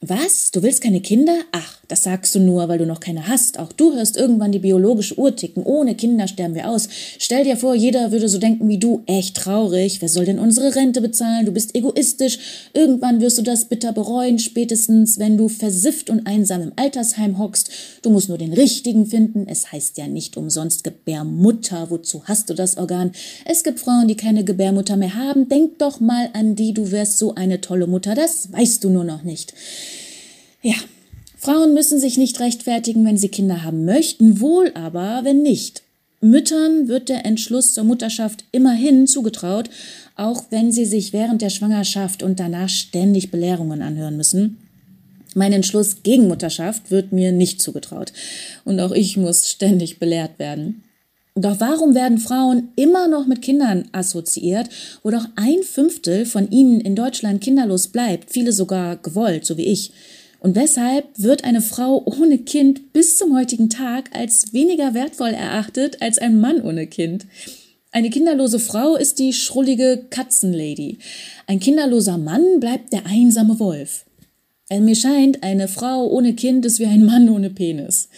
was? 0.00 0.50
Du 0.50 0.62
willst 0.62 0.82
keine 0.82 1.00
Kinder? 1.00 1.36
Ach, 1.52 1.80
das 1.88 2.04
sagst 2.04 2.34
du 2.34 2.40
nur, 2.40 2.68
weil 2.68 2.78
du 2.78 2.86
noch 2.86 3.00
keine 3.00 3.28
hast. 3.28 3.58
Auch 3.58 3.72
du 3.72 3.94
hörst 3.94 4.16
irgendwann 4.16 4.52
die 4.52 4.58
biologische 4.58 5.18
Uhr 5.18 5.36
ticken. 5.36 5.62
Ohne 5.62 5.94
Kinder 5.94 6.28
sterben 6.28 6.54
wir 6.54 6.68
aus. 6.68 6.88
Stell 7.18 7.44
dir 7.44 7.56
vor, 7.56 7.74
jeder 7.74 8.10
würde 8.10 8.28
so 8.28 8.38
denken 8.38 8.68
wie 8.68 8.78
du. 8.78 9.02
Echt 9.06 9.36
traurig. 9.36 10.00
Wer 10.00 10.08
soll 10.08 10.24
denn 10.24 10.38
unsere 10.38 10.74
Rente 10.74 11.00
bezahlen? 11.00 11.46
Du 11.46 11.52
bist 11.52 11.74
egoistisch. 11.74 12.38
Irgendwann 12.72 13.20
wirst 13.20 13.38
du 13.38 13.42
das 13.42 13.66
bitter 13.66 13.92
bereuen, 13.92 14.38
spätestens 14.38 15.18
wenn 15.18 15.36
du 15.36 15.48
versifft 15.48 16.10
und 16.10 16.26
einsam 16.26 16.62
im 16.62 16.72
Altersheim 16.76 17.38
hockst. 17.38 17.70
Du 18.02 18.10
musst 18.10 18.28
nur 18.28 18.38
den 18.38 18.52
richtigen 18.52 19.06
finden. 19.06 19.46
Es 19.46 19.72
heißt 19.72 19.98
ja 19.98 20.06
nicht 20.06 20.36
umsonst 20.36 20.84
Gebärmutter. 20.84 21.90
Wozu 21.90 22.24
hast 22.24 22.48
du 22.48 22.54
das 22.54 22.78
Organ? 22.78 23.12
Es 23.44 23.62
gibt 23.62 23.80
Frauen, 23.80 24.08
die 24.08 24.16
keine 24.16 24.44
Gebärmutter 24.44 24.96
mehr 24.96 25.14
haben. 25.14 25.48
Denk 25.48 25.78
doch 25.78 26.00
mal 26.00 26.30
an 26.32 26.56
die, 26.56 26.72
du 26.72 26.90
wärst 26.90 27.18
so 27.18 27.34
eine 27.34 27.60
tolle 27.60 27.86
Mutter. 27.86 28.14
Das 28.14 28.52
weißt 28.52 28.82
du 28.84 28.90
nur 28.90 29.04
noch 29.04 29.22
nicht. 29.22 29.52
Ja, 30.62 30.76
Frauen 31.44 31.74
müssen 31.74 32.00
sich 32.00 32.16
nicht 32.16 32.40
rechtfertigen, 32.40 33.04
wenn 33.04 33.18
sie 33.18 33.28
Kinder 33.28 33.64
haben 33.64 33.84
möchten, 33.84 34.40
wohl 34.40 34.72
aber, 34.74 35.20
wenn 35.24 35.42
nicht. 35.42 35.82
Müttern 36.22 36.88
wird 36.88 37.10
der 37.10 37.26
Entschluss 37.26 37.74
zur 37.74 37.84
Mutterschaft 37.84 38.44
immerhin 38.50 39.06
zugetraut, 39.06 39.68
auch 40.16 40.44
wenn 40.48 40.72
sie 40.72 40.86
sich 40.86 41.12
während 41.12 41.42
der 41.42 41.50
Schwangerschaft 41.50 42.22
und 42.22 42.40
danach 42.40 42.70
ständig 42.70 43.30
Belehrungen 43.30 43.82
anhören 43.82 44.16
müssen. 44.16 44.56
Mein 45.34 45.52
Entschluss 45.52 46.02
gegen 46.02 46.28
Mutterschaft 46.28 46.90
wird 46.90 47.12
mir 47.12 47.30
nicht 47.30 47.60
zugetraut. 47.60 48.14
Und 48.64 48.80
auch 48.80 48.92
ich 48.92 49.18
muss 49.18 49.50
ständig 49.50 49.98
belehrt 49.98 50.38
werden. 50.38 50.82
Doch 51.34 51.60
warum 51.60 51.94
werden 51.94 52.16
Frauen 52.16 52.68
immer 52.74 53.06
noch 53.06 53.26
mit 53.26 53.42
Kindern 53.42 53.86
assoziiert, 53.92 54.70
wo 55.02 55.10
doch 55.10 55.26
ein 55.36 55.62
Fünftel 55.62 56.24
von 56.24 56.50
ihnen 56.50 56.80
in 56.80 56.96
Deutschland 56.96 57.42
kinderlos 57.42 57.88
bleibt, 57.88 58.30
viele 58.30 58.52
sogar 58.52 58.96
gewollt, 58.96 59.44
so 59.44 59.58
wie 59.58 59.66
ich? 59.66 59.92
Und 60.44 60.56
weshalb 60.56 61.06
wird 61.16 61.42
eine 61.44 61.62
Frau 61.62 62.02
ohne 62.04 62.36
Kind 62.36 62.92
bis 62.92 63.16
zum 63.16 63.34
heutigen 63.34 63.70
Tag 63.70 64.10
als 64.14 64.52
weniger 64.52 64.92
wertvoll 64.92 65.30
erachtet 65.30 66.02
als 66.02 66.18
ein 66.18 66.38
Mann 66.38 66.60
ohne 66.60 66.86
Kind? 66.86 67.24
Eine 67.92 68.10
kinderlose 68.10 68.58
Frau 68.58 68.94
ist 68.94 69.18
die 69.18 69.32
schrullige 69.32 70.04
Katzenlady. 70.10 70.98
Ein 71.46 71.60
kinderloser 71.60 72.18
Mann 72.18 72.60
bleibt 72.60 72.92
der 72.92 73.06
einsame 73.06 73.58
Wolf. 73.58 74.04
Äh, 74.68 74.80
mir 74.80 74.96
scheint, 74.96 75.42
eine 75.42 75.66
Frau 75.66 76.06
ohne 76.08 76.34
Kind 76.34 76.66
ist 76.66 76.78
wie 76.78 76.84
ein 76.84 77.06
Mann 77.06 77.30
ohne 77.30 77.48
Penis. 77.48 78.10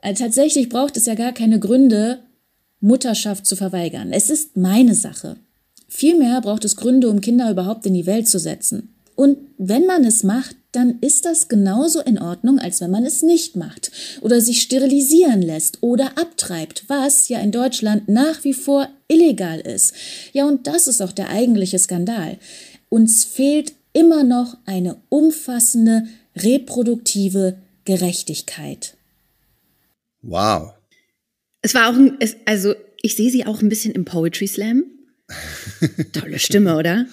Äh, 0.00 0.14
tatsächlich 0.14 0.70
braucht 0.70 0.96
es 0.96 1.04
ja 1.04 1.16
gar 1.16 1.32
keine 1.32 1.60
Gründe, 1.60 2.20
Mutterschaft 2.80 3.44
zu 3.44 3.56
verweigern. 3.56 4.10
Es 4.10 4.30
ist 4.30 4.56
meine 4.56 4.94
Sache. 4.94 5.36
Vielmehr 5.86 6.40
braucht 6.40 6.64
es 6.64 6.76
Gründe, 6.76 7.10
um 7.10 7.20
Kinder 7.20 7.50
überhaupt 7.50 7.84
in 7.84 7.92
die 7.92 8.06
Welt 8.06 8.26
zu 8.26 8.38
setzen. 8.38 8.95
Und 9.16 9.38
wenn 9.56 9.86
man 9.86 10.04
es 10.04 10.22
macht, 10.22 10.56
dann 10.72 10.98
ist 11.00 11.24
das 11.24 11.48
genauso 11.48 12.00
in 12.02 12.18
Ordnung, 12.18 12.58
als 12.58 12.82
wenn 12.82 12.90
man 12.90 13.06
es 13.06 13.22
nicht 13.22 13.56
macht 13.56 13.90
oder 14.20 14.42
sich 14.42 14.60
sterilisieren 14.60 15.40
lässt 15.40 15.82
oder 15.82 16.18
abtreibt, 16.18 16.84
was 16.88 17.28
ja 17.28 17.40
in 17.40 17.50
Deutschland 17.50 18.08
nach 18.08 18.44
wie 18.44 18.52
vor 18.52 18.88
illegal 19.08 19.60
ist. 19.60 19.94
Ja, 20.34 20.46
und 20.46 20.66
das 20.66 20.86
ist 20.86 21.00
auch 21.00 21.12
der 21.12 21.30
eigentliche 21.30 21.78
Skandal. 21.78 22.36
Uns 22.90 23.24
fehlt 23.24 23.72
immer 23.94 24.22
noch 24.22 24.58
eine 24.66 24.96
umfassende 25.08 26.06
reproduktive 26.36 27.56
Gerechtigkeit. 27.86 28.96
Wow. 30.20 30.74
Es 31.62 31.74
war 31.74 31.88
auch 31.88 31.94
ein, 31.94 32.16
es, 32.20 32.36
also 32.44 32.74
ich 33.00 33.16
sehe 33.16 33.30
sie 33.30 33.46
auch 33.46 33.62
ein 33.62 33.70
bisschen 33.70 33.94
im 33.94 34.04
Poetry 34.04 34.46
Slam. 34.46 34.84
Tolle 36.12 36.38
Stimme, 36.38 36.76
oder? 36.76 37.06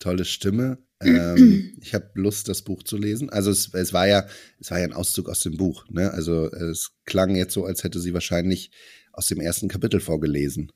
Tolle 0.00 0.24
Stimme. 0.24 0.78
Ähm, 1.06 1.72
ich 1.80 1.94
habe 1.94 2.10
Lust, 2.14 2.48
das 2.48 2.62
Buch 2.62 2.82
zu 2.82 2.96
lesen. 2.96 3.30
Also 3.30 3.50
es, 3.50 3.72
es 3.74 3.92
war 3.92 4.06
ja, 4.06 4.26
es 4.60 4.70
war 4.70 4.78
ja 4.78 4.84
ein 4.84 4.92
Auszug 4.92 5.28
aus 5.28 5.40
dem 5.40 5.56
Buch. 5.56 5.86
Ne? 5.90 6.10
Also 6.12 6.50
es 6.52 6.92
klang 7.04 7.34
jetzt 7.36 7.54
so, 7.54 7.64
als 7.64 7.84
hätte 7.84 8.00
sie 8.00 8.14
wahrscheinlich 8.14 8.70
aus 9.12 9.26
dem 9.26 9.40
ersten 9.40 9.68
Kapitel 9.68 10.00
vorgelesen. 10.00 10.72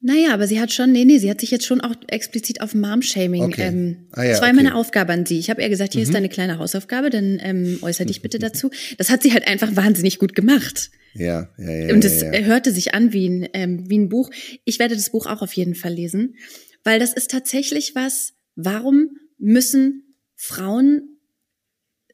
Naja, 0.00 0.32
aber 0.32 0.46
sie 0.46 0.60
hat 0.60 0.72
schon, 0.72 0.92
nee, 0.92 1.04
nee, 1.04 1.18
sie 1.18 1.28
hat 1.28 1.40
sich 1.40 1.50
jetzt 1.50 1.66
schon 1.66 1.80
auch 1.80 1.94
explizit 2.06 2.60
auf 2.60 2.72
Mom-Shaming. 2.72 3.42
Okay. 3.42 3.66
Ähm, 3.66 4.08
ah, 4.12 4.22
ja, 4.22 4.30
das 4.30 4.40
war 4.40 4.48
okay. 4.48 4.56
meine 4.56 4.76
Aufgabe 4.76 5.12
an 5.12 5.26
sie. 5.26 5.40
Ich 5.40 5.50
habe 5.50 5.60
ihr 5.60 5.68
gesagt, 5.68 5.92
hier 5.92 6.02
mhm. 6.02 6.06
ist 6.06 6.14
deine 6.14 6.28
kleine 6.28 6.58
Hausaufgabe, 6.58 7.10
dann 7.10 7.40
ähm, 7.42 7.78
äußere 7.82 8.06
dich 8.06 8.22
bitte 8.22 8.38
dazu. 8.38 8.70
Das 8.96 9.10
hat 9.10 9.22
sie 9.22 9.32
halt 9.32 9.48
einfach 9.48 9.74
wahnsinnig 9.74 10.20
gut 10.20 10.36
gemacht. 10.36 10.92
Ja, 11.14 11.48
ja, 11.58 11.70
ja. 11.70 11.94
Und 11.94 12.04
es 12.04 12.22
ja, 12.22 12.32
ja. 12.32 12.40
hörte 12.42 12.70
sich 12.70 12.94
an 12.94 13.12
wie 13.12 13.28
ein, 13.28 13.48
ähm, 13.54 13.90
wie 13.90 13.98
ein 13.98 14.08
Buch. 14.08 14.30
Ich 14.64 14.78
werde 14.78 14.94
das 14.94 15.10
Buch 15.10 15.26
auch 15.26 15.42
auf 15.42 15.52
jeden 15.54 15.74
Fall 15.74 15.94
lesen, 15.94 16.36
weil 16.84 17.00
das 17.00 17.12
ist 17.12 17.32
tatsächlich 17.32 17.96
was, 17.96 18.34
Warum 18.60 19.16
müssen 19.38 20.16
Frauen 20.34 21.20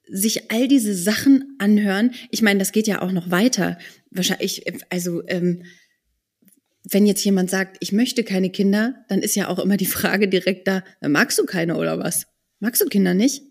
sich 0.06 0.52
all 0.52 0.68
diese 0.68 0.94
Sachen 0.94 1.56
anhören? 1.58 2.10
Ich 2.30 2.42
meine, 2.42 2.58
das 2.58 2.70
geht 2.70 2.86
ja 2.86 3.00
auch 3.00 3.12
noch 3.12 3.30
weiter. 3.30 3.78
Wahrscheinlich, 4.10 4.62
also 4.90 5.26
ähm, 5.26 5.64
wenn 6.82 7.06
jetzt 7.06 7.24
jemand 7.24 7.48
sagt, 7.48 7.78
ich 7.80 7.92
möchte 7.92 8.24
keine 8.24 8.50
Kinder, 8.50 9.06
dann 9.08 9.20
ist 9.20 9.36
ja 9.36 9.48
auch 9.48 9.58
immer 9.58 9.78
die 9.78 9.86
Frage 9.86 10.28
direkt 10.28 10.68
da, 10.68 10.84
magst 11.00 11.38
du 11.38 11.46
keine 11.46 11.76
oder 11.76 11.98
was? 11.98 12.26
Magst 12.60 12.82
du 12.82 12.88
Kinder 12.88 13.14
nicht? 13.14 13.42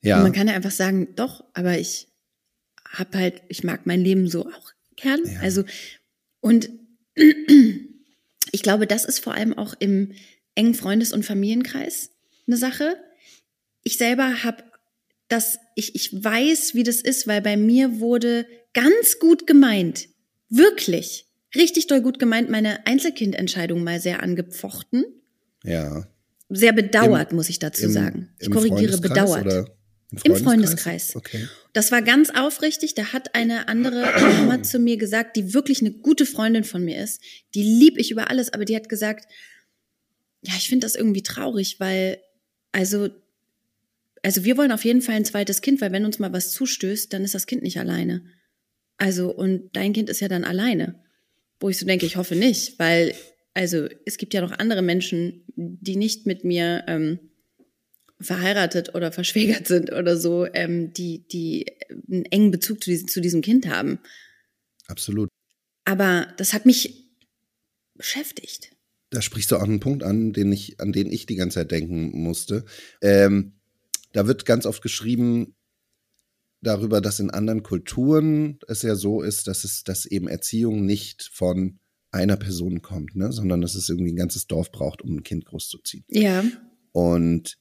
Ja. 0.00 0.16
Und 0.16 0.22
man 0.22 0.32
kann 0.32 0.48
ja 0.48 0.54
einfach 0.54 0.70
sagen, 0.70 1.14
doch, 1.14 1.44
aber 1.52 1.78
ich 1.78 2.08
hab 2.90 3.14
halt, 3.14 3.42
ich 3.48 3.64
mag 3.64 3.84
mein 3.84 4.00
Leben 4.00 4.28
so 4.28 4.46
auch 4.46 4.72
gern. 4.96 5.20
Ja. 5.26 5.40
Also, 5.40 5.64
und 6.40 6.70
ich 7.14 8.62
glaube, 8.62 8.86
das 8.86 9.04
ist 9.04 9.18
vor 9.18 9.34
allem 9.34 9.52
auch 9.52 9.74
im, 9.78 10.14
engen 10.58 10.74
Freundes- 10.74 11.12
und 11.12 11.24
Familienkreis 11.24 12.10
eine 12.46 12.56
Sache. 12.56 12.96
Ich 13.82 13.96
selber 13.96 14.42
habe 14.42 14.64
das, 15.28 15.58
ich, 15.74 15.94
ich 15.94 16.12
weiß, 16.12 16.74
wie 16.74 16.82
das 16.82 16.96
ist, 16.96 17.26
weil 17.26 17.40
bei 17.42 17.56
mir 17.56 18.00
wurde 18.00 18.46
ganz 18.74 19.18
gut 19.18 19.46
gemeint, 19.46 20.08
wirklich, 20.48 21.26
richtig 21.54 21.86
doll 21.86 22.00
gut 22.00 22.18
gemeint, 22.18 22.50
meine 22.50 22.86
Einzelkindentscheidung 22.86 23.84
mal 23.84 24.00
sehr 24.00 24.22
angepfochten. 24.22 25.04
Ja. 25.64 26.08
Sehr 26.48 26.72
bedauert, 26.72 27.30
Im, 27.30 27.36
muss 27.36 27.50
ich 27.50 27.58
dazu 27.58 27.84
im, 27.84 27.92
sagen. 27.92 28.30
Ich 28.38 28.50
korrigiere, 28.50 28.98
bedauert. 28.98 29.44
Oder? 29.44 29.78
Im 30.10 30.34
Freundeskreis? 30.34 30.38
Im 30.38 30.44
Freundeskreis. 30.44 31.16
Okay. 31.16 31.48
Das 31.74 31.92
war 31.92 32.00
ganz 32.00 32.30
aufrichtig. 32.30 32.94
Da 32.94 33.12
hat 33.12 33.34
eine 33.34 33.68
andere 33.68 34.00
Mama 34.20 34.62
zu 34.62 34.78
mir 34.78 34.96
gesagt, 34.96 35.36
die 35.36 35.52
wirklich 35.52 35.80
eine 35.80 35.92
gute 35.92 36.24
Freundin 36.24 36.64
von 36.64 36.82
mir 36.82 37.02
ist. 37.02 37.20
Die 37.54 37.62
lieb 37.62 37.98
ich 37.98 38.10
über 38.10 38.30
alles, 38.30 38.52
aber 38.52 38.64
die 38.64 38.74
hat 38.74 38.88
gesagt, 38.88 39.26
ja, 40.42 40.54
ich 40.56 40.68
finde 40.68 40.84
das 40.84 40.94
irgendwie 40.94 41.22
traurig, 41.22 41.80
weil, 41.80 42.22
also, 42.72 43.08
also 44.22 44.44
wir 44.44 44.56
wollen 44.56 44.72
auf 44.72 44.84
jeden 44.84 45.02
Fall 45.02 45.16
ein 45.16 45.24
zweites 45.24 45.62
Kind, 45.62 45.80
weil 45.80 45.92
wenn 45.92 46.04
uns 46.04 46.18
mal 46.18 46.32
was 46.32 46.52
zustößt, 46.52 47.12
dann 47.12 47.24
ist 47.24 47.34
das 47.34 47.46
Kind 47.46 47.62
nicht 47.62 47.78
alleine. 47.78 48.24
Also, 48.96 49.34
und 49.34 49.70
dein 49.74 49.92
Kind 49.92 50.08
ist 50.10 50.20
ja 50.20 50.28
dann 50.28 50.44
alleine. 50.44 51.02
Wo 51.60 51.68
ich 51.68 51.78
so 51.78 51.86
denke, 51.86 52.06
ich 52.06 52.16
hoffe 52.16 52.36
nicht, 52.36 52.78
weil, 52.78 53.14
also, 53.54 53.88
es 54.04 54.16
gibt 54.16 54.34
ja 54.34 54.40
noch 54.40 54.52
andere 54.52 54.82
Menschen, 54.82 55.44
die 55.56 55.96
nicht 55.96 56.26
mit 56.26 56.44
mir 56.44 56.84
ähm, 56.86 57.18
verheiratet 58.20 58.94
oder 58.94 59.10
verschwägert 59.12 59.66
sind 59.66 59.92
oder 59.92 60.16
so, 60.16 60.46
ähm, 60.52 60.92
die, 60.92 61.26
die 61.28 61.66
einen 62.10 62.24
engen 62.26 62.50
Bezug 62.50 62.82
zu, 62.82 62.90
diesem, 62.90 63.08
zu 63.08 63.20
diesem 63.20 63.40
Kind 63.40 63.68
haben. 63.68 63.98
Absolut. 64.86 65.28
Aber 65.84 66.32
das 66.36 66.52
hat 66.52 66.64
mich 66.64 67.06
beschäftigt 67.94 68.70
da 69.10 69.22
sprichst 69.22 69.50
du 69.50 69.56
auch 69.56 69.62
einen 69.62 69.80
Punkt 69.80 70.02
an, 70.02 70.32
den 70.32 70.52
ich, 70.52 70.80
an 70.80 70.92
den 70.92 71.10
ich 71.10 71.26
die 71.26 71.36
ganze 71.36 71.56
Zeit 71.56 71.70
denken 71.70 72.10
musste. 72.22 72.64
Ähm, 73.00 73.54
da 74.12 74.26
wird 74.26 74.44
ganz 74.44 74.66
oft 74.66 74.82
geschrieben 74.82 75.54
darüber, 76.60 77.00
dass 77.00 77.20
in 77.20 77.30
anderen 77.30 77.62
Kulturen 77.62 78.58
es 78.66 78.82
ja 78.82 78.94
so 78.94 79.22
ist, 79.22 79.46
dass 79.46 79.64
es, 79.64 79.84
dass 79.84 80.06
eben 80.06 80.28
Erziehung 80.28 80.84
nicht 80.84 81.30
von 81.32 81.78
einer 82.10 82.36
Person 82.36 82.82
kommt, 82.82 83.16
ne, 83.16 83.32
sondern 83.32 83.60
dass 83.60 83.74
es 83.74 83.88
irgendwie 83.88 84.12
ein 84.12 84.16
ganzes 84.16 84.46
Dorf 84.46 84.72
braucht, 84.72 85.02
um 85.02 85.16
ein 85.16 85.22
Kind 85.22 85.44
großzuziehen. 85.44 86.04
Ja. 86.08 86.44
Und 86.92 87.58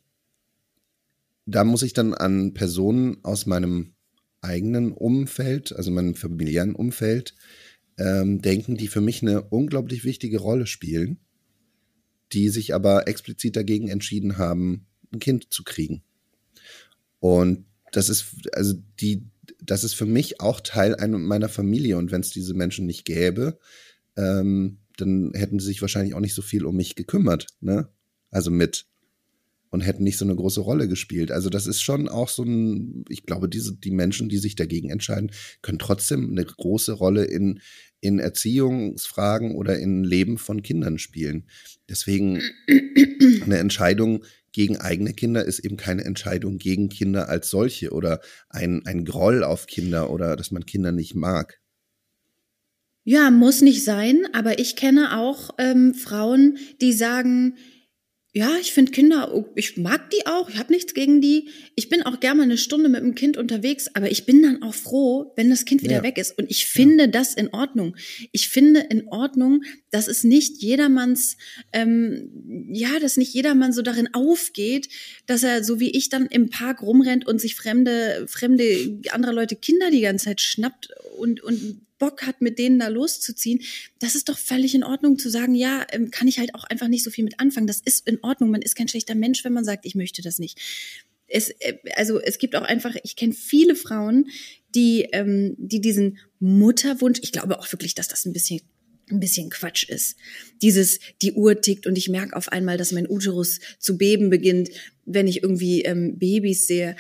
da 1.46 1.64
muss 1.64 1.84
ich 1.84 1.94
dann 1.94 2.14
an 2.14 2.54
Personen 2.54 3.24
aus 3.24 3.46
meinem 3.46 3.94
eigenen 4.42 4.92
Umfeld, 4.92 5.74
also 5.74 5.92
meinem 5.92 6.16
familiären 6.16 6.76
Umfeld, 6.76 7.36
ähm, 7.98 8.42
denken, 8.42 8.78
die 8.78 8.88
für 8.88 9.02
mich 9.02 9.22
eine 9.22 9.42
unglaublich 9.42 10.04
wichtige 10.04 10.40
Rolle 10.40 10.68
spielen 10.68 11.20
die 12.34 12.50
sich 12.50 12.74
aber 12.74 13.08
explizit 13.08 13.56
dagegen 13.56 13.90
entschieden 13.90 14.38
haben, 14.38 14.86
ein 15.14 15.20
Kind 15.20 15.48
zu 15.52 15.64
kriegen. 15.64 16.04
Und 17.20 17.66
das 17.92 18.10
ist, 18.10 18.26
also 18.54 18.76
die, 19.00 19.24
das 19.62 19.84
ist 19.84 19.94
für 19.94 20.06
mich 20.06 20.42
auch 20.42 20.62
Teil 20.62 20.96
einer 20.96 21.18
meiner 21.18 21.50
Familie. 21.50 21.98
Und 21.98 22.12
wenn 22.12 22.22
es 22.22 22.32
diese 22.32 22.54
Menschen 22.54 22.86
nicht 22.86 23.06
gäbe, 23.06 23.58
ähm, 24.16 24.80
dann 24.98 25.32
hätten 25.34 25.60
sie 25.60 25.68
sich 25.68 25.82
wahrscheinlich 25.82 26.16
auch 26.16 26.20
nicht 26.20 26.34
so 26.34 26.42
viel 26.42 26.66
um 26.66 26.76
mich 26.76 26.96
gekümmert, 26.96 27.48
ne? 27.62 27.90
Also 28.30 28.52
mit 28.52 28.86
und 29.78 29.82
hätten 29.82 30.04
nicht 30.04 30.18
so 30.18 30.26
eine 30.26 30.36
große 30.36 30.62
Rolle 30.62 30.88
gespielt. 30.88 31.32
Also 31.32 31.52
das 31.52 31.68
ist 31.68 31.84
schon 31.84 32.10
auch 32.10 32.30
so 32.30 32.42
ein, 32.42 33.06
ich 33.10 33.28
glaube, 33.28 33.48
diese, 33.48 33.76
die 33.76 33.92
Menschen, 33.92 34.28
die 34.28 34.40
sich 34.40 34.56
dagegen 34.56 34.90
entscheiden, 34.90 35.30
können 35.62 35.78
trotzdem 35.78 36.32
eine 36.32 36.44
große 36.44 36.94
Rolle 36.94 37.26
in, 37.26 37.60
in 38.02 38.18
Erziehungsfragen 38.18 39.54
oder 39.54 39.78
in 39.78 40.04
Leben 40.04 40.40
von 40.40 40.64
Kindern 40.64 40.98
spielen. 40.98 41.46
Deswegen 41.88 42.42
eine 43.46 43.60
Entscheidung 43.60 44.24
gegen 44.52 44.78
eigene 44.78 45.14
Kinder 45.14 45.46
ist 45.46 45.60
eben 45.60 45.78
keine 45.78 46.06
Entscheidung 46.06 46.58
gegen 46.58 46.90
Kinder 46.90 47.30
als 47.30 47.52
solche 47.52 47.92
oder 47.92 48.20
ein, 48.50 48.82
ein 48.88 49.06
Groll 49.06 49.44
auf 49.44 49.68
Kinder 49.68 50.10
oder 50.10 50.36
dass 50.36 50.50
man 50.50 50.66
Kinder 50.66 50.92
nicht 50.92 51.14
mag. 51.14 51.60
Ja, 53.04 53.30
muss 53.30 53.62
nicht 53.62 53.86
sein, 53.86 54.24
aber 54.34 54.58
ich 54.58 54.76
kenne 54.76 55.20
auch 55.20 55.52
ähm, 55.60 55.94
Frauen, 55.94 56.58
die 56.82 56.94
sagen, 56.94 57.58
ja, 58.38 58.56
ich 58.62 58.72
finde 58.72 58.92
Kinder, 58.92 59.34
ich 59.56 59.78
mag 59.78 60.12
die 60.12 60.28
auch, 60.28 60.48
ich 60.48 60.60
habe 60.60 60.72
nichts 60.72 60.94
gegen 60.94 61.22
die. 61.22 61.50
Ich 61.74 61.90
bin 61.90 62.04
auch 62.04 62.20
gerne 62.20 62.38
mal 62.38 62.44
eine 62.44 62.60
Stunde 62.60 62.88
mit 62.88 63.02
dem 63.02 63.16
Kind 63.16 63.36
unterwegs, 63.36 63.88
aber 63.96 64.12
ich 64.12 64.28
bin 64.28 64.44
dann 64.44 64.62
auch 64.62 64.76
froh, 64.76 65.34
wenn 65.36 65.50
das 65.50 65.66
Kind 65.66 65.82
wieder 65.82 65.96
ja. 65.96 66.04
weg 66.04 66.20
ist. 66.20 66.38
Und 66.38 66.52
ich 66.52 66.68
finde 66.68 67.06
ja. 67.06 67.10
das 67.10 67.34
in 67.34 67.52
Ordnung. 67.52 67.96
Ich 68.32 68.50
finde 68.50 68.82
in 68.82 69.08
Ordnung, 69.08 69.64
dass 69.90 70.08
es 70.08 70.24
nicht 70.24 70.62
jedermanns, 70.62 71.38
ähm, 71.74 72.70
ja, 72.72 73.00
dass 73.00 73.18
nicht 73.18 73.34
jedermann 73.34 73.74
so 73.74 73.82
darin 73.82 74.14
aufgeht, 74.14 74.88
dass 75.26 75.42
er 75.42 75.64
so 75.64 75.80
wie 75.80 75.90
ich 75.90 76.10
dann 76.10 76.28
im 76.28 76.52
Park 76.52 76.84
rumrennt 76.84 77.26
und 77.26 77.42
sich 77.42 77.56
fremde, 77.56 78.28
fremde 78.28 79.02
andere 79.10 79.32
Leute 79.32 79.56
Kinder 79.56 79.90
die 79.90 80.02
ganze 80.02 80.26
Zeit 80.26 80.42
schnappt 80.42 80.90
und, 81.18 81.42
und 81.42 81.87
Bock 82.00 82.26
hat, 82.26 82.42
mit 82.42 82.60
denen 82.60 82.80
da 82.80 82.88
loszuziehen, 82.88 83.62
das 84.00 84.16
ist 84.16 84.30
doch 84.30 84.38
völlig 84.38 84.76
in 84.76 84.84
Ordnung 84.84 85.18
zu 85.18 85.30
sagen, 85.30 85.56
ja, 85.56 85.86
ähm, 85.92 86.12
kann 86.12 86.28
ich 86.28 86.40
halt 86.40 86.56
auch 86.56 86.64
einfach 86.64 86.88
nicht 86.88 87.04
so 87.04 87.12
viel 87.12 87.24
mit 87.24 87.40
anfangen. 87.40 87.68
Das 87.68 87.82
ist 87.84 88.08
in 88.08 88.20
Ordnung. 88.24 88.52
Man 88.52 88.62
ist 88.62 88.76
kein 88.76 88.88
schlechter 88.88 89.16
Mensch, 89.16 89.44
wenn 89.44 89.54
man 89.54 89.66
sagt, 89.66 89.86
ich 89.86 89.96
möchte 89.96 90.22
das 90.22 90.40
nicht. 90.40 90.60
Es, 91.28 91.50
äh, 91.50 91.78
also 91.96 92.20
es 92.20 92.38
gibt 92.38 92.56
auch 92.56 92.64
einfach, 92.64 92.96
ich 93.04 93.16
kenne 93.16 93.34
viele 93.34 93.76
Frauen, 93.76 94.30
die, 94.76 95.08
ähm, 95.12 95.56
die 95.58 95.82
diesen 95.82 96.20
Mutterwunsch, 96.40 97.20
ich 97.22 97.32
glaube 97.32 97.60
auch 97.60 97.72
wirklich, 97.72 97.96
dass 97.96 98.08
das 98.08 98.26
ein 98.26 98.34
bisschen 98.34 98.62
ein 99.10 99.20
bisschen 99.20 99.50
Quatsch 99.50 99.88
ist. 99.88 100.18
Dieses, 100.62 101.00
die 101.22 101.32
Uhr 101.32 101.62
tickt 101.62 101.88
und 101.88 101.98
ich 101.98 102.10
merke 102.10 102.36
auf 102.36 102.50
einmal, 102.50 102.78
dass 102.78 102.92
mein 102.92 103.10
Uterus 103.10 103.60
zu 103.80 103.98
beben 103.98 104.30
beginnt, 104.30 104.70
wenn 105.06 105.28
ich 105.28 105.44
irgendwie 105.44 105.84
ähm, 105.84 106.18
Babys 106.18 106.68
sehe 106.68 106.96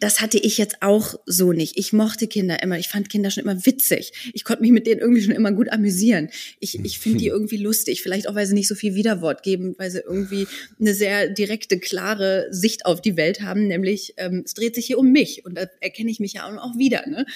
das 0.00 0.22
hatte 0.22 0.38
ich 0.38 0.56
jetzt 0.56 0.78
auch 0.80 1.14
so 1.26 1.52
nicht. 1.52 1.76
Ich 1.76 1.92
mochte 1.92 2.26
Kinder 2.26 2.62
immer. 2.62 2.78
Ich 2.78 2.88
fand 2.88 3.10
Kinder 3.10 3.30
schon 3.30 3.44
immer 3.44 3.66
witzig. 3.66 4.12
Ich 4.32 4.44
konnte 4.44 4.62
mich 4.62 4.72
mit 4.72 4.86
denen 4.86 5.00
irgendwie 5.00 5.22
schon 5.22 5.34
immer 5.34 5.52
gut 5.52 5.70
amüsieren. 5.70 6.30
Ich, 6.58 6.82
ich 6.82 6.98
finde 6.98 7.18
die 7.18 7.26
irgendwie 7.28 7.58
lustig. 7.58 8.02
Vielleicht 8.02 8.26
auch, 8.26 8.34
weil 8.34 8.46
sie 8.46 8.54
nicht 8.54 8.68
so 8.68 8.74
viel 8.74 8.94
Widerwort 8.94 9.42
geben, 9.42 9.74
weil 9.78 9.90
sie 9.90 10.00
irgendwie 10.00 10.46
eine 10.80 10.94
sehr 10.94 11.28
direkte, 11.28 11.78
klare 11.78 12.48
Sicht 12.50 12.86
auf 12.86 13.02
die 13.02 13.18
Welt 13.18 13.42
haben. 13.42 13.66
Nämlich, 13.66 14.14
ähm, 14.16 14.42
es 14.44 14.54
dreht 14.54 14.74
sich 14.74 14.86
hier 14.86 14.98
um 14.98 15.12
mich. 15.12 15.44
Und 15.44 15.56
da 15.56 15.66
erkenne 15.80 16.10
ich 16.10 16.18
mich 16.18 16.32
ja 16.32 16.46
auch 16.46 16.78
wieder. 16.78 17.06
Ne? 17.06 17.26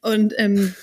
Und 0.00 0.32
ähm, 0.38 0.74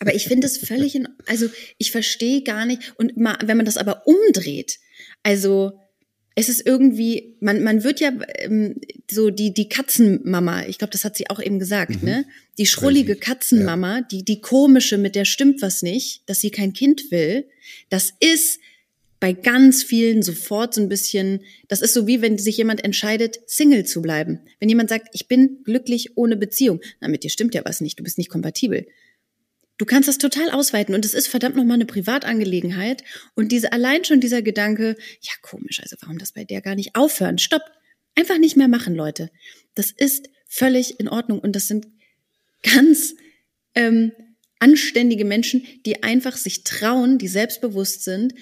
aber 0.00 0.14
ich 0.14 0.26
finde 0.26 0.46
es 0.46 0.58
völlig 0.58 0.96
in, 0.96 1.08
also 1.26 1.48
ich 1.78 1.92
verstehe 1.92 2.42
gar 2.42 2.66
nicht. 2.66 2.94
Und 2.98 3.16
mal, 3.16 3.38
wenn 3.44 3.56
man 3.56 3.64
das 3.64 3.76
aber 3.76 4.06
umdreht, 4.06 4.80
also 5.22 5.80
es 6.36 6.48
ist 6.48 6.66
irgendwie, 6.66 7.36
man, 7.40 7.62
man 7.62 7.84
wird 7.84 8.00
ja 8.00 8.12
ähm, 8.38 8.76
so 9.10 9.30
die, 9.30 9.54
die 9.54 9.68
Katzenmama, 9.68 10.66
ich 10.66 10.78
glaube, 10.78 10.90
das 10.90 11.04
hat 11.04 11.16
sie 11.16 11.30
auch 11.30 11.40
eben 11.40 11.58
gesagt, 11.58 12.02
mhm. 12.02 12.08
ne? 12.08 12.26
Die 12.58 12.66
schrullige 12.66 13.16
Katzenmama, 13.16 13.98
ja. 13.98 14.02
die, 14.02 14.24
die 14.24 14.40
komische, 14.40 14.98
mit 14.98 15.14
der 15.14 15.24
stimmt 15.24 15.62
was 15.62 15.82
nicht, 15.82 16.22
dass 16.26 16.40
sie 16.40 16.50
kein 16.50 16.72
Kind 16.72 17.10
will, 17.10 17.46
das 17.88 18.12
ist 18.20 18.60
bei 19.20 19.32
ganz 19.32 19.82
vielen 19.82 20.22
sofort 20.22 20.74
so 20.74 20.82
ein 20.82 20.88
bisschen, 20.88 21.40
das 21.68 21.80
ist 21.80 21.94
so 21.94 22.06
wie 22.06 22.20
wenn 22.20 22.36
sich 22.36 22.56
jemand 22.58 22.84
entscheidet, 22.84 23.40
Single 23.46 23.86
zu 23.86 24.02
bleiben. 24.02 24.40
Wenn 24.60 24.68
jemand 24.68 24.90
sagt, 24.90 25.08
ich 25.12 25.28
bin 25.28 25.62
glücklich 25.64 26.16
ohne 26.16 26.36
Beziehung, 26.36 26.80
na, 27.00 27.08
mit 27.08 27.24
dir 27.24 27.30
stimmt 27.30 27.54
ja 27.54 27.62
was 27.64 27.80
nicht, 27.80 27.98
du 27.98 28.04
bist 28.04 28.18
nicht 28.18 28.28
kompatibel. 28.28 28.86
Du 29.76 29.84
kannst 29.84 30.08
das 30.08 30.18
total 30.18 30.50
ausweiten 30.50 30.94
und 30.94 31.04
es 31.04 31.14
ist 31.14 31.26
verdammt 31.26 31.56
nochmal 31.56 31.74
eine 31.74 31.86
Privatangelegenheit. 31.86 33.02
Und 33.34 33.50
diese, 33.50 33.72
allein 33.72 34.04
schon 34.04 34.20
dieser 34.20 34.42
Gedanke, 34.42 34.96
ja 35.20 35.32
komisch, 35.42 35.80
also 35.80 35.96
warum 36.00 36.18
das 36.18 36.32
bei 36.32 36.44
der 36.44 36.60
gar 36.60 36.74
nicht 36.74 36.94
aufhören? 36.94 37.38
Stopp! 37.38 37.62
Einfach 38.14 38.38
nicht 38.38 38.56
mehr 38.56 38.68
machen, 38.68 38.94
Leute. 38.94 39.30
Das 39.74 39.90
ist 39.90 40.28
völlig 40.46 41.00
in 41.00 41.08
Ordnung 41.08 41.40
und 41.40 41.56
das 41.56 41.66
sind 41.66 41.88
ganz 42.62 43.14
ähm, 43.74 44.12
anständige 44.60 45.24
Menschen, 45.24 45.66
die 45.84 46.04
einfach 46.04 46.36
sich 46.36 46.62
trauen, 46.62 47.18
die 47.18 47.28
selbstbewusst 47.28 48.04
sind, 48.04 48.34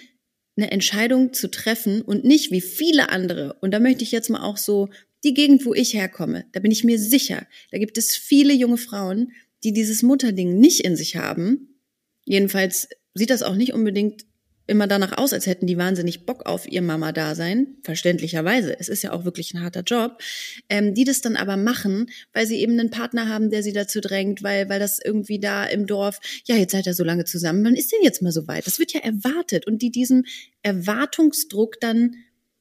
eine 0.57 0.71
Entscheidung 0.71 1.33
zu 1.33 1.51
treffen 1.51 2.03
und 2.03 2.25
nicht 2.25 2.51
wie 2.51 2.61
viele 2.61 3.09
andere. 3.09 3.55
Und 3.63 3.71
da 3.71 3.81
möchte 3.81 4.05
ich 4.05 4.13
jetzt 4.13 4.29
mal 4.29 4.43
auch 4.43 4.59
so 4.59 4.91
die 5.25 5.33
Gegend, 5.33 5.65
wo 5.65 5.73
ich 5.73 5.95
herkomme, 5.95 6.45
da 6.53 6.61
bin 6.61 6.71
ich 6.71 6.85
mir 6.85 6.99
sicher, 6.99 7.47
da 7.71 7.79
gibt 7.79 7.97
es 7.97 8.17
viele 8.17 8.53
junge 8.53 8.77
Frauen, 8.77 9.33
die 9.65 9.73
dieses 9.73 10.03
Mutterding 10.03 10.59
nicht 10.59 10.81
in 10.81 10.97
sich 10.97 11.17
haben, 11.17 11.79
jedenfalls 12.25 12.89
sieht 13.15 13.31
das 13.31 13.43
auch 13.43 13.55
nicht 13.55 13.73
unbedingt 13.73 14.25
immer 14.67 14.87
danach 14.87 15.19
aus, 15.19 15.33
als 15.33 15.47
hätten 15.47 15.67
die 15.67 15.77
wahnsinnig 15.77 16.25
Bock 16.25 16.47
auf 16.47 16.71
ihr 16.71 16.83
Mama-Dasein, 16.83 17.77
verständlicherweise, 17.83 18.79
es 18.79 18.89
ist 18.89 19.03
ja 19.03 19.13
auch 19.13 19.25
wirklich 19.25 19.53
ein 19.53 19.63
harter 19.63 19.83
Job, 19.83 20.23
ähm, 20.69 20.95
die 20.95 21.05
das 21.05 21.21
dann 21.21 21.37
aber 21.37 21.57
machen, 21.57 22.11
weil 22.33 22.47
sie 22.47 22.61
eben 22.61 22.79
einen 22.79 22.91
Partner 22.91 23.29
haben, 23.29 23.51
der 23.51 23.63
sie 23.63 23.73
dazu 23.73 24.01
drängt, 24.01 24.43
weil, 24.43 24.69
weil 24.69 24.79
das 24.79 25.01
irgendwie 25.05 25.41
da 25.41 25.65
im 25.65 25.87
Dorf, 25.87 26.21
ja, 26.47 26.57
jetzt 26.57 26.73
seid 26.73 26.87
ihr 26.87 26.95
so 26.95 27.05
lange 27.05 27.25
zusammen, 27.25 27.65
wann 27.65 27.75
ist 27.75 27.93
denn 27.93 28.03
jetzt 28.03 28.23
mal 28.23 28.33
so 28.33 28.47
weit? 28.47 28.67
Das 28.67 28.79
wird 28.79 28.93
ja 28.93 29.01
erwartet 29.01 29.67
und 29.67 29.83
die 29.83 29.91
diesem 29.91 30.25
Erwartungsdruck 30.63 31.81
dann 31.81 32.15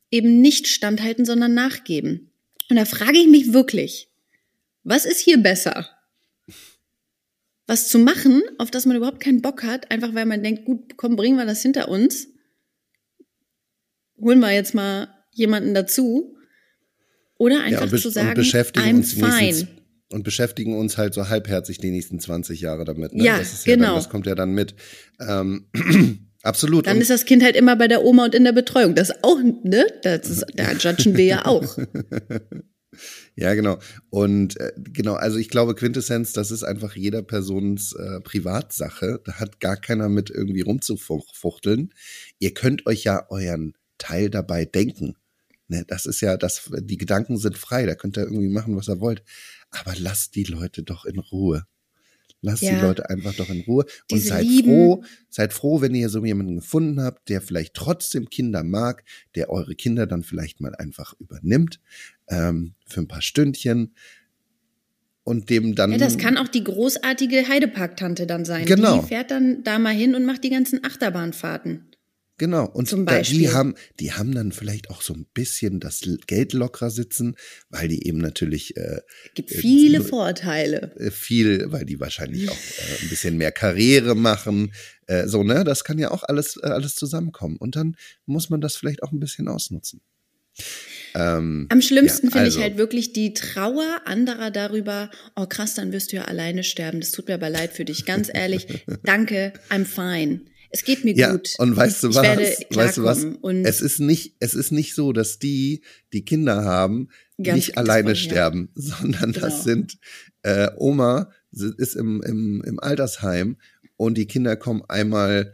eben 0.10 0.42
nicht 0.42 0.68
standhalten, 0.68 1.26
sondern 1.26 1.54
nachgeben. 1.54 2.32
Und 2.70 2.78
da 2.78 2.86
frage 2.86 3.20
ich 3.20 3.28
mich 3.28 3.54
wirklich, 3.54 4.10
was 4.84 5.06
ist 5.06 5.20
hier 5.20 5.38
besser? 5.38 5.90
Was 7.68 7.90
zu 7.90 8.00
machen, 8.00 8.42
auf 8.58 8.72
das 8.72 8.86
man 8.86 8.98
überhaupt 8.98 9.20
keinen 9.20 9.42
Bock 9.42 9.64
hat, 9.64 9.92
einfach 9.92 10.14
weil 10.14 10.26
man 10.26 10.44
denkt, 10.44 10.66
gut, 10.66 10.98
komm, 10.98 11.16
bringen 11.16 11.38
wir 11.38 11.46
das 11.46 11.62
hinter 11.62 11.90
uns. 11.90 12.28
Holen 14.20 14.40
wir 14.40 14.52
jetzt 14.52 14.74
mal 14.74 15.08
jemanden 15.32 15.74
dazu. 15.74 16.36
Oder 17.38 17.62
einfach 17.64 17.92
ja, 17.92 17.98
zu 17.98 18.10
sagen, 18.10 18.40
I'm 18.40 18.96
uns 18.96 19.14
fine. 19.14 19.68
Und 20.12 20.24
beschäftigen 20.24 20.78
uns 20.78 20.98
halt 20.98 21.14
so 21.14 21.30
halbherzig 21.30 21.78
die 21.78 21.90
nächsten 21.90 22.20
20 22.20 22.62
Jahre 22.62 22.84
damit. 22.84 23.14
Ne? 23.14 23.24
Ja, 23.24 23.40
das 23.40 23.64
genau. 23.64 23.84
Ja 23.84 23.88
dann, 23.88 23.96
das 23.96 24.10
kommt 24.10 24.28
ja 24.28 24.36
dann 24.36 24.54
mit. 24.54 24.76
Ähm, 25.20 25.68
absolut. 26.44 26.86
Dann 26.86 26.98
und 26.98 27.02
ist 27.02 27.10
das 27.10 27.26
Kind 27.26 27.42
halt 27.44 27.56
immer 27.56 27.76
bei 27.78 27.88
der 27.88 28.04
Oma 28.04 28.26
und 28.26 28.36
in 28.36 28.44
der 28.44 28.52
Betreuung. 28.52 28.94
Das 28.94 29.24
auch, 29.24 29.40
ne? 29.64 29.88
Das 30.04 30.30
ist, 30.30 30.46
da 30.54 30.74
judgen 30.74 31.16
wir 31.16 31.26
ja 31.26 31.46
auch. 31.46 31.78
Ja, 33.36 33.54
genau. 33.54 33.80
Und 34.10 34.60
äh, 34.60 34.74
genau, 34.78 35.14
also 35.14 35.38
ich 35.38 35.50
glaube, 35.50 35.76
Quintessenz, 35.76 36.34
das 36.34 36.52
ist 36.52 36.64
einfach 36.64 36.96
jeder 36.96 37.22
Persons 37.22 37.94
äh, 37.94 38.20
Privatsache. 38.22 39.22
Da 39.24 39.34
hat 39.34 39.60
gar 39.60 39.78
keiner 39.78 40.10
mit 40.10 40.30
irgendwie 40.30 40.62
rumzufuchteln. 40.62 41.94
Ihr 42.40 42.54
könnt 42.54 42.86
euch 42.86 43.04
ja 43.04 43.26
euren 43.30 43.74
Teil 43.98 44.30
dabei 44.30 44.66
denken. 44.66 45.16
Ne, 45.68 45.86
das 45.88 46.06
ist 46.06 46.20
ja, 46.20 46.36
das, 46.36 46.70
die 46.82 46.98
Gedanken 46.98 47.38
sind 47.38 47.58
frei, 47.58 47.86
da 47.86 47.96
könnt 47.96 48.18
ihr 48.18 48.24
irgendwie 48.24 48.50
machen, 48.50 48.76
was 48.76 48.90
ihr 48.90 49.00
wollt. 49.00 49.24
Aber 49.70 49.94
lasst 49.98 50.36
die 50.36 50.44
Leute 50.44 50.84
doch 50.84 51.06
in 51.06 51.18
Ruhe. 51.18 51.66
Lasst 52.42 52.64
ja. 52.64 52.74
die 52.74 52.82
Leute 52.82 53.10
einfach 53.10 53.36
doch 53.36 53.50
in 53.50 53.62
Ruhe 53.62 53.84
und 53.84 54.18
Diese 54.18 54.30
seid 54.30 54.46
Lieben. 54.46 54.70
froh, 54.70 55.04
seid 55.30 55.54
froh, 55.54 55.80
wenn 55.80 55.94
ihr 55.94 56.10
so 56.10 56.26
jemanden 56.26 56.56
gefunden 56.56 57.02
habt, 57.02 57.30
der 57.30 57.40
vielleicht 57.40 57.76
trotzdem 57.76 58.30
Kinder 58.30 58.64
mag, 58.64 59.04
der 59.36 59.50
eure 59.50 59.76
Kinder 59.76 60.08
dann 60.08 60.24
vielleicht 60.24 60.60
mal 60.60 60.76
einfach 60.76 61.14
übernimmt 61.20 61.80
ähm, 62.32 62.74
für 62.88 63.02
ein 63.02 63.08
paar 63.08 63.22
Stündchen 63.22 63.94
und 65.24 65.50
dem 65.50 65.76
dann. 65.76 65.92
Ja, 65.92 65.98
das 65.98 66.18
kann 66.18 66.38
auch 66.38 66.48
die 66.48 66.64
großartige 66.64 67.48
Heideparktante 67.48 68.26
dann 68.26 68.46
sein. 68.46 68.66
Genau. 68.66 69.02
Die 69.02 69.08
fährt 69.08 69.30
dann 69.30 69.64
da 69.64 69.78
mal 69.78 69.94
hin 69.94 70.16
und 70.16 70.26
macht 70.26 70.44
die 70.44 70.50
ganzen 70.50 70.84
Achterbahnfahrten. 70.84 71.92
Genau. 72.42 72.66
Und 72.66 72.90
Zum 72.90 73.06
Beispiel. 73.06 73.38
die 73.38 73.50
haben, 73.52 73.76
die 74.00 74.14
haben 74.14 74.34
dann 74.34 74.52
vielleicht 74.52 74.90
auch 74.90 75.04
so 75.04 75.14
ein 75.14 75.28
bisschen 75.32 75.80
das 75.80 76.02
Geld 76.26 76.54
lockerer 76.54 76.90
sitzen, 76.90 77.36
weil 77.70 77.88
die 77.88 78.08
eben 78.08 78.18
natürlich. 78.18 78.76
Äh, 78.78 79.02
gibt 79.36 79.52
viele 79.52 80.00
äh, 80.00 80.02
Vorteile. 80.02 80.92
Äh, 80.96 81.12
viel, 81.12 81.72
weil 81.72 81.86
die 81.86 82.00
wahrscheinlich 82.00 82.50
auch 82.50 82.56
äh, 82.56 83.04
ein 83.04 83.10
bisschen 83.10 83.38
mehr 83.38 83.52
Karriere 83.52 84.16
machen. 84.16 84.74
Äh, 85.06 85.28
so, 85.28 85.44
ne? 85.44 85.64
Das 85.64 85.84
kann 85.84 86.00
ja 86.00 86.10
auch 86.10 86.24
alles, 86.24 86.58
äh, 86.58 86.66
alles 86.66 86.96
zusammenkommen. 86.96 87.58
Und 87.58 87.76
dann 87.76 87.96
muss 88.26 88.50
man 88.50 88.60
das 88.60 88.76
vielleicht 88.76 89.04
auch 89.04 89.12
ein 89.12 89.20
bisschen 89.20 89.48
ausnutzen. 89.48 90.02
Ähm, 91.16 91.68
Am 91.70 91.82
schlimmsten 91.82 92.28
ja, 92.28 92.32
finde 92.32 92.46
also. 92.46 92.58
ich 92.60 92.64
halt 92.64 92.78
wirklich 92.78 93.14
die 93.14 93.34
Trauer 93.34 94.02
anderer 94.06 94.52
darüber, 94.52 95.10
oh 95.36 95.46
krass, 95.46 95.74
dann 95.76 95.92
wirst 95.92 96.12
du 96.12 96.18
ja 96.18 96.26
alleine 96.26 96.64
sterben. 96.64 97.00
Das 97.02 97.12
tut 97.12 97.28
mir 97.28 97.34
aber 97.36 97.50
leid 97.50 97.74
für 97.74 97.86
dich. 97.86 98.06
Ganz 98.06 98.30
ehrlich, 98.34 98.86
danke, 99.04 99.54
I'm 99.70 99.86
fine. 99.86 100.42
Es 100.74 100.86
geht 100.86 101.04
mir 101.04 101.14
Ja, 101.16 101.32
gut. 101.34 101.54
und 101.58 101.76
weißt 101.76 102.04
du 102.04 102.16
was? 102.16 102.26
Weißt 102.70 102.98
du 102.98 103.04
was? 103.04 103.26
Und 103.42 103.66
Es 103.66 103.82
ist 103.82 104.00
nicht, 104.00 104.36
es 104.40 104.54
ist 104.54 104.72
nicht 104.72 104.96
so, 104.96 105.12
dass 105.12 105.38
die, 105.38 105.84
die 106.14 106.24
Kinder 106.24 106.64
haben, 106.64 107.10
Ganz 107.44 107.56
nicht 107.58 107.78
alleine 107.78 108.10
ja. 108.10 108.16
sterben, 108.16 108.70
sondern 108.76 109.34
das 109.34 109.42
Genau. 109.54 109.64
sind 109.64 109.98
äh, 110.44 110.70
Oma 110.78 111.30
ist 111.78 111.96
im, 111.98 112.22
im, 112.24 112.64
im 112.66 112.80
Altersheim 112.80 113.58
und 113.98 114.18
die 114.18 114.28
Kinder 114.28 114.56
kommen 114.56 114.82
einmal 114.88 115.54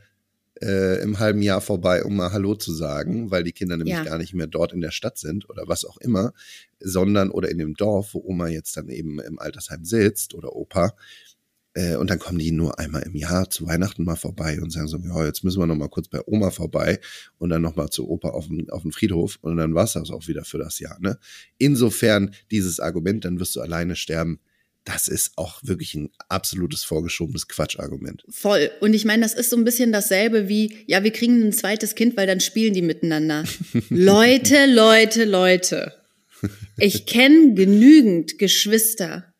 äh, 0.61 1.01
im 1.01 1.19
halben 1.19 1.41
Jahr 1.41 1.61
vorbei, 1.61 2.03
um 2.03 2.15
mal 2.15 2.31
Hallo 2.31 2.55
zu 2.55 2.73
sagen, 2.73 3.31
weil 3.31 3.43
die 3.43 3.51
Kinder 3.51 3.77
nämlich 3.77 3.95
Ja. 3.95 4.03
gar 4.03 4.17
nicht 4.17 4.33
mehr 4.33 4.47
dort 4.47 4.73
in 4.73 4.81
der 4.81 4.91
Stadt 4.91 5.17
sind 5.17 5.49
oder 5.49 5.63
was 5.67 5.85
auch 5.85 5.97
immer, 5.97 6.33
sondern 6.79 7.29
oder 7.31 7.49
in 7.49 7.57
dem 7.57 7.75
Dorf, 7.75 8.13
wo 8.13 8.23
Oma 8.25 8.47
jetzt 8.47 8.77
dann 8.77 8.89
eben 8.89 9.19
im 9.19 9.39
Altersheim 9.39 9.85
sitzt 9.85 10.33
oder 10.33 10.55
Opa. 10.55 10.93
Äh, 11.73 11.95
und 11.97 12.09
dann 12.09 12.17
kommen 12.17 12.39
die 12.39 12.51
nur 12.51 12.79
einmal 12.79 13.03
im 13.03 13.15
Jahr 13.15 13.49
zu 13.51 13.67
Weihnachten 13.67 14.03
mal 14.03 14.15
vorbei 14.15 14.59
und 14.59 14.71
sagen 14.71 14.87
so, 14.87 14.97
ja, 14.97 15.25
jetzt 15.25 15.43
müssen 15.43 15.59
wir 15.59 15.67
noch 15.67 15.75
mal 15.75 15.89
kurz 15.89 16.07
bei 16.07 16.21
Oma 16.25 16.49
vorbei 16.49 16.99
und 17.37 17.49
dann 17.51 17.61
noch 17.61 17.75
mal 17.75 17.89
zu 17.89 18.09
Opa 18.09 18.29
auf 18.29 18.47
den, 18.47 18.69
auf 18.71 18.81
den 18.81 18.91
Friedhof 18.91 19.37
und 19.41 19.57
dann 19.57 19.75
war's 19.75 19.93
das 19.93 20.09
auch 20.09 20.27
wieder 20.27 20.43
für 20.43 20.57
das 20.57 20.79
Jahr. 20.79 20.97
Ne? 20.99 21.19
Insofern 21.59 22.33
dieses 22.49 22.79
Argument, 22.79 23.25
dann 23.25 23.39
wirst 23.39 23.55
du 23.55 23.61
alleine 23.61 23.95
sterben, 23.95 24.39
das 24.87 25.09
ist 25.09 25.33
auch 25.35 25.59
wirklich 25.63 25.95
ein 25.95 26.09
absolutes 26.29 26.85
vorgeschobenes 26.85 27.49
Quatschargument. 27.49 28.23
Voll. 28.29 28.71
Und 28.79 28.93
ich 28.93 29.03
meine, 29.03 29.23
das 29.23 29.33
ist 29.33 29.49
so 29.49 29.57
ein 29.57 29.65
bisschen 29.65 29.91
dasselbe 29.91 30.47
wie, 30.47 30.77
ja, 30.87 31.03
wir 31.03 31.11
kriegen 31.11 31.45
ein 31.45 31.51
zweites 31.51 31.93
Kind, 31.93 32.15
weil 32.15 32.25
dann 32.25 32.39
spielen 32.39 32.73
die 32.73 32.81
miteinander. 32.81 33.43
Leute, 33.89 34.65
Leute, 34.65 35.25
Leute. 35.25 35.93
Ich 36.77 37.05
kenne 37.05 37.53
genügend 37.53 38.37
Geschwister, 38.37 39.33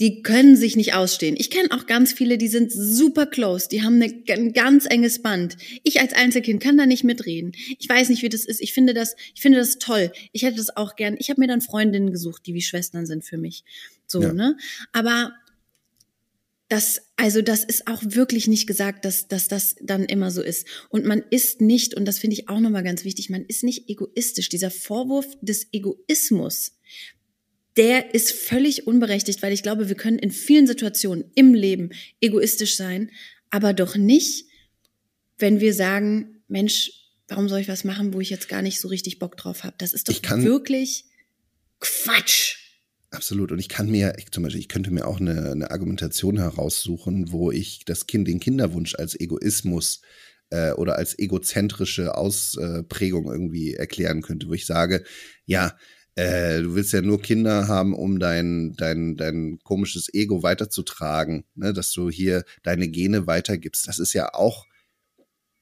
die 0.00 0.22
können 0.22 0.54
sich 0.54 0.76
nicht 0.76 0.94
ausstehen. 0.94 1.34
Ich 1.36 1.50
kenne 1.50 1.70
auch 1.72 1.86
ganz 1.86 2.12
viele, 2.12 2.38
die 2.38 2.46
sind 2.46 2.70
super 2.70 3.26
close, 3.26 3.68
die 3.68 3.82
haben 3.82 4.00
eine, 4.00 4.14
ein 4.28 4.52
ganz 4.52 4.86
enges 4.86 5.22
Band. 5.22 5.56
Ich 5.82 6.00
als 6.00 6.12
Einzelkind 6.12 6.62
kann 6.62 6.76
da 6.76 6.86
nicht 6.86 7.02
mitreden. 7.02 7.52
Ich 7.80 7.88
weiß 7.88 8.10
nicht, 8.10 8.22
wie 8.22 8.28
das 8.28 8.44
ist. 8.44 8.60
Ich 8.60 8.72
finde 8.72 8.94
das, 8.94 9.16
ich 9.34 9.40
finde 9.40 9.58
das 9.58 9.78
toll. 9.78 10.12
Ich 10.32 10.42
hätte 10.42 10.58
das 10.58 10.76
auch 10.76 10.94
gern. 10.94 11.16
Ich 11.18 11.30
habe 11.30 11.40
mir 11.40 11.48
dann 11.48 11.62
Freundinnen 11.62 12.12
gesucht, 12.12 12.46
die 12.46 12.54
wie 12.54 12.62
Schwestern 12.62 13.06
sind 13.06 13.24
für 13.24 13.38
mich. 13.38 13.64
So, 14.08 14.22
Ja. 14.22 14.32
ne? 14.32 14.56
Aber 14.92 15.32
das, 16.68 17.00
also 17.16 17.40
das 17.40 17.64
ist 17.64 17.86
auch 17.86 18.02
wirklich 18.04 18.46
nicht 18.46 18.66
gesagt, 18.66 19.04
dass, 19.04 19.26
dass 19.26 19.48
das 19.48 19.76
dann 19.80 20.04
immer 20.04 20.30
so 20.30 20.42
ist. 20.42 20.66
Und 20.90 21.06
man 21.06 21.22
ist 21.30 21.60
nicht, 21.60 21.94
und 21.94 22.04
das 22.04 22.18
finde 22.18 22.34
ich 22.34 22.48
auch 22.48 22.60
nochmal 22.60 22.82
ganz 22.82 23.04
wichtig, 23.04 23.30
man 23.30 23.44
ist 23.44 23.64
nicht 23.64 23.88
egoistisch. 23.88 24.50
Dieser 24.50 24.70
Vorwurf 24.70 25.26
des 25.40 25.68
Egoismus, 25.72 26.72
der 27.76 28.14
ist 28.14 28.32
völlig 28.32 28.86
unberechtigt, 28.86 29.40
weil 29.40 29.52
ich 29.52 29.62
glaube, 29.62 29.88
wir 29.88 29.94
können 29.96 30.18
in 30.18 30.30
vielen 30.30 30.66
Situationen 30.66 31.30
im 31.34 31.54
Leben 31.54 31.90
egoistisch 32.20 32.76
sein, 32.76 33.10
aber 33.50 33.72
doch 33.72 33.96
nicht, 33.96 34.44
wenn 35.38 35.60
wir 35.60 35.72
sagen, 35.72 36.42
Mensch, 36.48 36.92
warum 37.28 37.48
soll 37.48 37.60
ich 37.60 37.68
was 37.68 37.84
machen, 37.84 38.12
wo 38.12 38.20
ich 38.20 38.30
jetzt 38.30 38.48
gar 38.48 38.60
nicht 38.60 38.80
so 38.80 38.88
richtig 38.88 39.18
Bock 39.18 39.36
drauf 39.36 39.64
habe? 39.64 39.76
Das 39.78 39.94
ist 39.94 40.08
doch 40.08 40.38
wirklich 40.42 41.04
Quatsch. 41.80 42.57
Absolut. 43.10 43.52
Und 43.52 43.58
ich 43.58 43.68
kann 43.70 43.90
mir, 43.90 44.14
ich, 44.18 44.30
zum 44.30 44.42
Beispiel, 44.42 44.60
ich 44.60 44.68
könnte 44.68 44.90
mir 44.90 45.06
auch 45.06 45.18
eine, 45.18 45.50
eine 45.52 45.70
Argumentation 45.70 46.38
heraussuchen, 46.38 47.32
wo 47.32 47.50
ich 47.50 47.84
das 47.86 48.06
Kind, 48.06 48.28
den 48.28 48.38
Kinderwunsch 48.40 48.94
als 48.96 49.18
Egoismus 49.18 50.02
äh, 50.50 50.72
oder 50.72 50.96
als 50.96 51.18
egozentrische 51.18 52.16
Ausprägung 52.16 53.30
irgendwie 53.30 53.74
erklären 53.74 54.20
könnte, 54.20 54.48
wo 54.48 54.52
ich 54.52 54.66
sage, 54.66 55.04
ja, 55.46 55.76
äh, 56.16 56.62
du 56.62 56.74
willst 56.74 56.92
ja 56.92 57.00
nur 57.00 57.22
Kinder 57.22 57.68
haben, 57.68 57.94
um 57.94 58.18
dein, 58.18 58.74
dein, 58.76 59.16
dein 59.16 59.58
komisches 59.64 60.12
Ego 60.12 60.42
weiterzutragen, 60.42 61.44
ne? 61.54 61.72
dass 61.72 61.92
du 61.92 62.10
hier 62.10 62.44
deine 62.62 62.88
Gene 62.88 63.26
weitergibst. 63.26 63.88
Das 63.88 63.98
ist 63.98 64.12
ja 64.12 64.34
auch 64.34 64.66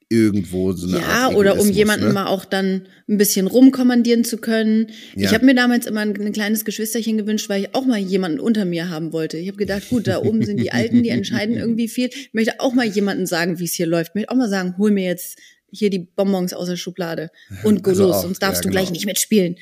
irgendwo 0.08 0.72
so 0.72 0.86
eine 0.86 1.00
Ja, 1.00 1.06
Art 1.06 1.34
oder 1.34 1.58
um 1.58 1.68
jemanden 1.70 2.06
ne? 2.06 2.12
mal 2.12 2.26
auch 2.26 2.44
dann 2.44 2.82
ein 3.08 3.18
bisschen 3.18 3.46
rumkommandieren 3.46 4.24
zu 4.24 4.38
können. 4.38 4.88
Ja. 5.16 5.28
Ich 5.28 5.34
habe 5.34 5.44
mir 5.44 5.54
damals 5.54 5.86
immer 5.86 6.00
ein, 6.00 6.14
ein 6.20 6.32
kleines 6.32 6.64
Geschwisterchen 6.64 7.18
gewünscht, 7.18 7.48
weil 7.48 7.62
ich 7.62 7.74
auch 7.74 7.84
mal 7.86 7.98
jemanden 7.98 8.38
unter 8.38 8.64
mir 8.64 8.88
haben 8.88 9.12
wollte. 9.12 9.36
Ich 9.36 9.48
habe 9.48 9.58
gedacht, 9.58 9.88
gut, 9.88 10.06
da 10.06 10.18
oben 10.18 10.44
sind 10.44 10.58
die 10.60 10.72
Alten, 10.72 11.02
die 11.02 11.08
entscheiden 11.08 11.56
irgendwie 11.58 11.88
viel. 11.88 12.08
Ich 12.12 12.30
möchte 12.32 12.60
auch 12.60 12.72
mal 12.72 12.86
jemandem 12.86 13.26
sagen, 13.26 13.58
wie 13.58 13.64
es 13.64 13.72
hier 13.72 13.86
läuft. 13.86 14.10
Ich 14.10 14.14
möchte 14.14 14.30
auch 14.30 14.36
mal 14.36 14.48
sagen, 14.48 14.76
hol 14.78 14.92
mir 14.92 15.04
jetzt 15.04 15.38
hier 15.70 15.90
die 15.90 15.98
Bonbons 15.98 16.54
aus 16.54 16.68
der 16.68 16.76
Schublade 16.76 17.30
und 17.64 17.82
go 17.82 17.90
Also 17.90 18.06
los, 18.06 18.16
auch, 18.16 18.22
sonst 18.22 18.42
darfst 18.42 18.64
ja, 18.64 18.68
du 18.68 18.70
gleich 18.70 18.84
genau. 18.86 18.94
nicht 18.94 19.06
mitspielen. 19.06 19.56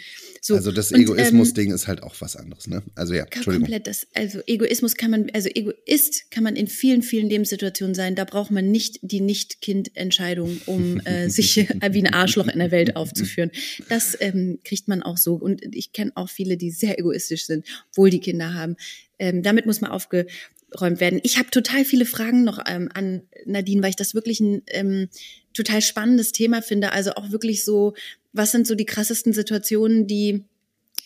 So, 0.47 0.57
Also 0.57 0.73
das 0.73 0.93
ähm, 0.93 1.01
Egoismus-Ding 1.01 1.73
ist 1.73 1.89
halt 1.89 2.03
auch 2.03 2.15
was 2.19 2.37
anderes, 2.37 2.67
ne? 2.67 2.83
Also 2.95 3.15
ja, 3.15 3.25
Entschuldigung. 3.25 3.63
Komplett 3.63 3.87
das, 3.87 4.07
also 4.13 4.41
Egoismus 4.47 4.95
kann 4.95 5.11
man, 5.11 5.31
also 5.33 5.49
Egoist 5.49 6.31
kann 6.31 6.45
man 6.45 6.55
in 6.55 6.67
vielen, 6.67 7.01
vielen 7.01 7.31
Lebenssituationen 7.31 7.95
sein. 7.95 8.15
Da 8.15 8.27
braucht 8.27 8.51
man 8.51 8.71
nicht 8.71 8.99
die 9.01 9.23
Nicht-Kind-Entscheidung, 9.23 10.61
um 10.67 11.01
äh, 11.07 11.31
sich 11.31 11.57
wie 11.91 12.03
ein 12.03 12.13
Arschloch 12.13 12.49
in 12.49 12.59
der 12.59 12.71
Welt 12.71 12.95
aufzuführen. 12.97 13.53
Das 13.89 14.19
ähm, 14.21 14.59
kriegt 14.65 14.87
man 14.87 15.03
auch 15.03 15.17
so. 15.17 15.37
Und 15.37 15.63
ich 15.75 15.93
kenne 15.93 16.13
auch 16.15 16.29
viele, 16.29 16.59
die 16.59 16.71
sehr 16.71 16.99
egoistisch 16.99 17.47
sind, 17.47 17.65
obwohl 17.93 18.11
die 18.11 18.21
Kinder 18.21 18.53
haben. 18.53 18.77
Ähm, 19.19 19.43
damit 19.43 19.65
muss 19.65 19.81
man 19.81 19.93
aufgeräumt 19.93 21.01
werden. 21.01 21.21
Ich 21.23 21.39
habe 21.39 21.49
total 21.53 21.87
viele 21.87 22.05
Fragen 22.05 22.45
noch 22.45 22.63
ähm, 22.67 22.91
an 22.93 23.23
Nadine, 23.47 23.83
weil 23.83 23.91
ich 23.91 23.97
das 23.97 24.15
wirklich 24.15 24.41
ein 24.41 24.61
ähm, 24.67 25.09
total 25.55 25.81
spannendes 25.81 26.33
Thema 26.33 26.61
finde. 26.61 26.93
Also 26.93 27.13
auch 27.13 27.31
wirklich 27.31 27.65
so, 27.65 27.95
was 28.33 28.53
sind 28.53 28.67
so 28.67 28.75
die 28.75 28.85
krassesten 28.85 29.33
Situationen, 29.33 30.07
die 30.07 30.45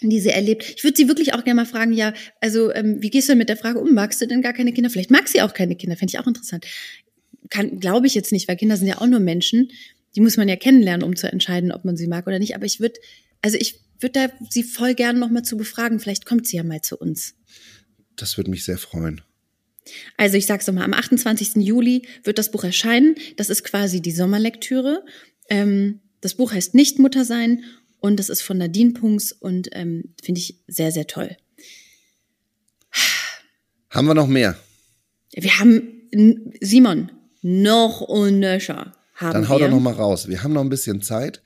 die 0.00 0.20
sie 0.20 0.28
erlebt. 0.28 0.74
Ich 0.76 0.84
würde 0.84 0.96
sie 0.96 1.08
wirklich 1.08 1.34
auch 1.34 1.42
gerne 1.42 1.62
mal 1.62 1.66
fragen, 1.66 1.92
ja, 1.92 2.14
also 2.40 2.72
ähm, 2.72 3.02
wie 3.02 3.10
gehst 3.10 3.28
du 3.28 3.32
denn 3.32 3.38
mit 3.38 3.48
der 3.48 3.56
Frage 3.56 3.80
um, 3.80 3.94
magst 3.94 4.20
du 4.20 4.26
denn 4.26 4.42
gar 4.42 4.52
keine 4.52 4.72
Kinder? 4.72 4.90
Vielleicht 4.90 5.10
mag 5.10 5.26
sie 5.28 5.42
auch 5.42 5.54
keine 5.54 5.74
Kinder, 5.74 5.96
fände 5.96 6.12
ich 6.12 6.20
auch 6.20 6.26
interessant. 6.26 6.66
Glaube 7.50 8.06
ich 8.06 8.14
jetzt 8.14 8.30
nicht, 8.30 8.46
weil 8.46 8.56
Kinder 8.56 8.76
sind 8.76 8.86
ja 8.86 9.00
auch 9.00 9.06
nur 9.06 9.20
Menschen. 9.20 9.70
Die 10.14 10.20
muss 10.20 10.36
man 10.36 10.48
ja 10.48 10.56
kennenlernen, 10.56 11.02
um 11.02 11.16
zu 11.16 11.30
entscheiden, 11.30 11.72
ob 11.72 11.84
man 11.84 11.96
sie 11.96 12.06
mag 12.06 12.26
oder 12.26 12.38
nicht. 12.38 12.54
Aber 12.54 12.64
ich 12.64 12.78
würde, 12.78 12.94
also 13.42 13.56
ich 13.58 13.80
würde 14.00 14.12
da 14.12 14.46
sie 14.50 14.62
voll 14.62 14.94
gerne 14.94 15.18
noch 15.18 15.30
mal 15.30 15.42
zu 15.42 15.56
befragen. 15.56 15.98
Vielleicht 15.98 16.26
kommt 16.26 16.46
sie 16.46 16.58
ja 16.58 16.62
mal 16.62 16.80
zu 16.82 16.96
uns. 16.96 17.34
Das 18.16 18.36
würde 18.36 18.50
mich 18.50 18.64
sehr 18.64 18.78
freuen. 18.78 19.22
Also 20.16 20.36
ich 20.36 20.46
sag's 20.46 20.66
nochmal, 20.66 20.84
am 20.84 20.94
28. 20.94 21.56
Juli 21.56 22.06
wird 22.24 22.38
das 22.38 22.50
Buch 22.50 22.64
erscheinen. 22.64 23.14
Das 23.36 23.50
ist 23.50 23.64
quasi 23.64 24.00
die 24.00 24.12
Sommerlektüre. 24.12 25.04
Ähm, 25.48 26.00
das 26.20 26.34
Buch 26.34 26.52
heißt 26.52 26.74
Nicht 26.74 26.98
Mutter 26.98 27.24
sein 27.24 27.64
und 28.00 28.18
das 28.18 28.28
ist 28.28 28.42
von 28.42 28.58
Nadine 28.58 28.92
Punks 28.92 29.32
und 29.32 29.68
ähm, 29.72 30.14
finde 30.22 30.40
ich 30.40 30.56
sehr, 30.66 30.92
sehr 30.92 31.06
toll. 31.06 31.36
Haben 33.90 34.06
wir 34.06 34.14
noch 34.14 34.26
mehr? 34.26 34.58
Wir 35.32 35.58
haben, 35.58 36.08
Simon, 36.60 37.10
noch 37.42 38.00
und 38.00 38.40
nöcher 38.40 38.94
haben 39.14 39.32
Dann 39.32 39.48
hau 39.48 39.58
wir. 39.58 39.66
doch 39.66 39.74
noch 39.74 39.80
mal 39.80 39.94
raus. 39.94 40.28
Wir 40.28 40.42
haben 40.42 40.52
noch 40.52 40.60
ein 40.60 40.68
bisschen 40.68 41.02
Zeit. 41.02 41.42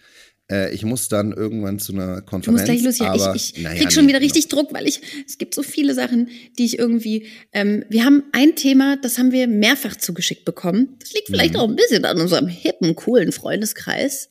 Äh, 0.53 0.75
ich 0.75 0.85
muss 0.85 1.09
dann 1.09 1.33
irgendwann 1.33 1.79
zu 1.79 1.93
einer 1.93 2.17
Du 2.17 2.23
Konferenz. 2.27 2.47
musst 2.61 2.65
gleich 2.67 2.83
los, 2.83 2.99
ja. 2.99 3.13
aber, 3.13 3.35
Ich, 3.35 3.57
ich 3.57 3.63
naja, 3.63 3.81
krieg 3.81 3.93
schon 3.93 4.05
nee, 4.05 4.11
wieder 4.11 4.21
richtig 4.21 4.49
Druck, 4.49 4.73
weil 4.75 4.87
ich, 4.87 5.01
es 5.27 5.39
gibt 5.39 5.55
so 5.55 5.63
viele 5.63 5.95
Sachen, 5.95 6.29
die 6.59 6.65
ich 6.67 6.79
irgendwie, 6.79 7.27
ähm, 7.53 7.85
wir 7.89 8.05
haben 8.05 8.25
ein 8.33 8.55
Thema, 8.55 8.97
das 9.01 9.19
haben 9.19 9.33
wir 9.33 9.47
mehrfach 9.49 9.97
zugeschickt 9.97 10.45
bekommen. 10.45 10.97
Das 11.01 11.13
liegt 11.13 11.29
Mhm. 11.31 11.35
vielleicht 11.35 11.57
auch 11.57 11.69
ein 11.69 11.77
bisschen 11.77 12.05
an 12.05 12.21
unserem 12.21 12.49
hippen, 12.49 12.95
coolen 12.97 13.33
Freundeskreis. 13.33 14.29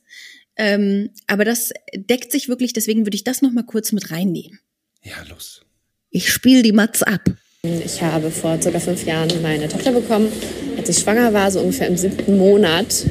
Ähm, 0.56 1.10
aber 1.26 1.44
das 1.44 1.72
deckt 1.94 2.30
sich 2.30 2.48
wirklich, 2.48 2.72
deswegen 2.72 3.06
würde 3.06 3.14
ich 3.16 3.24
das 3.24 3.42
noch 3.42 3.52
mal 3.52 3.64
kurz 3.64 3.90
mit 3.92 4.10
reinnehmen. 4.10 4.60
Ja, 5.02 5.14
los. 5.30 5.62
Ich 6.10 6.30
spiele 6.30 6.62
die 6.62 6.72
Matz 6.72 7.02
ab. 7.02 7.22
Ich 7.62 8.02
habe 8.02 8.30
vor 8.30 8.60
circa 8.60 8.78
fünf 8.80 9.06
Jahren 9.06 9.30
meine 9.40 9.68
Tochter 9.68 9.92
bekommen. 9.92 10.28
Als 10.76 10.88
ich 10.88 10.98
schwanger 10.98 11.32
war, 11.32 11.50
so 11.50 11.60
ungefähr 11.60 11.86
im 11.86 11.96
siebten 11.96 12.36
Monat, 12.36 13.06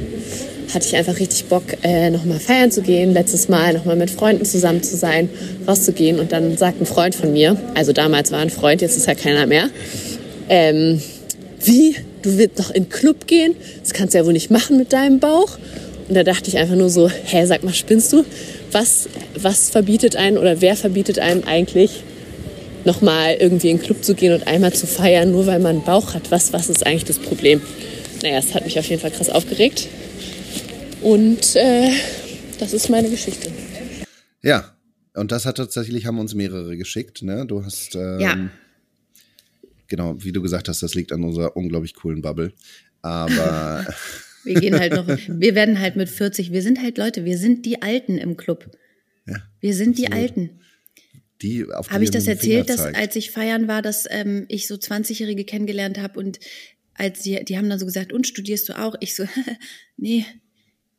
hatte 0.73 0.85
ich 0.85 0.95
einfach 0.95 1.19
richtig 1.19 1.45
Bock, 1.45 1.63
äh, 1.83 2.09
nochmal 2.09 2.39
feiern 2.39 2.71
zu 2.71 2.81
gehen. 2.81 3.13
Letztes 3.13 3.49
Mal 3.49 3.73
nochmal 3.73 3.95
mit 3.95 4.09
Freunden 4.09 4.45
zusammen 4.45 4.83
zu 4.83 4.95
sein, 4.95 5.29
rauszugehen. 5.67 6.19
Und 6.19 6.31
dann 6.31 6.57
sagt 6.57 6.81
ein 6.81 6.85
Freund 6.85 7.15
von 7.15 7.33
mir, 7.33 7.57
also 7.75 7.93
damals 7.93 8.31
war 8.31 8.39
ein 8.39 8.49
Freund, 8.49 8.81
jetzt 8.81 8.97
ist 8.97 9.07
ja 9.07 9.15
keiner 9.15 9.45
mehr, 9.45 9.69
ähm, 10.49 11.01
wie, 11.63 11.95
du 12.21 12.37
willst 12.37 12.57
noch 12.57 12.71
in 12.71 12.83
den 12.83 12.89
Club 12.89 13.27
gehen? 13.27 13.55
Das 13.81 13.93
kannst 13.93 14.13
du 14.13 14.17
ja 14.17 14.25
wohl 14.25 14.33
nicht 14.33 14.51
machen 14.51 14.77
mit 14.77 14.93
deinem 14.93 15.19
Bauch. 15.19 15.57
Und 16.07 16.15
da 16.15 16.23
dachte 16.23 16.49
ich 16.49 16.57
einfach 16.57 16.75
nur 16.75 16.89
so, 16.89 17.09
hä, 17.09 17.45
sag 17.45 17.63
mal, 17.63 17.73
spinnst 17.73 18.11
du? 18.11 18.25
Was, 18.71 19.07
was 19.35 19.69
verbietet 19.69 20.15
einen 20.15 20.37
oder 20.37 20.61
wer 20.61 20.75
verbietet 20.75 21.19
einem 21.19 21.43
eigentlich, 21.45 22.03
nochmal 22.83 23.35
irgendwie 23.39 23.69
in 23.69 23.77
den 23.77 23.83
Club 23.83 24.03
zu 24.03 24.15
gehen 24.15 24.33
und 24.33 24.47
einmal 24.47 24.73
zu 24.73 24.87
feiern, 24.87 25.31
nur 25.31 25.45
weil 25.45 25.59
man 25.59 25.77
einen 25.77 25.85
Bauch 25.85 26.13
hat. 26.13 26.31
Was, 26.31 26.51
was 26.51 26.69
ist 26.69 26.85
eigentlich 26.85 27.05
das 27.05 27.19
Problem? 27.19 27.61
Naja, 28.23 28.39
es 28.39 28.53
hat 28.53 28.65
mich 28.65 28.77
auf 28.79 28.85
jeden 28.85 29.01
Fall 29.01 29.11
krass 29.11 29.29
aufgeregt. 29.29 29.87
Und 31.01 31.55
äh, 31.55 31.91
das 32.59 32.73
ist 32.73 32.89
meine 32.89 33.09
Geschichte. 33.09 33.51
Ja, 34.41 34.75
und 35.15 35.31
das 35.31 35.45
hat 35.45 35.57
tatsächlich, 35.57 36.05
haben 36.05 36.19
uns 36.19 36.33
mehrere 36.35 36.77
geschickt. 36.77 37.21
Ne? 37.23 37.45
Du 37.47 37.63
hast, 37.65 37.95
ähm, 37.95 38.19
Ja. 38.19 38.49
genau, 39.87 40.15
wie 40.23 40.31
du 40.31 40.41
gesagt 40.41 40.67
hast, 40.69 40.83
das 40.83 40.95
liegt 40.95 41.11
an 41.11 41.23
unserer 41.23 41.55
unglaublich 41.57 41.95
coolen 41.95 42.21
Bubble. 42.21 42.53
Aber 43.01 43.85
Wir 44.43 44.59
gehen 44.59 44.79
halt 44.79 44.93
noch, 44.93 45.07
wir 45.07 45.53
werden 45.53 45.79
halt 45.79 45.95
mit 45.95 46.09
40, 46.09 46.51
wir 46.51 46.63
sind 46.63 46.81
halt 46.81 46.97
Leute, 46.97 47.25
wir 47.25 47.37
sind 47.37 47.63
die 47.65 47.83
Alten 47.83 48.17
im 48.17 48.37
Club. 48.37 48.71
ja, 49.27 49.35
Wir 49.59 49.75
sind 49.75 49.99
die 49.99 50.07
Absolut. 50.07 50.29
Alten. 50.29 50.49
die 51.43 51.65
auf 51.71 51.91
Habe 51.91 52.03
ich 52.03 52.09
die 52.09 52.17
das 52.17 52.25
er 52.25 52.33
erzählt, 52.33 52.69
dass 52.69 52.79
als 52.81 53.15
ich 53.15 53.29
feiern 53.29 53.67
war, 53.67 53.83
dass 53.83 54.05
ähm, 54.09 54.45
ich 54.47 54.67
so 54.67 54.75
20-Jährige 54.75 55.45
kennengelernt 55.45 55.99
habe 55.99 56.17
und 56.19 56.39
als 56.95 57.21
die, 57.21 57.43
die 57.45 57.55
haben 57.57 57.69
dann 57.69 57.77
so 57.79 57.85
gesagt, 57.85 58.11
und 58.13 58.25
studierst 58.27 58.67
du 58.69 58.79
auch? 58.79 58.95
Ich 58.99 59.15
so, 59.15 59.25
nee, 59.97 60.25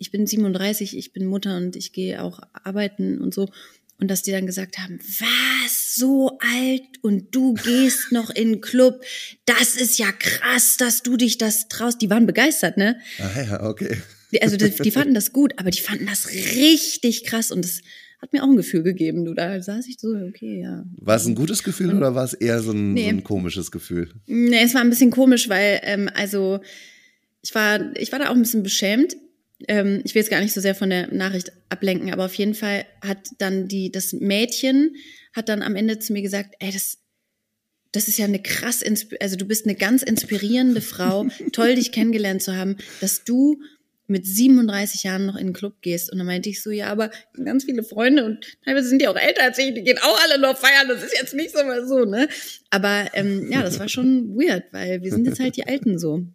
ich 0.02 0.10
bin 0.10 0.26
37, 0.26 0.98
ich 0.98 1.12
bin 1.12 1.26
Mutter 1.26 1.56
und 1.56 1.76
ich 1.76 1.92
gehe 1.92 2.20
auch 2.22 2.40
arbeiten 2.64 3.20
und 3.20 3.32
so. 3.32 3.48
Und 4.00 4.10
dass 4.10 4.22
die 4.22 4.32
dann 4.32 4.46
gesagt 4.46 4.78
haben, 4.78 4.98
was, 4.98 5.94
so 5.94 6.38
alt 6.40 6.82
und 7.02 7.32
du 7.34 7.54
gehst 7.54 8.10
noch 8.10 8.30
in 8.30 8.54
den 8.54 8.60
Club, 8.60 9.00
das 9.44 9.76
ist 9.76 9.96
ja 9.98 10.10
krass, 10.10 10.76
dass 10.76 11.04
du 11.04 11.16
dich 11.16 11.38
das 11.38 11.68
traust. 11.68 12.02
Die 12.02 12.10
waren 12.10 12.26
begeistert, 12.26 12.76
ne? 12.76 12.98
Ah 13.20 13.42
ja, 13.42 13.62
okay. 13.62 13.98
Also 14.40 14.56
die, 14.56 14.70
die 14.70 14.90
fanden 14.90 15.14
das 15.14 15.32
gut, 15.32 15.52
aber 15.58 15.70
die 15.70 15.80
fanden 15.80 16.06
das 16.06 16.30
richtig 16.32 17.22
krass 17.22 17.52
und 17.52 17.64
das 17.64 17.82
hat 18.20 18.32
mir 18.32 18.42
auch 18.42 18.48
ein 18.48 18.56
Gefühl 18.56 18.82
gegeben. 18.82 19.24
Du, 19.24 19.34
da 19.34 19.60
saß 19.62 19.86
ich 19.86 20.00
so, 20.00 20.08
okay, 20.08 20.62
ja. 20.62 20.84
War 20.96 21.16
es 21.16 21.26
ein 21.26 21.36
gutes 21.36 21.62
Gefühl 21.62 21.94
oder 21.94 22.16
war 22.16 22.24
es 22.24 22.34
eher 22.34 22.60
so 22.60 22.72
ein, 22.72 22.94
Nee. 22.94 23.04
so 23.04 23.08
ein 23.10 23.24
komisches 23.24 23.70
Gefühl? 23.70 24.10
Nee, 24.26 24.64
es 24.64 24.74
war 24.74 24.80
ein 24.80 24.90
bisschen 24.90 25.10
komisch, 25.12 25.48
weil, 25.48 25.80
ähm, 25.84 26.10
also, 26.14 26.60
ich 27.42 27.54
war, 27.54 27.94
ich 27.96 28.10
war 28.10 28.18
da 28.18 28.30
auch 28.30 28.34
ein 28.34 28.42
bisschen 28.42 28.64
beschämt. 28.64 29.16
Ähm, 29.68 30.02
ich 30.04 30.14
will 30.14 30.22
jetzt 30.22 30.30
gar 30.30 30.40
nicht 30.40 30.52
so 30.52 30.60
sehr 30.60 30.74
von 30.74 30.90
der 30.90 31.12
Nachricht 31.12 31.52
ablenken, 31.68 32.12
aber 32.12 32.26
auf 32.26 32.34
jeden 32.34 32.54
Fall 32.54 32.84
hat 33.00 33.30
dann 33.38 33.68
die, 33.68 33.90
das 33.90 34.12
Mädchen 34.12 34.96
hat 35.32 35.48
dann 35.48 35.62
am 35.62 35.76
Ende 35.76 35.98
zu 35.98 36.12
mir 36.12 36.22
gesagt, 36.22 36.54
ey, 36.58 36.70
das, 36.70 36.98
das 37.92 38.08
ist 38.08 38.18
ja 38.18 38.24
eine 38.24 38.42
krass, 38.42 38.82
also 39.20 39.36
du 39.36 39.46
bist 39.46 39.66
eine 39.66 39.74
ganz 39.74 40.02
inspirierende 40.02 40.80
Frau, 40.80 41.26
toll 41.52 41.74
dich 41.74 41.92
kennengelernt 41.92 42.42
zu 42.42 42.56
haben, 42.56 42.76
dass 43.00 43.24
du 43.24 43.60
mit 44.08 44.26
37 44.26 45.04
Jahren 45.04 45.26
noch 45.26 45.36
in 45.36 45.48
den 45.48 45.52
Club 45.52 45.80
gehst. 45.80 46.12
Und 46.12 46.18
dann 46.18 46.26
meinte 46.26 46.48
ich 46.48 46.62
so, 46.62 46.70
ja, 46.70 46.88
aber 46.88 47.10
ganz 47.44 47.64
viele 47.64 47.82
Freunde 47.82 48.24
und 48.24 48.58
teilweise 48.64 48.88
sind 48.88 49.00
die 49.00 49.08
auch 49.08 49.16
älter 49.16 49.44
als 49.44 49.58
ich, 49.58 49.74
die 49.74 49.82
gehen 49.82 49.98
auch 49.98 50.20
alle 50.24 50.40
noch 50.40 50.56
feiern. 50.56 50.88
Das 50.88 51.02
ist 51.02 51.16
jetzt 51.16 51.34
nicht 51.34 51.56
so 51.56 51.64
mal 51.64 51.86
so, 51.86 52.04
ne? 52.04 52.28
Aber 52.70 53.06
ähm, 53.14 53.50
ja, 53.50 53.62
das 53.62 53.78
war 53.78 53.88
schon 53.88 54.36
weird, 54.36 54.64
weil 54.72 55.02
wir 55.02 55.10
sind 55.10 55.26
jetzt 55.26 55.40
halt 55.40 55.56
die 55.56 55.66
Alten 55.66 55.98
so. 55.98 56.26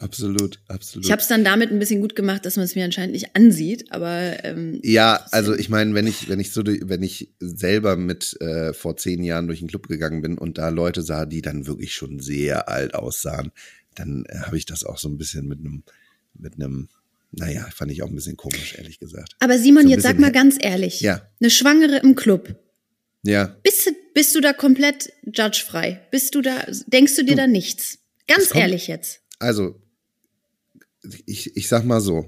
Absolut, 0.00 0.60
absolut. 0.66 1.04
Ich 1.04 1.12
habe 1.12 1.20
es 1.20 1.28
dann 1.28 1.44
damit 1.44 1.70
ein 1.70 1.78
bisschen 1.78 2.00
gut 2.00 2.16
gemacht, 2.16 2.46
dass 2.46 2.56
man 2.56 2.64
es 2.64 2.74
mir 2.74 2.84
anscheinend 2.86 3.12
nicht 3.12 3.36
ansieht, 3.36 3.92
aber 3.92 4.42
ähm, 4.44 4.80
Ja, 4.82 5.26
also 5.30 5.54
ich 5.54 5.68
meine, 5.68 5.94
wenn 5.94 6.06
ich, 6.06 6.28
wenn 6.30 6.40
ich 6.40 6.52
so, 6.52 6.62
wenn 6.64 7.02
ich 7.02 7.34
selber 7.38 7.96
mit 7.96 8.34
äh, 8.40 8.72
vor 8.72 8.96
zehn 8.96 9.22
Jahren 9.22 9.46
durch 9.46 9.58
den 9.58 9.68
Club 9.68 9.88
gegangen 9.88 10.22
bin 10.22 10.38
und 10.38 10.56
da 10.56 10.70
Leute 10.70 11.02
sah, 11.02 11.26
die 11.26 11.42
dann 11.42 11.66
wirklich 11.66 11.92
schon 11.92 12.18
sehr 12.18 12.70
alt 12.70 12.94
aussahen, 12.94 13.52
dann 13.94 14.24
äh, 14.30 14.38
habe 14.38 14.56
ich 14.56 14.64
das 14.64 14.84
auch 14.84 14.96
so 14.96 15.08
ein 15.10 15.18
bisschen 15.18 15.46
mit 15.46 15.58
einem, 15.58 15.82
mit 16.32 16.54
einem, 16.54 16.88
naja, 17.32 17.68
fand 17.70 17.92
ich 17.92 18.02
auch 18.02 18.08
ein 18.08 18.14
bisschen 18.14 18.38
komisch, 18.38 18.76
ehrlich 18.78 18.98
gesagt. 19.00 19.36
aber 19.38 19.58
Simon, 19.58 19.82
So 19.84 19.90
jetzt 19.90 20.02
sag 20.04 20.18
mal 20.18 20.32
ganz 20.32 20.56
ehrlich, 20.58 21.02
Ja. 21.02 21.28
eine 21.40 21.50
Schwangere 21.50 21.98
im 21.98 22.14
Club, 22.16 22.56
Ja, 23.22 23.54
bist 23.62 23.84
du, 23.86 23.90
bist 24.14 24.34
du 24.34 24.40
da 24.40 24.54
komplett 24.54 25.12
judgefrei? 25.26 26.00
Bist 26.10 26.34
du 26.34 26.40
da, 26.40 26.64
denkst 26.86 27.16
du 27.16 27.22
dir 27.22 27.36
da 27.36 27.46
nichts? 27.46 27.98
Ganz 28.26 28.54
ehrlich 28.54 28.86
jetzt. 28.86 29.20
also 29.38 29.78
ich, 31.26 31.56
ich 31.56 31.68
sag 31.68 31.84
mal 31.84 32.00
so, 32.00 32.26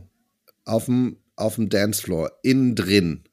auf 0.64 0.86
dem, 0.86 1.16
auf 1.36 1.56
dem 1.56 1.68
Dancefloor, 1.68 2.30
innen 2.42 2.74
drin, 2.74 3.24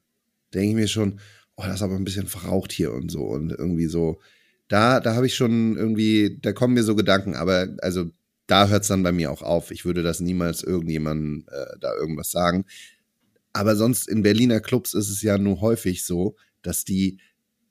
denke 0.52 0.68
ich 0.68 0.74
mir 0.74 0.88
schon, 0.88 1.20
oh, 1.56 1.62
das 1.64 1.76
ist 1.76 1.82
aber 1.82 1.96
ein 1.96 2.04
bisschen 2.04 2.26
verraucht 2.26 2.72
hier 2.72 2.92
und 2.92 3.10
so 3.10 3.22
und 3.24 3.50
irgendwie 3.50 3.86
so. 3.86 4.18
Da, 4.68 5.00
da 5.00 5.14
habe 5.14 5.26
ich 5.26 5.34
schon 5.34 5.76
irgendwie, 5.76 6.38
da 6.40 6.52
kommen 6.52 6.74
mir 6.74 6.84
so 6.84 6.94
Gedanken, 6.94 7.34
aber 7.34 7.68
also 7.82 8.10
da 8.46 8.68
hört 8.68 8.82
es 8.82 8.88
dann 8.88 9.02
bei 9.02 9.12
mir 9.12 9.30
auch 9.30 9.42
auf. 9.42 9.70
Ich 9.70 9.84
würde 9.84 10.02
das 10.02 10.20
niemals 10.20 10.62
irgendjemandem 10.62 11.46
äh, 11.50 11.78
da 11.80 11.94
irgendwas 11.94 12.30
sagen. 12.30 12.64
Aber 13.52 13.76
sonst 13.76 14.08
in 14.08 14.22
Berliner 14.22 14.60
Clubs 14.60 14.94
ist 14.94 15.10
es 15.10 15.22
ja 15.22 15.38
nur 15.38 15.60
häufig 15.60 16.04
so, 16.04 16.36
dass 16.62 16.84
die, 16.84 17.18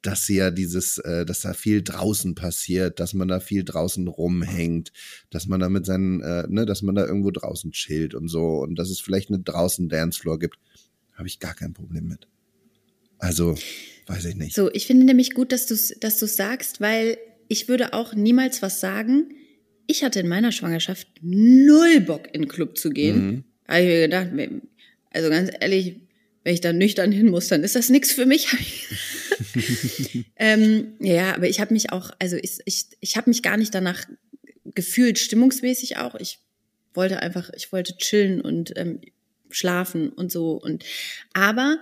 dass 0.02 0.26
sie 0.26 0.38
ja 0.38 0.52
dieses, 0.52 0.98
äh, 1.00 1.26
dass 1.26 1.42
da 1.42 1.54
viel 1.54 1.82
draußen 1.82 2.36
passiert, 2.36 3.00
dass 3.00 3.14
man 3.14 3.28
da 3.28 3.40
viel 3.40 3.64
draußen 3.64 4.08
rumhängt, 4.08 4.92
dass 5.30 5.48
man 5.48 5.60
da 5.60 5.70
mit 5.70 5.86
seinen, 5.86 6.22
äh, 6.22 6.46
ne, 6.48 6.66
dass 6.66 6.82
man 6.82 6.96
da 6.96 7.06
irgendwo 7.06 7.32
draußen 7.32 7.72
chillt 7.72 8.16
und 8.16 8.28
so 8.28 8.60
und 8.60 8.76
dass 8.76 8.90
es 8.90 9.00
vielleicht 9.00 9.30
eine 9.30 9.40
draußen 9.40 9.90
Dancefloor 9.90 10.40
gibt, 10.40 10.58
habe 11.14 11.28
ich 11.28 11.40
gar 11.40 11.54
kein 11.54 11.74
Problem 11.74 12.08
mit. 12.08 12.28
Also, 13.18 13.58
weiß 14.08 14.26
ich 14.26 14.36
nicht. 14.36 14.56
So, 14.56 14.72
ich 14.72 14.88
finde 14.88 15.06
nämlich 15.06 15.34
gut, 15.34 15.52
dass 15.52 15.66
du 15.66 15.74
es 15.74 15.96
dass 16.00 16.18
du's 16.18 16.38
sagst, 16.38 16.80
weil 16.80 17.18
ich 17.50 17.68
würde 17.68 17.94
auch 17.94 18.14
niemals 18.14 18.62
was 18.62 18.80
sagen. 18.80 19.34
Ich 19.88 20.04
hatte 20.04 20.22
in 20.22 20.28
meiner 20.28 20.52
Schwangerschaft 20.52 21.08
null 21.22 22.00
Bock, 22.02 22.28
in 22.34 22.44
den 22.44 22.48
Club 22.48 22.78
zu 22.78 22.92
gehen. 22.92 23.26
Mhm. 23.26 23.44
Habe 23.68 23.82
ich 23.82 23.88
mir 23.88 24.02
gedacht, 24.02 24.30
also 25.12 25.30
ganz 25.30 25.52
ehrlich, 25.60 25.98
wenn 26.50 26.56
ich 26.56 26.62
da 26.62 26.74
nüchtern 26.74 27.12
hin 27.12 27.30
muss, 27.30 27.48
dann 27.48 27.64
ist 27.64 27.76
das 27.76 27.90
nichts 27.90 28.12
für 28.12 28.26
mich. 28.26 28.48
ähm, 30.36 30.96
ja, 31.00 31.36
aber 31.36 31.48
ich 31.48 31.60
habe 31.60 31.76
mich 31.76 31.92
auch, 31.92 32.10
also 32.18 32.38
ich, 32.38 32.58
ich, 32.66 32.88
ich 33.02 33.18
habe 33.18 33.30
mich 33.30 33.44
gar 33.44 33.56
nicht 33.56 33.76
danach 33.76 34.06
gefühlt, 34.66 35.20
stimmungsmäßig 35.20 35.98
auch. 35.98 36.16
Ich 36.16 36.40
wollte 36.96 37.20
einfach, 37.20 37.52
ich 37.56 37.72
wollte 37.72 37.96
chillen 37.98 38.42
und 38.42 38.76
ähm, 38.78 39.00
schlafen 39.52 40.10
und 40.10 40.32
so. 40.32 40.54
Und 40.54 40.86
aber 41.34 41.78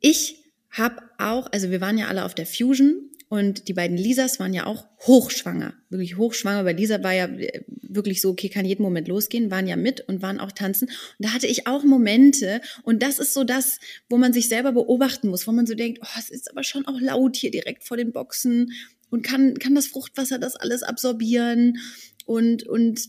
ich 0.00 0.36
habe 0.70 1.02
auch, 1.18 1.52
also 1.52 1.70
wir 1.70 1.82
waren 1.82 1.98
ja 1.98 2.08
alle 2.08 2.24
auf 2.24 2.34
der 2.34 2.46
Fusion 2.46 3.10
und 3.32 3.66
die 3.68 3.72
beiden 3.72 3.96
Lisas 3.96 4.38
waren 4.40 4.52
ja 4.52 4.66
auch 4.66 4.84
hochschwanger, 5.06 5.72
wirklich 5.88 6.18
hochschwanger. 6.18 6.64
Bei 6.64 6.74
Lisa 6.74 7.02
war 7.02 7.14
ja 7.14 7.24
äh, 7.24 7.64
wirklich 7.80 8.20
so, 8.20 8.28
okay, 8.28 8.50
kann 8.50 8.66
jeden 8.66 8.82
Moment 8.82 9.08
losgehen, 9.08 9.50
waren 9.50 9.66
ja 9.66 9.76
mit 9.76 10.02
und 10.02 10.20
waren 10.20 10.38
auch 10.38 10.52
tanzen. 10.52 10.88
Und 10.88 10.94
da 11.18 11.32
hatte 11.32 11.46
ich 11.46 11.66
auch 11.66 11.82
Momente 11.82 12.60
und 12.82 13.02
das 13.02 13.18
ist 13.18 13.32
so 13.32 13.42
das, 13.42 13.80
wo 14.10 14.18
man 14.18 14.34
sich 14.34 14.50
selber 14.50 14.72
beobachten 14.72 15.28
muss, 15.28 15.46
wo 15.46 15.52
man 15.52 15.64
so 15.64 15.74
denkt, 15.74 16.00
oh, 16.02 16.18
es 16.18 16.28
ist 16.28 16.50
aber 16.50 16.62
schon 16.62 16.86
auch 16.86 17.00
laut 17.00 17.36
hier 17.36 17.50
direkt 17.50 17.84
vor 17.84 17.96
den 17.96 18.12
Boxen 18.12 18.72
und 19.08 19.22
kann, 19.22 19.54
kann 19.54 19.74
das 19.74 19.86
Fruchtwasser 19.86 20.38
das 20.38 20.54
alles 20.54 20.82
absorbieren 20.82 21.78
und, 22.26 22.64
und 22.64 23.00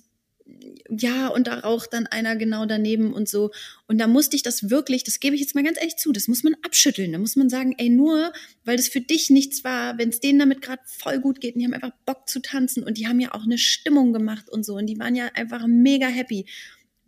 ja, 0.89 1.27
und 1.27 1.47
da 1.47 1.59
raucht 1.59 1.93
dann 1.93 2.07
einer 2.07 2.35
genau 2.35 2.65
daneben 2.65 3.13
und 3.13 3.29
so. 3.29 3.51
Und 3.87 3.97
da 3.97 4.07
musste 4.07 4.35
ich 4.35 4.43
das 4.43 4.69
wirklich, 4.69 5.03
das 5.03 5.19
gebe 5.19 5.35
ich 5.35 5.41
jetzt 5.41 5.55
mal 5.55 5.63
ganz 5.63 5.77
ehrlich 5.77 5.95
zu, 5.95 6.11
das 6.11 6.27
muss 6.27 6.43
man 6.43 6.55
abschütteln. 6.61 7.11
Da 7.11 7.17
muss 7.17 7.35
man 7.35 7.49
sagen, 7.49 7.73
ey, 7.77 7.89
nur 7.89 8.33
weil 8.65 8.77
das 8.77 8.87
für 8.87 9.01
dich 9.01 9.29
nichts 9.29 9.63
war, 9.63 9.97
wenn 9.97 10.09
es 10.09 10.19
denen 10.19 10.39
damit 10.39 10.61
gerade 10.61 10.81
voll 10.85 11.19
gut 11.19 11.39
geht 11.39 11.55
und 11.55 11.59
die 11.59 11.65
haben 11.65 11.73
einfach 11.73 11.95
Bock 12.05 12.27
zu 12.27 12.41
tanzen 12.41 12.83
und 12.83 12.97
die 12.97 13.07
haben 13.07 13.19
ja 13.19 13.33
auch 13.33 13.43
eine 13.43 13.57
Stimmung 13.57 14.13
gemacht 14.13 14.49
und 14.49 14.65
so 14.65 14.75
und 14.75 14.87
die 14.87 14.99
waren 14.99 15.15
ja 15.15 15.27
einfach 15.33 15.65
mega 15.67 16.07
happy. 16.07 16.45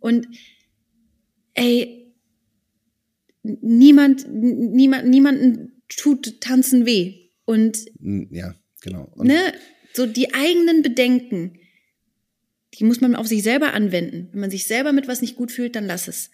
Und 0.00 0.28
ey, 1.54 2.14
niemand, 3.42 4.26
niemand, 4.32 5.08
niemanden 5.08 5.82
tut 5.88 6.40
tanzen 6.40 6.86
weh. 6.86 7.30
Und 7.44 7.84
Ja, 8.30 8.54
genau. 8.80 9.10
Und 9.14 9.28
ne, 9.28 9.52
so 9.92 10.06
die 10.06 10.34
eigenen 10.34 10.82
Bedenken, 10.82 11.58
die 12.74 12.84
muss 12.84 13.00
man 13.00 13.14
auf 13.14 13.26
sich 13.26 13.42
selber 13.42 13.72
anwenden. 13.72 14.28
Wenn 14.32 14.40
man 14.40 14.50
sich 14.50 14.66
selber 14.66 14.92
mit 14.92 15.08
was 15.08 15.20
nicht 15.20 15.36
gut 15.36 15.52
fühlt, 15.52 15.76
dann 15.76 15.86
lass 15.86 16.08
es. 16.08 16.30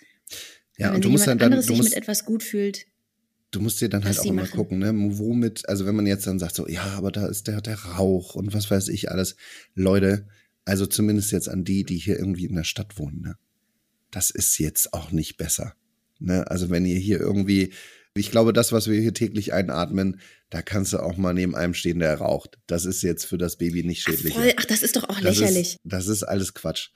ja, 0.76 0.88
wenn 0.88 0.96
und 0.96 1.04
du 1.04 1.10
musst 1.10 1.26
dann, 1.26 1.38
dann 1.38 1.52
du 1.52 1.62
sich 1.62 1.76
musst, 1.76 1.90
mit 1.90 1.98
etwas 1.98 2.24
gut 2.24 2.42
fühlt, 2.42 2.86
du 3.52 3.60
musst 3.60 3.80
dir 3.80 3.88
dann 3.88 4.04
halt 4.04 4.18
auch 4.18 4.32
machen. 4.32 4.50
gucken, 4.50 4.78
ne, 4.78 4.92
womit, 4.94 5.68
also 5.68 5.86
wenn 5.86 5.94
man 5.94 6.06
jetzt 6.06 6.26
dann 6.26 6.38
sagt 6.38 6.54
so, 6.54 6.66
ja, 6.66 6.84
aber 6.96 7.12
da 7.12 7.26
ist 7.26 7.46
der, 7.46 7.60
der 7.60 7.78
Rauch 7.78 8.34
und 8.34 8.52
was 8.52 8.70
weiß 8.70 8.88
ich 8.88 9.10
alles. 9.10 9.36
Leute, 9.74 10.26
also 10.64 10.86
zumindest 10.86 11.32
jetzt 11.32 11.48
an 11.48 11.64
die, 11.64 11.84
die 11.84 11.98
hier 11.98 12.18
irgendwie 12.18 12.46
in 12.46 12.56
der 12.56 12.64
Stadt 12.64 12.98
wohnen, 12.98 13.20
ne, 13.20 13.36
das 14.10 14.30
ist 14.30 14.58
jetzt 14.58 14.92
auch 14.94 15.12
nicht 15.12 15.36
besser. 15.36 15.74
Ne? 16.18 16.48
Also 16.50 16.70
wenn 16.70 16.86
ihr 16.86 16.98
hier 16.98 17.20
irgendwie, 17.20 17.72
ich 18.14 18.30
glaube, 18.30 18.52
das, 18.52 18.72
was 18.72 18.88
wir 18.88 19.00
hier 19.00 19.14
täglich 19.14 19.52
einatmen, 19.52 20.20
da 20.50 20.60
kannst 20.60 20.92
du 20.92 20.98
auch 20.98 21.16
mal 21.16 21.32
neben 21.32 21.54
einem 21.54 21.74
stehen, 21.74 21.98
der 21.98 22.14
raucht. 22.14 22.58
Das 22.66 22.84
ist 22.84 23.02
jetzt 23.02 23.24
für 23.24 23.38
das 23.38 23.56
Baby 23.56 23.84
nicht 23.84 24.04
ach, 24.06 24.12
schädlich. 24.12 24.34
voll, 24.34 24.52
ach, 24.56 24.64
das 24.66 24.82
ist 24.82 24.96
doch 24.96 25.04
auch 25.04 25.20
Das 25.20 25.38
lächerlich. 25.38 25.74
Ist, 25.74 25.80
das 25.84 26.08
ist 26.08 26.22
alles 26.22 26.52
Quatsch. 26.52 26.90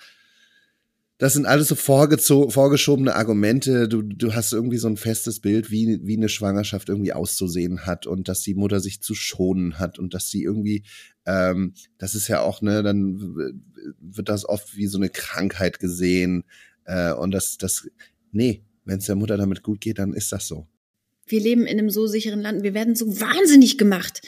Das 1.18 1.32
sind 1.32 1.46
alles 1.46 1.68
so 1.68 1.74
vorgeschobene 2.50 3.14
Argumente. 3.14 3.88
Du, 3.88 4.02
du 4.02 4.34
hast 4.34 4.52
irgendwie 4.52 4.76
so 4.76 4.88
ein 4.88 4.98
festes 4.98 5.40
Bild, 5.40 5.70
wie, 5.70 6.00
wie 6.02 6.18
eine 6.18 6.28
Schwangerschaft 6.28 6.90
irgendwie 6.90 7.14
auszusehen 7.14 7.86
hat 7.86 8.06
und 8.06 8.28
dass 8.28 8.42
die 8.42 8.54
Mutter 8.54 8.80
sich 8.80 9.00
zu 9.00 9.14
schonen 9.14 9.78
hat 9.78 9.98
und 9.98 10.12
dass 10.12 10.28
sie 10.28 10.42
irgendwie, 10.42 10.84
ähm, 11.24 11.72
das 11.96 12.14
ist 12.14 12.28
ja 12.28 12.42
auch, 12.42 12.60
ne, 12.60 12.82
dann 12.82 13.18
wird 13.98 14.28
das 14.28 14.46
oft 14.46 14.76
wie 14.76 14.88
so 14.88 14.98
eine 14.98 15.08
Krankheit 15.08 15.78
gesehen. 15.78 16.44
Äh, 16.84 17.14
und 17.14 17.30
das, 17.30 17.56
das, 17.56 17.88
nee, 18.32 18.66
wenn 18.84 18.98
es 18.98 19.06
der 19.06 19.16
Mutter 19.16 19.38
damit 19.38 19.62
gut 19.62 19.80
geht, 19.80 19.98
dann 19.98 20.12
ist 20.12 20.32
das 20.32 20.46
so. 20.46 20.68
Wir 21.26 21.40
leben 21.40 21.66
in 21.66 21.78
einem 21.78 21.90
so 21.90 22.06
sicheren 22.06 22.40
Land. 22.40 22.62
Wir 22.62 22.74
werden 22.74 22.94
so 22.94 23.20
wahnsinnig 23.20 23.78
gemacht, 23.78 24.22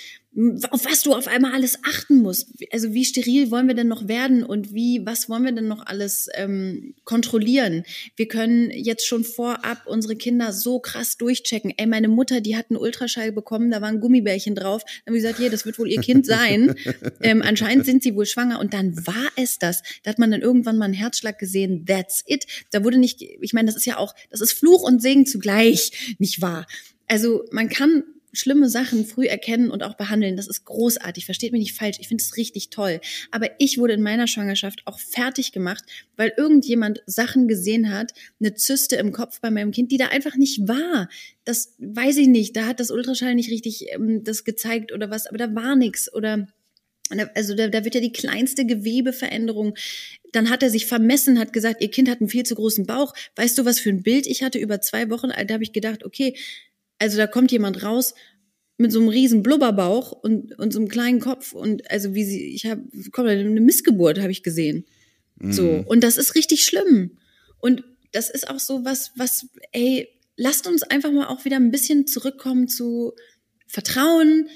auf 0.71 0.85
was 0.85 1.03
du 1.03 1.15
auf 1.15 1.27
einmal 1.27 1.53
alles 1.53 1.79
achten 1.85 2.23
musst. 2.23 2.53
Also 2.71 2.93
wie 2.93 3.05
steril 3.05 3.51
wollen 3.51 3.67
wir 3.67 3.75
denn 3.75 3.89
noch 3.89 4.07
werden 4.09 4.45
und 4.45 4.73
wie, 4.73 5.05
was 5.05 5.29
wollen 5.29 5.45
wir 5.45 5.53
denn 5.53 5.67
noch 5.67 5.87
alles 5.87 6.29
ähm, 6.35 6.95
kontrollieren? 7.05 7.83
Wir 8.15 8.29
können 8.29 8.71
jetzt 8.71 9.07
schon 9.07 9.25
vorab 9.25 9.87
unsere 9.87 10.17
Kinder 10.17 10.53
so 10.53 10.79
krass 10.79 11.17
durchchecken. 11.17 11.73
Ey, 11.77 11.87
meine 11.87 12.09
Mutter, 12.09 12.41
die 12.41 12.57
hat 12.57 12.67
einen 12.71 12.79
Ultraschall 12.79 13.33
bekommen, 13.33 13.71
da 13.71 13.81
war 13.81 13.89
ein 13.89 14.01
Gummibärchen 14.01 14.55
drauf. 14.55 14.83
Dann 14.85 15.07
haben 15.07 15.15
wir 15.15 15.23
gesagt, 15.23 15.41
ja, 15.41 15.49
das 15.49 15.65
wird 15.65 15.79
wohl 15.79 15.91
ihr 15.91 16.01
Kind 16.01 16.27
sein. 16.27 16.75
ähm, 17.23 17.43
anscheinend 17.43 17.87
sind 17.87 18.03
sie 18.03 18.15
wohl 18.15 18.27
schwanger 18.27 18.61
und 18.61 18.75
dann 18.75 19.07
war 19.07 19.29
es 19.37 19.59
das. 19.59 19.83
Da 20.05 20.11
hat 20.11 20.19
man 20.19 20.31
dann 20.31 20.43
irgendwann 20.43 20.79
mal 20.79 20.85
einen 20.85 20.95
Herzschlag 20.95 21.39
gesehen. 21.39 21.85
That's 21.87 22.23
it. 22.27 22.47
Da 22.71 22.85
wurde 22.85 22.99
nicht, 22.99 23.23
ich 23.23 23.53
meine, 23.55 23.67
das 23.67 23.77
ist 23.77 23.87
ja 23.87 23.97
auch, 23.97 24.15
das 24.31 24.41
ist 24.41 24.53
Fluch 24.53 24.83
und 24.83 25.03
Segen 25.03 25.27
zugleich, 25.27 26.17
nicht 26.19 26.43
wahr? 26.43 26.67
Also 27.09 27.45
man 27.51 27.71
kann 27.71 28.05
schlimme 28.33 28.69
Sachen 28.69 29.05
früh 29.05 29.27
erkennen 29.27 29.71
und 29.71 29.83
auch 29.83 29.97
behandeln, 29.97 30.37
das 30.37 30.47
ist 30.47 30.65
großartig. 30.65 31.25
Versteht 31.25 31.53
mich 31.53 31.61
nicht 31.61 31.77
falsch. 31.77 31.99
Ich 32.01 32.09
finde 32.09 32.23
es 32.23 32.37
richtig 32.37 32.71
toll. 32.71 33.01
Aber 33.31 33.49
ich 33.59 33.79
wurde 33.79 33.95
in 33.95 34.03
meiner 34.03 34.27
Schwangerschaft 34.27 34.83
auch 34.87 34.99
fertig 34.99 35.53
gemacht, 35.53 35.85
weil 36.17 36.33
irgendjemand 36.37 37.03
Sachen 37.07 37.49
gesehen 37.49 37.93
hat, 37.93 38.13
eine 38.41 38.55
Zyste 38.55 38.97
im 38.97 39.13
Kopf 39.13 39.41
bei 39.41 39.51
meinem 39.51 39.71
Kind, 39.71 39.93
die 39.93 39.97
da 39.97 40.09
einfach 40.09 40.37
nicht 40.37 40.69
war. 40.69 41.09
Das 41.45 41.75
weiß 41.79 42.19
ich 42.19 42.29
nicht. 42.29 42.57
Da 42.57 42.67
hat 42.67 42.81
das 42.81 42.91
Ultraschall 42.91 43.35
nicht 43.35 43.51
richtig 43.51 43.93
ähm, 43.93 44.25
das 44.25 44.45
gezeigt 44.45 44.93
oder 44.93 45.11
was, 45.11 45.27
aber 45.27 45.39
da 45.39 45.55
war 45.55 45.77
nichts 45.77 46.13
oder 46.13 46.49
also 47.35 47.55
da, 47.55 47.69
da 47.69 47.85
wird 47.85 47.95
ja 47.95 48.01
die 48.01 48.13
kleinste 48.13 48.67
Gewebeveränderung. 48.67 49.75
Dann 50.33 50.51
hat 50.51 50.63
er 50.63 50.71
sich 50.71 50.87
vermessen, 50.87 51.39
hat 51.39 51.53
gesagt, 51.53 51.81
ihr 51.81 51.91
Kind 51.91 52.09
hat 52.09 52.21
einen 52.21 52.29
viel 52.29 52.45
zu 52.45 52.55
großen 52.55 52.87
Bauch. 52.87 53.15
Weißt 53.37 53.57
du, 53.57 53.65
was 53.65 53.81
für 53.81 53.91
ein 53.91 54.03
Bild 54.03 54.27
ich 54.27 54.43
hatte 54.43 54.59
über 54.59 54.81
zwei 54.81 55.09
Wochen? 55.11 55.29
Da 55.29 55.55
habe 55.55 55.63
ich 55.63 55.73
gedacht, 55.73 56.05
okay, 56.05 56.37
also 56.99 57.17
da 57.17 57.27
kommt 57.27 57.53
jemand 57.53 57.83
raus 57.83 58.15
mit 58.77 58.93
so 58.93 59.01
einem 59.01 59.09
riesen 59.09 59.43
Blubberbauch 59.43 60.13
und, 60.13 60.57
und 60.59 60.73
so 60.73 60.79
einem 60.79 60.89
kleinen 60.89 61.21
Kopf 61.21 61.53
und 61.53 61.91
also 61.91 62.15
wie 62.15 62.25
sie, 62.25 62.55
ich 62.55 62.67
habe, 62.67 62.83
komm, 63.11 63.27
eine 63.27 63.61
Missgeburt 63.61 64.21
habe 64.21 64.31
ich 64.31 64.43
gesehen. 64.43 64.85
Mhm. 65.37 65.53
So 65.53 65.85
und 65.87 66.03
das 66.05 66.17
ist 66.17 66.35
richtig 66.35 66.65
schlimm. 66.65 67.19
Und 67.61 67.83
das 68.13 68.31
ist 68.31 68.49
auch 68.49 68.61
so 68.61 68.85
was, 68.85 69.13
was, 69.17 69.47
ey, 69.73 70.09
lasst 70.37 70.67
uns 70.67 70.85
einfach 70.85 71.11
mal 71.11 71.27
auch 71.27 71.45
wieder 71.45 71.57
ein 71.57 71.71
bisschen 71.71 72.07
zurückkommen 72.07 72.69
zu 72.69 73.13
Vertrauen, 73.67 74.49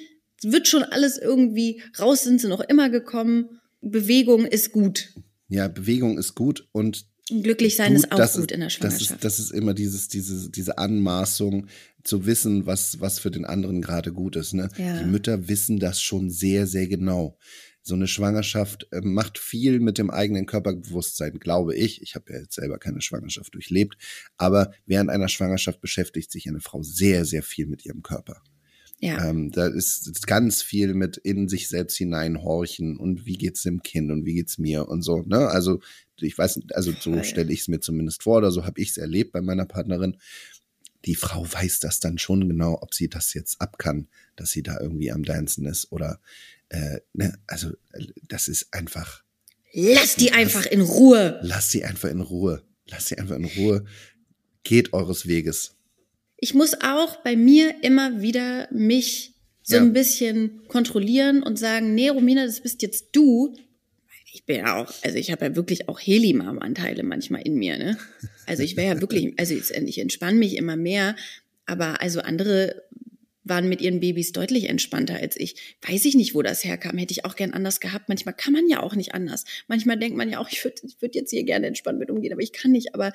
wird 0.43 0.69
schon 0.69 0.85
alles 0.85 1.19
irgendwie, 1.19 1.83
raus 1.99 2.23
sind 2.23 2.41
sie 2.41 2.49
noch 2.49 2.61
immer 2.61 2.91
gekommen. 2.91 3.61
Bewegung 3.81 4.47
ist 4.47 4.73
gut. 4.73 5.13
Ja, 5.49 5.69
Bewegung 5.69 6.19
ist 6.19 6.35
gut 6.35 6.69
und 6.73 7.07
glücklich 7.41 7.77
sein 7.77 7.95
ist 7.95 8.13
auch 8.13 8.19
gut 8.19 8.45
ist, 8.45 8.53
in 8.53 8.61
der 8.61 8.71
Schwangerschaft. 8.71 9.01
Das 9.01 9.11
ist, 9.11 9.25
das 9.25 9.39
ist 9.39 9.51
immer 9.53 9.75
dieses, 9.75 10.09
diese, 10.09 10.51
diese 10.51 10.79
Anmaßung 10.79 11.69
zu 12.03 12.27
wissen, 12.27 12.67
was, 12.67 13.01
was 13.01 13.19
für 13.19 13.31
den 13.31 13.45
anderen 13.45 13.81
gerade 13.81 14.13
gut 14.13 14.37
ist. 14.37 14.55
Ne? 14.55 14.69
Ja. 14.77 14.99
Die 14.99 15.09
Mütter 15.09 15.49
wissen 15.49 15.79
das 15.79 16.03
schon 16.03 16.31
sehr, 16.31 16.67
sehr 16.67 16.89
genau. 16.89 17.39
So 17.85 17.95
eine 17.95 18.07
Schwangerschaft 18.07 18.87
äh, 18.93 19.01
macht 19.01 19.39
viel 19.39 19.81
mit 19.81 19.99
dem 19.99 20.11
eigenen 20.11 20.47
Körperbewusstsein, 20.47 21.39
glaube 21.39 21.75
ich. 21.75 22.01
Ich 22.03 22.15
habe 22.15 22.33
ja 22.33 22.41
jetzt 22.41 22.55
selber 22.55 22.79
keine 22.79 23.01
Schwangerschaft 23.01 23.55
durchlebt, 23.55 23.97
aber 24.37 24.73
während 24.87 25.11
einer 25.11 25.29
Schwangerschaft 25.29 25.81
beschäftigt 25.81 26.31
sich 26.31 26.49
eine 26.49 26.61
Frau 26.61 26.83
sehr, 26.83 27.25
sehr 27.25 27.43
viel 27.43 27.67
mit 27.67 27.85
ihrem 27.85 28.03
Körper. 28.03 28.43
Ja. 29.01 29.29
Ähm, 29.29 29.51
da 29.51 29.67
ist 29.67 30.29
ganz 30.29 30.63
viel 30.63 30.95
mit 30.95 31.17
in 31.17 31.49
sich 31.49 31.69
selbst 31.69 31.97
hineinhorchen 31.97 32.97
und 32.99 33.27
wie 33.27 33.37
geht's 33.37 33.65
dem 33.65 33.83
Kind 33.83 34.13
und 34.13 34.25
wie 34.25 34.35
geht's 34.35 34.59
mir 34.59 34.89
und 34.89 35.03
so. 35.03 35.23
Ne? 35.23 35.49
Also 35.49 35.81
ich 36.21 36.37
weiß, 36.37 36.61
also 36.73 36.93
so 36.99 37.23
stelle 37.23 37.53
ich 37.53 37.61
es 37.61 37.69
mir 37.69 37.81
zumindest 37.81 38.23
vor 38.23 38.39
oder 38.39 38.51
so 38.51 38.65
habe 38.65 38.81
ich 38.81 38.91
es 38.91 38.97
erlebt 38.97 39.33
bei 39.33 39.41
meiner 39.41 39.67
Partnerin. 39.67 40.17
Die 41.05 41.17
Frau 41.17 41.45
weiß 41.51 41.81
das 41.81 42.01
dann 42.01 42.19
schon 42.19 42.49
genau, 42.49 42.79
ob 42.81 42.95
sie 42.95 43.09
das 43.09 43.35
jetzt 43.35 43.61
ab 43.61 43.79
kann, 43.79 44.09
dass 44.37 44.51
sie 44.51 44.63
da 44.63 44.79
irgendwie 44.81 45.11
am 45.11 45.25
Dancen 45.25 45.67
ist 45.67 45.91
oder 45.91 46.21
äh, 46.69 47.01
ne? 47.13 47.39
also 47.47 47.71
das 48.29 48.49
ist 48.49 48.69
einfach. 48.73 49.23
Lass 49.73 50.17
die 50.17 50.33
einfach 50.33 50.67
in 50.67 50.83
Ruhe. 50.83 51.41
Lass 51.43 51.71
sie 51.71 51.85
einfach 51.85 52.11
in 52.11 52.21
Ruhe. 52.21 52.63
Lass 52.87 53.09
sie 53.09 53.19
einfach 53.19 53.37
in 53.37 53.47
Ruhe. 53.47 53.85
Geht 54.63 54.93
eures 54.93 55.27
Weges 55.27 55.75
ich 56.43 56.55
muss 56.55 56.75
auch 56.83 57.23
bei 57.23 57.37
mir 57.37 57.85
immer 57.85 58.21
wieder 58.21 58.67
mich 58.73 59.35
so 59.63 59.77
ja. 59.77 59.81
ein 59.81 59.93
bisschen 59.93 60.67
kontrollieren 60.67 61.41
und 61.41 61.57
sagen, 61.57 61.95
nee, 61.95 62.09
Romina, 62.09 62.45
das 62.45 62.61
bist 62.61 62.83
jetzt 62.83 63.11
du. 63.13 63.55
Ich 64.35 64.47
bin 64.47 64.57
ja 64.57 64.77
auch, 64.77 64.91
also 65.03 65.19
ich 65.19 65.31
habe 65.31 65.45
ja 65.45 65.57
wirklich 65.57 65.91
auch 65.91 66.01
Helimam-Anteile 66.01 67.03
manchmal 67.03 67.43
in 67.43 67.57
mir, 67.57 67.77
ne? 67.77 67.99
Also 68.47 68.63
ich 68.63 68.79
wäre 68.79 68.95
ja 68.95 69.01
wirklich, 69.03 69.35
also 69.39 69.55
ich 69.55 69.99
entspanne 69.99 70.39
mich 70.39 70.57
immer 70.57 70.77
mehr, 70.77 71.17
aber 71.67 72.01
also 72.01 72.21
andere 72.21 72.83
waren 73.45 73.69
mit 73.69 73.83
ihren 73.83 74.01
Babys 74.01 74.33
deutlich 74.33 74.71
entspannter 74.71 75.17
als 75.17 75.37
ich. 75.39 75.77
Weiß 75.87 76.07
ich 76.07 76.15
nicht, 76.15 76.35
wo 76.35 76.41
das 76.41 76.65
herkam. 76.65 76.97
Hätte 76.97 77.13
ich 77.13 77.27
auch 77.27 77.37
gern 77.37 77.53
anders 77.53 77.81
gehabt. 77.81 78.09
Manchmal 78.09 78.35
kann 78.35 78.55
man 78.55 78.69
ja 78.69 78.83
auch 78.83 78.95
nicht 78.95 79.15
anders. 79.15 79.45
Manchmal 79.69 79.99
denkt 79.99 80.17
man 80.17 80.31
ja 80.31 80.39
auch, 80.39 80.49
ich 80.49 80.65
würde 80.65 80.81
ich 80.85 81.03
würd 81.03 81.15
jetzt 81.15 81.31
hier 81.31 81.45
gerne 81.45 81.67
entspannt 81.67 81.99
mit 81.99 82.11
umgehen, 82.11 82.33
aber 82.33 82.43
ich 82.43 82.53
kann 82.53 82.71
nicht. 82.71 82.95
Aber 82.95 83.13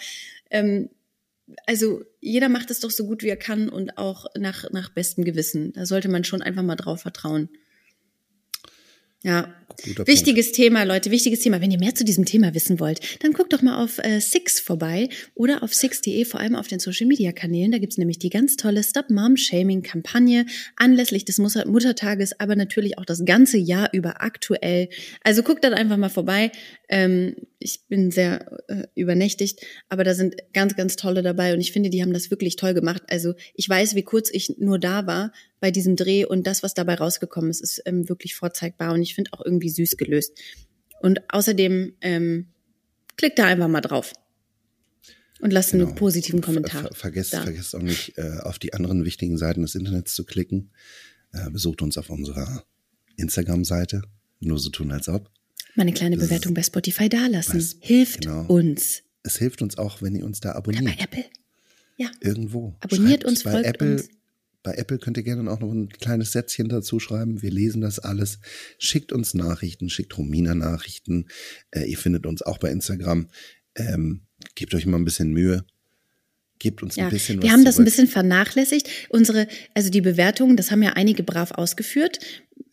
ähm, 0.52 0.90
also 1.66 2.04
jeder 2.20 2.50
macht 2.50 2.70
es 2.70 2.82
doch 2.82 2.92
so 2.92 3.08
gut 3.08 3.24
wie 3.24 3.30
er 3.30 3.38
kann 3.38 3.70
und 3.70 3.98
auch 3.98 4.28
nach, 4.38 4.70
nach 4.72 4.90
bestem 4.90 5.24
Gewissen. 5.24 5.74
Da 5.74 5.88
sollte 5.88 6.10
man 6.10 6.26
schon 6.26 6.44
einfach 6.44 6.64
mal 6.64 6.76
drauf 6.76 7.02
vertrauen. 7.02 7.50
Ja, 9.24 9.56
wichtiges 9.84 10.48
Punkt. 10.48 10.56
Thema, 10.56 10.84
Leute, 10.84 11.12
wichtiges 11.12 11.40
Thema. 11.40 11.62
Wenn 11.62 11.72
ihr 11.72 11.80
mehr 11.80 11.96
zu 11.96 12.04
diesem 12.04 12.26
Thema 12.26 12.54
wissen 12.54 12.80
wollt, 12.80 13.24
dann 13.24 13.34
guckt 13.34 13.54
doch 13.54 13.62
mal 13.62 13.84
auf 13.84 14.00
äh, 14.00 14.20
Six 14.20 14.60
vorbei 14.60 15.10
oder 15.36 15.64
auf 15.64 15.74
Six.de, 15.74 16.26
vor 16.26 16.40
allem 16.40 16.56
auf 16.56 16.68
den 16.68 16.80
Social 16.80 17.08
Media 17.08 17.32
Kanälen. 17.32 17.72
Da 17.72 17.78
gibt's 17.78 17.98
nämlich 17.98 18.20
die 18.20 18.30
ganz 18.30 18.56
tolle 18.56 18.84
Stop 18.84 19.10
Mom 19.10 19.38
Shaming 19.38 19.84
Kampagne 19.84 20.46
anlässlich 20.76 21.26
des 21.26 21.38
Muttertages, 21.38 22.40
aber 22.40 22.56
natürlich 22.56 22.98
auch 22.98 23.06
das 23.06 23.26
ganze 23.26 23.58
Jahr 23.58 23.90
über 23.94 24.22
aktuell. 24.22 24.90
Also 25.24 25.44
guckt 25.44 25.64
dann 25.64 25.74
einfach 25.74 25.98
mal 25.98 26.10
vorbei. 26.10 26.52
Ähm, 26.90 27.36
ich 27.60 27.82
bin 27.88 28.12
sehr 28.12 28.60
äh, 28.68 28.84
übernächtigt, 28.96 29.62
aber 29.90 30.04
da 30.04 30.14
sind 30.14 30.36
ganz, 30.54 30.76
ganz 30.76 30.96
tolle 30.96 31.22
dabei 31.22 31.54
und 31.54 31.60
ich 31.60 31.72
finde, 31.72 31.90
die 31.90 32.02
haben 32.02 32.14
das 32.14 32.30
wirklich 32.32 32.56
toll 32.56 32.74
gemacht. 32.74 33.04
Also 33.10 33.34
ich 33.56 33.68
weiß, 33.68 33.96
wie 33.96 34.04
kurz 34.04 34.30
ich 34.32 34.58
nur 34.58 34.80
da 34.80 35.08
war 35.08 35.32
bei 35.60 35.72
diesem 35.72 35.96
Dreh 35.96 36.24
und 36.24 36.46
das, 36.46 36.62
was 36.62 36.74
dabei 36.74 36.96
rausgekommen 36.96 37.50
ist, 37.50 37.62
ist 37.62 37.82
ähm, 37.86 38.08
wirklich 38.10 38.36
vorzeigbar 38.36 38.94
und 38.94 39.02
ich 39.02 39.16
finde 39.16 39.34
auch 39.34 39.44
irgendwie 39.44 39.67
süß 39.70 39.98
gelöst. 39.98 40.38
Und 41.02 41.22
außerdem 41.32 41.94
ähm, 42.02 42.48
klickt 43.18 43.40
da 43.40 43.46
einfach 43.46 43.68
mal 43.68 43.82
drauf 43.82 44.14
und 45.40 45.54
lasst 45.54 45.72
genau. 45.72 45.88
einen 45.88 45.96
positiven 45.96 46.42
Kommentar. 46.42 46.84
Ver 46.84 46.94
vergesst, 46.94 47.34
da. 47.34 47.44
vergesst 47.44 47.76
auch 47.76 47.82
nicht, 47.82 48.18
äh, 48.18 48.40
auf 48.42 48.60
die 48.60 48.74
anderen 48.74 49.06
wichtigen 49.06 49.38
Seiten 49.38 49.62
des 49.62 49.76
Internets 49.76 50.16
zu 50.16 50.26
klicken. 50.26 50.72
Äh, 51.32 51.50
besucht 51.50 51.82
uns 51.82 51.98
auf 51.98 52.10
unserer 52.10 52.64
Instagram-Seite. 53.18 54.04
Nur 54.40 54.60
so 54.60 54.70
tun, 54.70 54.92
als 54.92 55.08
ob. 55.10 55.32
Meine 55.76 55.94
kleine 55.94 56.18
das 56.18 56.28
Bewertung 56.28 56.54
bei 56.54 56.64
Spotify 56.64 57.10
dalassen. 57.10 57.60
Was, 57.60 57.76
hilft 57.80 58.22
genau. 58.22 58.46
uns. 58.48 59.04
Es 59.24 59.38
hilft 59.38 59.62
uns 59.62 59.78
auch, 59.78 60.02
wenn 60.02 60.16
ihr 60.16 60.26
uns 60.26 60.40
da 60.40 60.54
abonniert. 60.54 60.84
Oder 60.84 60.96
bei 60.96 61.04
Apple. 61.04 61.26
Ja. 61.98 62.10
Irgendwo. 62.22 62.76
Abonniert 62.80 63.24
Schreibt 63.24 63.26
uns, 63.26 63.44
bei 63.44 63.52
folgt 63.52 63.68
Apple, 63.68 63.94
uns. 63.94 64.10
Bei 64.68 64.74
Apple 64.74 64.98
könnt 64.98 65.16
ihr 65.16 65.24
gerne 65.24 65.50
auch 65.50 65.62
noch 65.62 65.72
ein 65.72 65.88
kleines 65.88 66.34
Sätzchen 66.34 66.68
dazu 66.68 67.00
schreiben. 67.00 67.42
Wir 67.42 67.52
lesen 67.52 67.80
das 67.80 68.00
alles. 68.00 68.40
Schickt 68.80 69.14
uns 69.14 69.34
Nachrichten, 69.34 69.90
schickt 69.90 70.18
Romina 70.18 70.56
Nachrichten. 70.56 71.28
Äh, 71.72 71.86
ihr 71.86 71.98
findet 71.98 72.26
uns 72.26 72.42
auch 72.42 72.58
bei 72.58 72.70
Instagram. 72.70 73.30
Ähm, 73.78 74.24
gebt 74.56 74.76
euch 74.76 74.86
mal 74.86 74.98
ein 74.98 75.06
bisschen 75.06 75.32
Mühe. 75.32 75.64
Gebt 76.60 76.84
uns 76.84 76.98
ja, 76.98 77.06
ein 77.06 77.12
bisschen 77.12 77.38
was. 77.38 77.46
Wir 77.46 77.54
haben 77.54 77.64
das 77.64 77.80
ein 77.80 77.86
bisschen 77.86 78.10
vernachlässigt. 78.10 78.90
Unsere, 79.08 79.48
also 79.74 79.90
die 79.90 80.02
Bewertungen, 80.02 80.58
das 80.58 80.70
haben 80.70 80.84
ja 80.84 80.92
einige 80.98 81.24
brav 81.24 81.52
ausgeführt. 81.52 82.20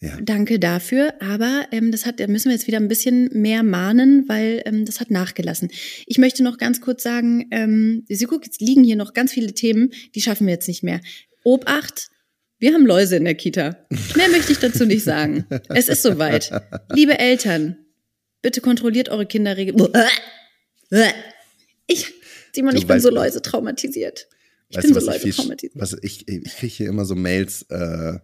Ja. 0.00 0.20
Danke 0.20 0.58
dafür. 0.58 1.14
Aber 1.22 1.68
ähm, 1.70 1.92
das 1.92 2.06
hat, 2.06 2.18
da 2.18 2.26
müssen 2.26 2.46
wir 2.46 2.56
jetzt 2.56 2.66
wieder 2.66 2.78
ein 2.78 2.88
bisschen 2.88 3.30
mehr 3.40 3.62
mahnen, 3.62 4.28
weil 4.28 4.62
ähm, 4.64 4.84
das 4.84 4.98
hat 4.98 5.12
nachgelassen. 5.12 5.68
Ich 6.06 6.18
möchte 6.18 6.42
noch 6.42 6.58
ganz 6.58 6.80
kurz 6.80 7.04
sagen, 7.04 7.46
ähm, 7.52 8.04
Sie 8.08 8.24
gucken, 8.24 8.46
jetzt 8.46 8.60
liegen 8.60 8.82
hier 8.82 8.96
noch 8.96 9.14
ganz 9.14 9.30
viele 9.30 9.54
Themen, 9.54 9.92
die 10.16 10.22
schaffen 10.22 10.48
wir 10.48 10.54
jetzt 10.54 10.66
nicht 10.66 10.82
mehr. 10.82 11.00
Obacht, 11.44 12.08
wir 12.58 12.72
haben 12.72 12.86
Läuse 12.86 13.16
in 13.16 13.24
der 13.24 13.34
Kita. 13.34 13.76
Mehr 14.16 14.28
möchte 14.30 14.52
ich 14.52 14.58
dazu 14.58 14.86
nicht 14.86 15.04
sagen. 15.04 15.46
Es 15.68 15.88
ist 15.88 16.02
soweit. 16.02 16.50
Liebe 16.92 17.18
Eltern, 17.18 17.76
bitte 18.42 18.60
kontrolliert 18.60 19.10
eure 19.10 19.26
Kinder 19.26 19.56
regelmäßig. 19.56 19.94
Ich, 21.86 22.12
Simon, 22.54 22.76
ich 22.76 22.86
bin 22.86 23.00
so 23.00 23.10
Läuse 23.10 23.42
traumatisiert. 23.42 24.26
Ich 24.68 24.76
weißt 24.76 24.86
bin 24.86 24.94
du, 24.94 25.00
so 25.00 25.06
Läuse 25.10 25.28
ich, 25.28 25.36
traumatisiert. 25.36 25.80
Was, 25.80 25.96
ich 26.02 26.26
ich 26.26 26.56
kriege 26.56 26.72
hier 26.72 26.88
immer 26.88 27.04
so 27.04 27.14
Mails, 27.14 27.66
äh, 27.68 28.18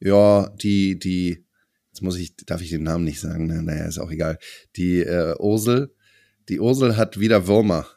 ja, 0.00 0.48
die, 0.62 0.98
die, 0.98 1.44
jetzt 1.90 2.02
muss 2.02 2.16
ich, 2.16 2.34
darf 2.36 2.62
ich 2.62 2.70
den 2.70 2.84
Namen 2.84 3.04
nicht 3.04 3.20
sagen, 3.20 3.46
ne? 3.46 3.62
naja, 3.62 3.84
ist 3.84 3.98
auch 3.98 4.10
egal. 4.10 4.38
Die 4.76 5.00
äh, 5.00 5.34
Ursel, 5.38 5.94
die 6.48 6.60
Ursel 6.60 6.96
hat 6.96 7.18
wieder 7.18 7.46
Würmer 7.46 7.86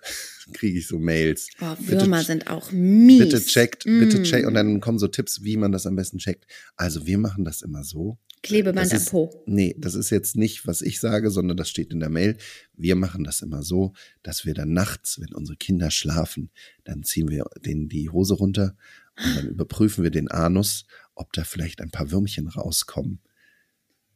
kriege 0.53 0.79
ich 0.79 0.87
so 0.87 0.99
Mails. 0.99 1.49
Oh, 1.59 1.75
Würmer 1.79 2.17
bitte, 2.17 2.27
sind 2.27 2.47
auch 2.47 2.71
mies. 2.71 3.19
Bitte 3.19 3.43
checkt, 3.43 3.85
mm. 3.85 3.99
bitte 3.99 4.23
checkt. 4.23 4.45
Und 4.45 4.53
dann 4.53 4.79
kommen 4.79 4.99
so 4.99 5.07
Tipps, 5.07 5.43
wie 5.43 5.57
man 5.57 5.71
das 5.71 5.85
am 5.85 5.95
besten 5.95 6.17
checkt. 6.17 6.45
Also 6.75 7.05
wir 7.05 7.17
machen 7.17 7.45
das 7.45 7.61
immer 7.61 7.83
so. 7.83 8.17
Klebeband 8.43 8.93
am 8.93 9.05
Po. 9.05 9.43
Nee, 9.47 9.75
das 9.79 9.95
ist 9.95 10.11
jetzt 10.11 10.35
nicht, 10.35 10.67
was 10.67 10.83
ich 10.83 10.99
sage, 10.99 11.31
sondern 11.31 11.57
das 11.57 11.69
steht 11.69 11.91
in 11.91 11.99
der 11.99 12.09
Mail. 12.09 12.37
Wir 12.73 12.95
machen 12.95 13.23
das 13.23 13.41
immer 13.41 13.63
so, 13.63 13.93
dass 14.21 14.45
wir 14.45 14.53
dann 14.53 14.71
nachts, 14.71 15.19
wenn 15.19 15.33
unsere 15.33 15.57
Kinder 15.57 15.89
schlafen, 15.89 16.51
dann 16.83 17.03
ziehen 17.03 17.29
wir 17.29 17.45
denen 17.65 17.89
die 17.89 18.09
Hose 18.09 18.35
runter 18.35 18.75
und 19.17 19.35
dann 19.35 19.47
überprüfen 19.47 20.03
wir 20.03 20.11
den 20.11 20.29
Anus, 20.29 20.85
ob 21.15 21.33
da 21.33 21.43
vielleicht 21.43 21.81
ein 21.81 21.89
paar 21.89 22.11
Würmchen 22.11 22.47
rauskommen. 22.47 23.19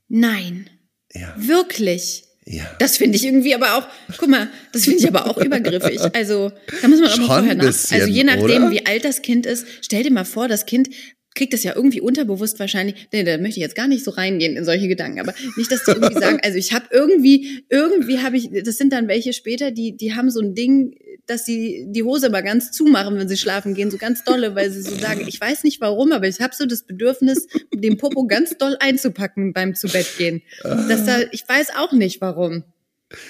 Nein. 0.10 0.70
Ja. 1.12 1.36
Wirklich. 1.40 2.29
Ja. 2.52 2.64
Das 2.80 2.98
finde 2.98 3.16
ich 3.16 3.26
irgendwie 3.26 3.54
aber 3.54 3.76
auch, 3.76 3.88
guck 4.18 4.28
mal, 4.28 4.50
das 4.72 4.86
finde 4.86 4.98
ich 4.98 5.08
aber 5.08 5.28
auch 5.28 5.38
übergriffig. 5.38 6.00
Also, 6.16 6.52
da 6.82 6.88
muss 6.88 7.00
man 7.00 7.12
auch 7.12 7.18
mal 7.18 7.28
vorher 7.28 7.54
nach. 7.54 7.66
Also, 7.66 8.08
je 8.08 8.24
nachdem, 8.24 8.64
oder? 8.64 8.72
wie 8.72 8.88
alt 8.88 9.06
das 9.06 9.22
Kind 9.22 9.46
ist, 9.46 9.68
stell 9.82 10.02
dir 10.02 10.12
mal 10.12 10.26
vor, 10.26 10.48
das 10.48 10.66
Kind 10.66 10.90
kriege 11.36 11.52
das 11.52 11.64
ja 11.64 11.76
irgendwie 11.76 12.02
unterbewusst 12.02 12.60
wahrscheinlich, 12.60 13.08
nee, 13.14 13.24
da 13.24 13.38
möchte 13.38 13.60
ich 13.60 13.64
jetzt 13.64 13.76
gar 13.76 13.88
nicht 13.88 14.04
so 14.04 14.12
reingehen 14.12 14.58
in 14.58 14.66
solche 14.66 14.88
Gedanken, 14.88 15.20
aber 15.20 15.34
nicht, 15.58 15.72
dass 15.72 15.84
die 15.86 15.92
irgendwie 15.92 16.14
sagen, 16.20 16.40
also 16.44 16.58
ich 16.58 16.74
habe 16.74 16.86
irgendwie, 16.92 17.64
irgendwie 17.70 18.20
habe 18.20 18.38
ich, 18.38 18.50
das 18.64 18.78
sind 18.78 18.92
dann 18.92 19.08
welche 19.08 19.34
später, 19.34 19.72
die, 19.72 19.96
die 19.96 20.16
haben 20.16 20.30
so 20.32 20.42
ein 20.42 20.56
Ding, 20.56 20.96
dass 21.28 21.46
sie 21.46 21.86
die 21.88 22.04
Hose 22.04 22.28
immer 22.28 22.42
ganz 22.42 22.72
zumachen, 22.72 23.18
wenn 23.18 23.30
sie 23.30 23.38
schlafen 23.38 23.76
gehen, 23.76 23.92
so 23.92 23.98
ganz 23.98 24.24
dolle, 24.24 24.56
weil 24.56 24.72
sie 24.72 24.82
so 24.82 24.96
sagen, 24.96 25.26
ich 25.28 25.40
weiß 25.40 25.64
nicht 25.64 25.80
warum, 25.80 26.12
aber 26.12 26.28
ich 26.28 26.40
habe 26.42 26.56
so 26.56 26.66
das 26.66 26.84
Bedürfnis, 26.84 27.48
den 27.74 27.98
Popo 27.98 28.26
ganz 28.26 28.58
doll 28.58 28.76
einzupacken 28.80 29.54
beim 29.54 29.76
zu 29.76 29.88
Bett 29.88 30.08
gehen. 30.18 30.42
Das 30.64 31.06
da, 31.06 31.20
ich 31.32 31.48
weiß 31.48 31.70
auch 31.78 31.92
nicht 31.92 32.20
warum. 32.22 32.64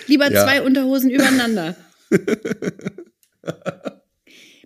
Lieber 0.08 0.32
Ja. 0.32 0.44
zwei 0.46 0.62
Unterhosen 0.62 1.10
übereinander. 1.10 1.76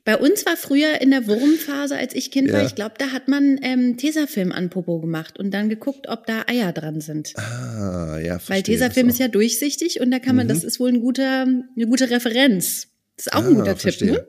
Bei 0.06 0.18
uns 0.18 0.46
war 0.46 0.58
früher 0.58 1.00
in 1.02 1.12
der 1.12 1.28
Wurmphase, 1.28 1.96
als 1.96 2.14
ich 2.14 2.30
Kind 2.30 2.52
war, 2.52 2.60
Ja. 2.60 2.66
ich 2.66 2.76
glaube, 2.76 2.96
da 2.98 3.12
hat 3.12 3.30
man 3.30 3.58
ähm, 3.62 3.96
Tesafilm 3.96 4.52
an 4.52 4.70
Popo 4.70 5.00
gemacht 5.00 5.40
und 5.40 5.52
dann 5.52 5.70
geguckt, 5.70 6.10
ob 6.10 6.26
da 6.28 6.44
Eier 6.48 6.74
dran 6.74 7.00
sind. 7.00 7.34
Ah, 7.38 8.18
ja, 8.20 8.34
Weil 8.34 8.40
verstehe 8.40 8.76
Tesafilm 8.76 9.08
das 9.08 9.16
ist 9.16 9.20
ja 9.20 9.30
durchsichtig 9.30 10.02
und 10.02 10.12
da 10.12 10.20
kann 10.20 10.36
man, 10.36 10.48
das 10.50 10.64
ist 10.66 10.80
wohl 10.80 10.90
ein 10.90 11.00
guter, 11.00 11.44
eine 11.44 11.88
gute 11.88 12.10
Referenz. 12.10 12.88
Das 13.16 13.28
ist 13.28 13.34
auch 13.34 13.46
ein 13.46 13.54
Ah, 13.56 13.60
guter 13.60 13.72
Tipp, 13.74 13.82
verstehe. 13.82 14.12
ne? 14.12 14.28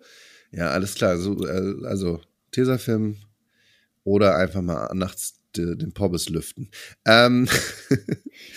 Ja, 0.52 0.70
alles 0.70 0.94
klar. 0.94 1.18
So, 1.18 1.44
äh, 1.46 1.74
also 1.86 2.20
Tesafilm 2.52 3.16
oder 4.04 4.36
einfach 4.36 4.62
mal 4.62 4.94
nachts 4.94 5.40
de- 5.56 5.76
den 5.76 5.92
Pobbes 5.92 6.28
lüften. 6.28 6.70
Ähm, 7.06 7.48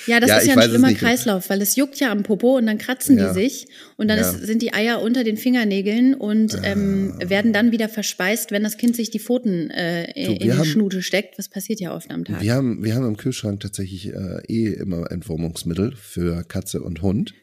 Ja, 0.08 0.20
das 0.20 0.30
Ja, 0.30 0.38
ist 0.38 0.48
ja 0.48 0.56
ein 0.58 0.70
schlimmer. 0.70 0.94
Kreislauf, 0.94 1.50
weil 1.50 1.62
es 1.62 1.76
juckt 1.76 2.00
ja 2.00 2.12
am 2.12 2.24
Popo 2.24 2.58
und 2.58 2.66
dann 2.66 2.78
kratzen 2.78 3.18
Ja. 3.18 3.30
die 3.30 3.34
sich 3.40 3.68
und 3.98 4.08
dann 4.08 4.18
Ja. 4.20 4.30
ist, 4.32 4.46
sind 4.46 4.62
die 4.62 4.74
Eier 4.74 5.02
unter 5.02 5.24
den 5.24 5.38
Fingernägeln 5.38 6.14
und 6.16 6.58
ähm, 6.64 7.14
werden 7.24 7.54
dann 7.54 7.72
wieder 7.72 7.90
verspeist, 7.90 8.52
wenn 8.52 8.64
das 8.64 8.78
Kind 8.78 8.96
sich 8.96 9.10
die 9.12 9.20
Pfoten 9.20 9.70
äh, 9.70 10.12
in 10.12 10.40
die 10.40 10.54
haben- 10.54 10.66
Schnute 10.66 11.02
steckt. 11.02 11.38
Was 11.38 11.50
passiert 11.50 11.80
ja 11.80 11.96
oft 11.96 12.10
am 12.12 12.26
Tag? 12.26 12.42
wir, 12.42 12.54
haben, 12.54 12.84
wir 12.84 12.96
haben 12.96 13.06
im 13.08 13.18
Kühlschrank 13.18 13.60
tatsächlich 13.60 14.08
äh, 14.14 14.42
eh 14.48 14.74
immer 14.74 15.12
Entwurmungsmittel 15.12 15.96
für 15.96 16.44
Katze 16.44 16.82
und 16.82 17.02
Hund. 17.02 17.34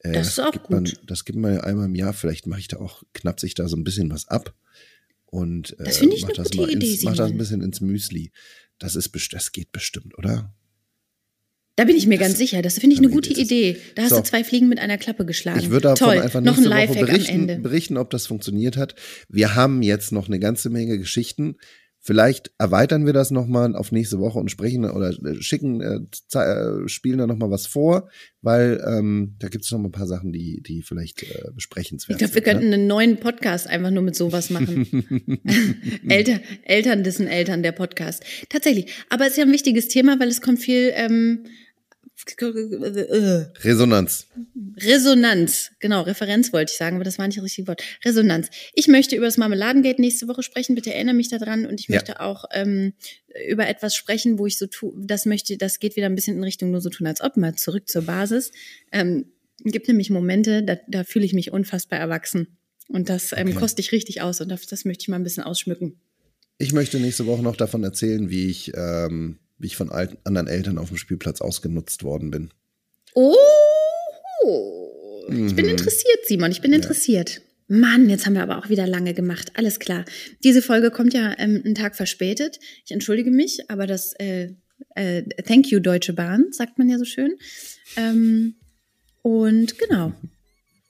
Äh, 0.00 0.12
Das 0.12 0.28
ist 0.28 0.40
auch 0.40 0.52
gibt 0.52 0.68
Man, 0.70 0.84
gut. 0.84 1.00
das 1.06 1.24
gibt 1.24 1.38
man 1.38 1.54
ja 1.54 1.60
einmal 1.60 1.86
im 1.86 1.94
Jahr. 1.94 2.12
Vielleicht 2.12 2.46
mache 2.46 2.60
ich 2.60 2.68
da 2.68 2.78
auch, 2.78 3.02
knapse 3.14 3.46
ich 3.46 3.54
da 3.54 3.68
so 3.68 3.76
ein 3.76 3.84
bisschen 3.84 4.10
was 4.10 4.28
ab. 4.28 4.54
Und 5.26 5.78
äh, 5.80 5.84
Das 5.84 5.96
finde 5.98 6.16
ich 6.16 6.22
mach 6.22 6.28
eine 6.30 6.36
das 6.36 6.50
gute 6.50 6.60
mal 6.62 6.70
Idee, 6.70 6.92
ins, 6.92 7.02
mach 7.04 7.16
das 7.16 7.30
ein 7.30 7.38
bisschen 7.38 7.62
ins 7.62 7.80
Müsli. 7.80 8.32
Das, 8.82 8.96
ist, 8.96 9.12
das 9.32 9.52
geht 9.52 9.70
bestimmt, 9.70 10.18
oder? 10.18 10.52
Da 11.76 11.84
bin 11.84 11.96
ich 11.96 12.06
mir 12.06 12.18
ganz 12.18 12.36
sicher. 12.36 12.60
Das 12.60 12.78
finde 12.78 12.94
ich 12.94 13.00
eine 13.00 13.08
gute 13.10 13.30
das 13.30 13.38
Idee. 13.38 13.76
Da 13.94 14.02
hast 14.02 14.10
So. 14.10 14.16
du 14.16 14.22
zwei 14.24 14.44
Fliegen 14.44 14.68
mit 14.68 14.78
einer 14.78 14.98
Klappe 14.98 15.24
geschlagen. 15.24 15.60
Ich 15.60 15.70
würde 15.70 15.88
davon 15.88 16.08
Toll. 16.08 16.18
einfach 16.20 16.40
Noch 16.40 16.58
ein 16.58 16.64
nächste 16.64 16.70
Woche 16.70 16.80
Lifehack 16.80 17.00
am 17.00 17.06
berichten, 17.06 17.48
Ende. 17.48 17.58
berichten, 17.60 17.96
ob 17.96 18.10
das 18.10 18.26
funktioniert 18.26 18.76
hat. 18.76 18.94
Wir 19.28 19.54
haben 19.54 19.82
jetzt 19.82 20.10
noch 20.12 20.26
eine 20.26 20.38
ganze 20.38 20.68
Menge 20.68 20.98
Geschichten. 20.98 21.56
Vielleicht 22.04 22.50
erweitern 22.58 23.06
wir 23.06 23.12
das 23.12 23.30
nochmal 23.30 23.76
auf 23.76 23.92
nächste 23.92 24.18
Woche 24.18 24.40
und 24.40 24.50
sprechen 24.50 24.84
oder 24.84 25.10
äh, 25.10 25.40
schicken, 25.40 25.80
äh, 25.80 26.00
äh, 26.36 26.88
spielen 26.88 27.18
da 27.18 27.28
nochmal 27.28 27.52
was 27.52 27.68
vor, 27.68 28.08
weil 28.40 28.82
ähm, 28.84 29.36
da 29.38 29.46
gibt 29.46 29.64
es 29.64 29.70
noch 29.70 29.78
mal 29.78 29.88
ein 29.88 29.92
paar 29.92 30.08
Sachen, 30.08 30.32
die, 30.32 30.60
die 30.62 30.82
vielleicht 30.82 31.22
äh, 31.22 31.26
Ich 31.48 31.54
besprechenswert 31.54 32.18
glaube, 32.18 32.34
wir 32.34 32.42
sind. 32.42 32.52
könnten 32.52 32.72
einen 32.72 32.88
neuen 32.88 33.18
Podcast 33.18 33.68
einfach 33.68 33.92
nur 33.92 34.02
mit 34.02 34.16
sowas 34.16 34.50
machen. 34.50 35.40
Eltern, 36.08 36.40
Eltern 36.64 37.04
dissen 37.04 37.28
Eltern, 37.28 37.62
der 37.62 37.70
Podcast. 37.70 38.24
Tatsächlich. 38.48 38.92
Aber 39.08 39.26
es 39.26 39.32
ist 39.32 39.38
ja 39.38 39.44
ein 39.44 39.52
wichtiges 39.52 39.86
Thema, 39.86 40.18
weil 40.18 40.28
es 40.28 40.40
kommt 40.40 40.58
viel 40.58 40.90
ähm, 40.96 41.44
ne? 41.44 41.50
Resonanz. 43.64 44.26
Resonanz. 44.76 45.70
Genau, 45.80 46.02
Referenz 46.02 46.52
wollte 46.52 46.72
ich 46.72 46.78
sagen, 46.78 46.96
aber 46.96 47.04
das 47.04 47.18
war 47.18 47.26
nicht 47.26 47.38
das 47.38 47.44
richtige 47.44 47.68
Wort. 47.68 47.82
Resonanz. 48.04 48.48
Ich 48.74 48.88
möchte 48.88 49.16
über 49.16 49.26
das 49.26 49.36
Marmeladengate 49.38 50.00
nächste 50.00 50.28
Woche 50.28 50.42
sprechen. 50.42 50.74
Bitte 50.74 50.92
erinnere 50.94 51.14
mich 51.14 51.28
daran. 51.28 51.66
Und 51.66 51.80
ich 51.80 51.88
Ja. 51.88 51.96
möchte 51.96 52.20
auch 52.20 52.44
ähm, 52.52 52.92
über 53.48 53.66
etwas 53.68 53.94
sprechen, 53.96 54.38
wo 54.38 54.46
ich 54.46 54.58
so 54.58 54.66
tu, 54.66 54.94
das 54.98 55.26
möchte, 55.26 55.56
das 55.56 55.78
geht 55.78 55.96
wieder 55.96 56.06
ein 56.06 56.14
bisschen 56.14 56.36
in 56.36 56.44
Richtung 56.44 56.70
nur 56.70 56.80
so 56.80 56.90
tun, 56.90 57.06
als 57.06 57.20
ob 57.20 57.36
mal 57.36 57.54
zurück 57.54 57.88
zur 57.88 58.02
Basis. 58.02 58.52
Ähm, 58.92 59.26
gibt 59.64 59.88
nämlich 59.88 60.10
Momente, 60.10 60.62
da, 60.62 60.76
da 60.88 61.04
fühle 61.04 61.24
ich 61.24 61.32
mich 61.32 61.52
unfassbar 61.52 61.98
erwachsen. 61.98 62.56
Und 62.88 63.08
das 63.08 63.32
ähm, 63.32 63.48
Okay. 63.48 63.56
koste 63.58 63.80
ich 63.80 63.92
richtig 63.92 64.20
aus 64.22 64.40
und 64.40 64.48
das, 64.48 64.66
das 64.66 64.84
möchte 64.84 65.02
ich 65.02 65.08
mal 65.08 65.16
ein 65.16 65.22
bisschen 65.24 65.44
ausschmücken. 65.44 66.00
Ich 66.58 66.72
möchte 66.72 66.98
nächste 67.00 67.26
Woche 67.26 67.42
noch 67.42 67.56
davon 67.56 67.82
erzählen, 67.84 68.28
wie 68.30 68.46
ich, 68.48 68.72
ähm, 68.74 69.38
ich 69.66 69.76
von 69.76 69.90
alten, 69.90 70.16
anderen 70.24 70.46
Eltern 70.48 70.78
auf 70.78 70.88
dem 70.88 70.96
Spielplatz 70.96 71.40
ausgenutzt 71.40 72.02
worden 72.04 72.30
bin. 72.30 72.50
Oh, 73.14 73.34
ich 75.28 75.54
bin 75.54 75.66
Mhm. 75.66 75.72
interessiert, 75.72 76.18
Simon, 76.26 76.50
ich 76.50 76.60
bin 76.60 76.72
interessiert. 76.72 77.42
Mann, 77.68 78.10
jetzt 78.10 78.26
haben 78.26 78.34
wir 78.34 78.42
aber 78.42 78.58
auch 78.58 78.68
wieder 78.68 78.86
lange 78.86 79.14
gemacht. 79.14 79.52
Alles 79.54 79.78
klar. 79.78 80.04
Diese 80.44 80.60
Folge 80.62 80.90
kommt 80.90 81.14
ja 81.14 81.34
ähm, 81.38 81.62
einen 81.64 81.74
Tag 81.74 81.96
verspätet. 81.96 82.58
Ich 82.84 82.90
entschuldige 82.90 83.30
mich, 83.30 83.70
aber 83.70 83.86
das 83.86 84.12
äh, 84.18 84.50
äh, 84.94 85.22
Thank 85.46 85.70
you, 85.70 85.80
Deutsche 85.80 86.12
Bahn, 86.12 86.46
sagt 86.50 86.76
man 86.78 86.88
ja 86.88 86.98
so 86.98 87.04
schön. 87.04 87.36
Ähm, 87.96 88.56
und 89.22 89.78
genau. 89.78 90.12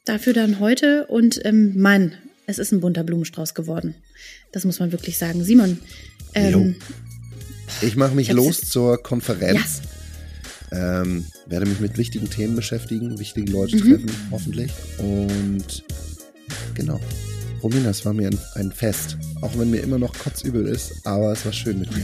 Dafür 0.06 0.32
dann 0.32 0.58
heute 0.58 1.06
und 1.06 1.40
ähm, 1.44 1.78
Mann, 1.78 2.14
es 2.46 2.58
ist 2.58 2.72
ein 2.72 2.80
bunter 2.80 3.04
Blumenstrauß 3.04 3.54
geworden. 3.54 3.94
Das 4.50 4.64
muss 4.64 4.80
man 4.80 4.90
wirklich 4.90 5.18
sagen. 5.18 5.44
Simon, 5.44 5.78
ähm, 6.34 6.76
Ich 7.80 7.96
mache 7.96 8.14
mich 8.14 8.28
Ich 8.28 8.34
los 8.34 8.60
zur 8.62 9.02
Konferenz. 9.02 9.82
Ähm, 10.70 11.26
werde 11.46 11.66
mich 11.66 11.80
mit 11.80 11.98
wichtigen 11.98 12.30
Themen 12.30 12.56
beschäftigen, 12.56 13.18
wichtige 13.18 13.50
Leute 13.52 13.76
Mhm. 13.76 13.80
treffen, 13.90 14.10
hoffentlich. 14.30 14.70
Und 14.98 15.84
genau. 16.74 16.98
Romina, 17.62 17.90
es 17.90 18.04
war 18.04 18.12
mir 18.14 18.28
ein, 18.28 18.38
ein 18.54 18.72
Fest. 18.72 19.16
Auch 19.42 19.56
wenn 19.58 19.70
mir 19.70 19.80
immer 19.80 19.98
noch 19.98 20.16
kotzübel 20.18 20.66
ist, 20.66 20.92
aber 21.04 21.32
es 21.32 21.44
war 21.44 21.52
schön 21.52 21.78
mit 21.80 21.90
dir. 21.94 22.02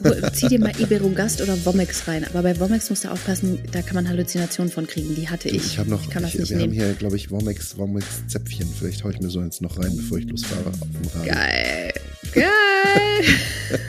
Wo- 0.00 0.30
Zieh 0.30 0.48
dir 0.48 0.60
mal 0.60 0.72
Iberogast 0.80 1.40
oder 1.42 1.62
Womex 1.66 2.06
rein. 2.08 2.24
Aber 2.24 2.42
bei 2.42 2.58
Womex 2.58 2.88
musst 2.88 3.04
du 3.04 3.08
aufpassen, 3.10 3.58
da 3.72 3.82
kann 3.82 3.96
man 3.96 4.08
Halluzinationen 4.08 4.72
von 4.72 4.86
kriegen. 4.86 5.14
Die 5.14 5.28
hatte 5.28 5.48
ich. 5.48 5.56
ich 5.66 5.78
habe 5.78 5.90
noch, 5.90 6.02
ich 6.02 6.08
kann 6.10 6.22
das 6.22 6.34
ich, 6.34 6.40
nicht 6.40 6.50
wir 6.50 6.56
nehmen. 6.58 6.70
haben 6.72 6.86
hier, 6.86 6.94
glaube 6.94 7.16
ich, 7.16 7.30
Womex, 7.30 7.76
Womex 7.76 8.06
Zäpfchen. 8.28 8.68
Vielleicht 8.78 9.04
hau 9.04 9.10
ich 9.10 9.20
mir 9.20 9.28
so 9.28 9.40
eins 9.40 9.60
noch 9.60 9.78
rein, 9.78 9.94
bevor 9.96 10.18
ich 10.18 10.24
losfahre 10.28 10.66
auf 10.68 10.74
dem 10.78 11.08
Radio. 11.20 11.32
Geil. 11.34 11.92
Geil. 12.32 12.44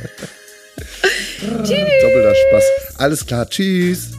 Doppelter 1.41 2.35
Spaß. 2.35 2.63
Alles 2.97 3.25
klar, 3.25 3.49
tschüss. 3.49 4.18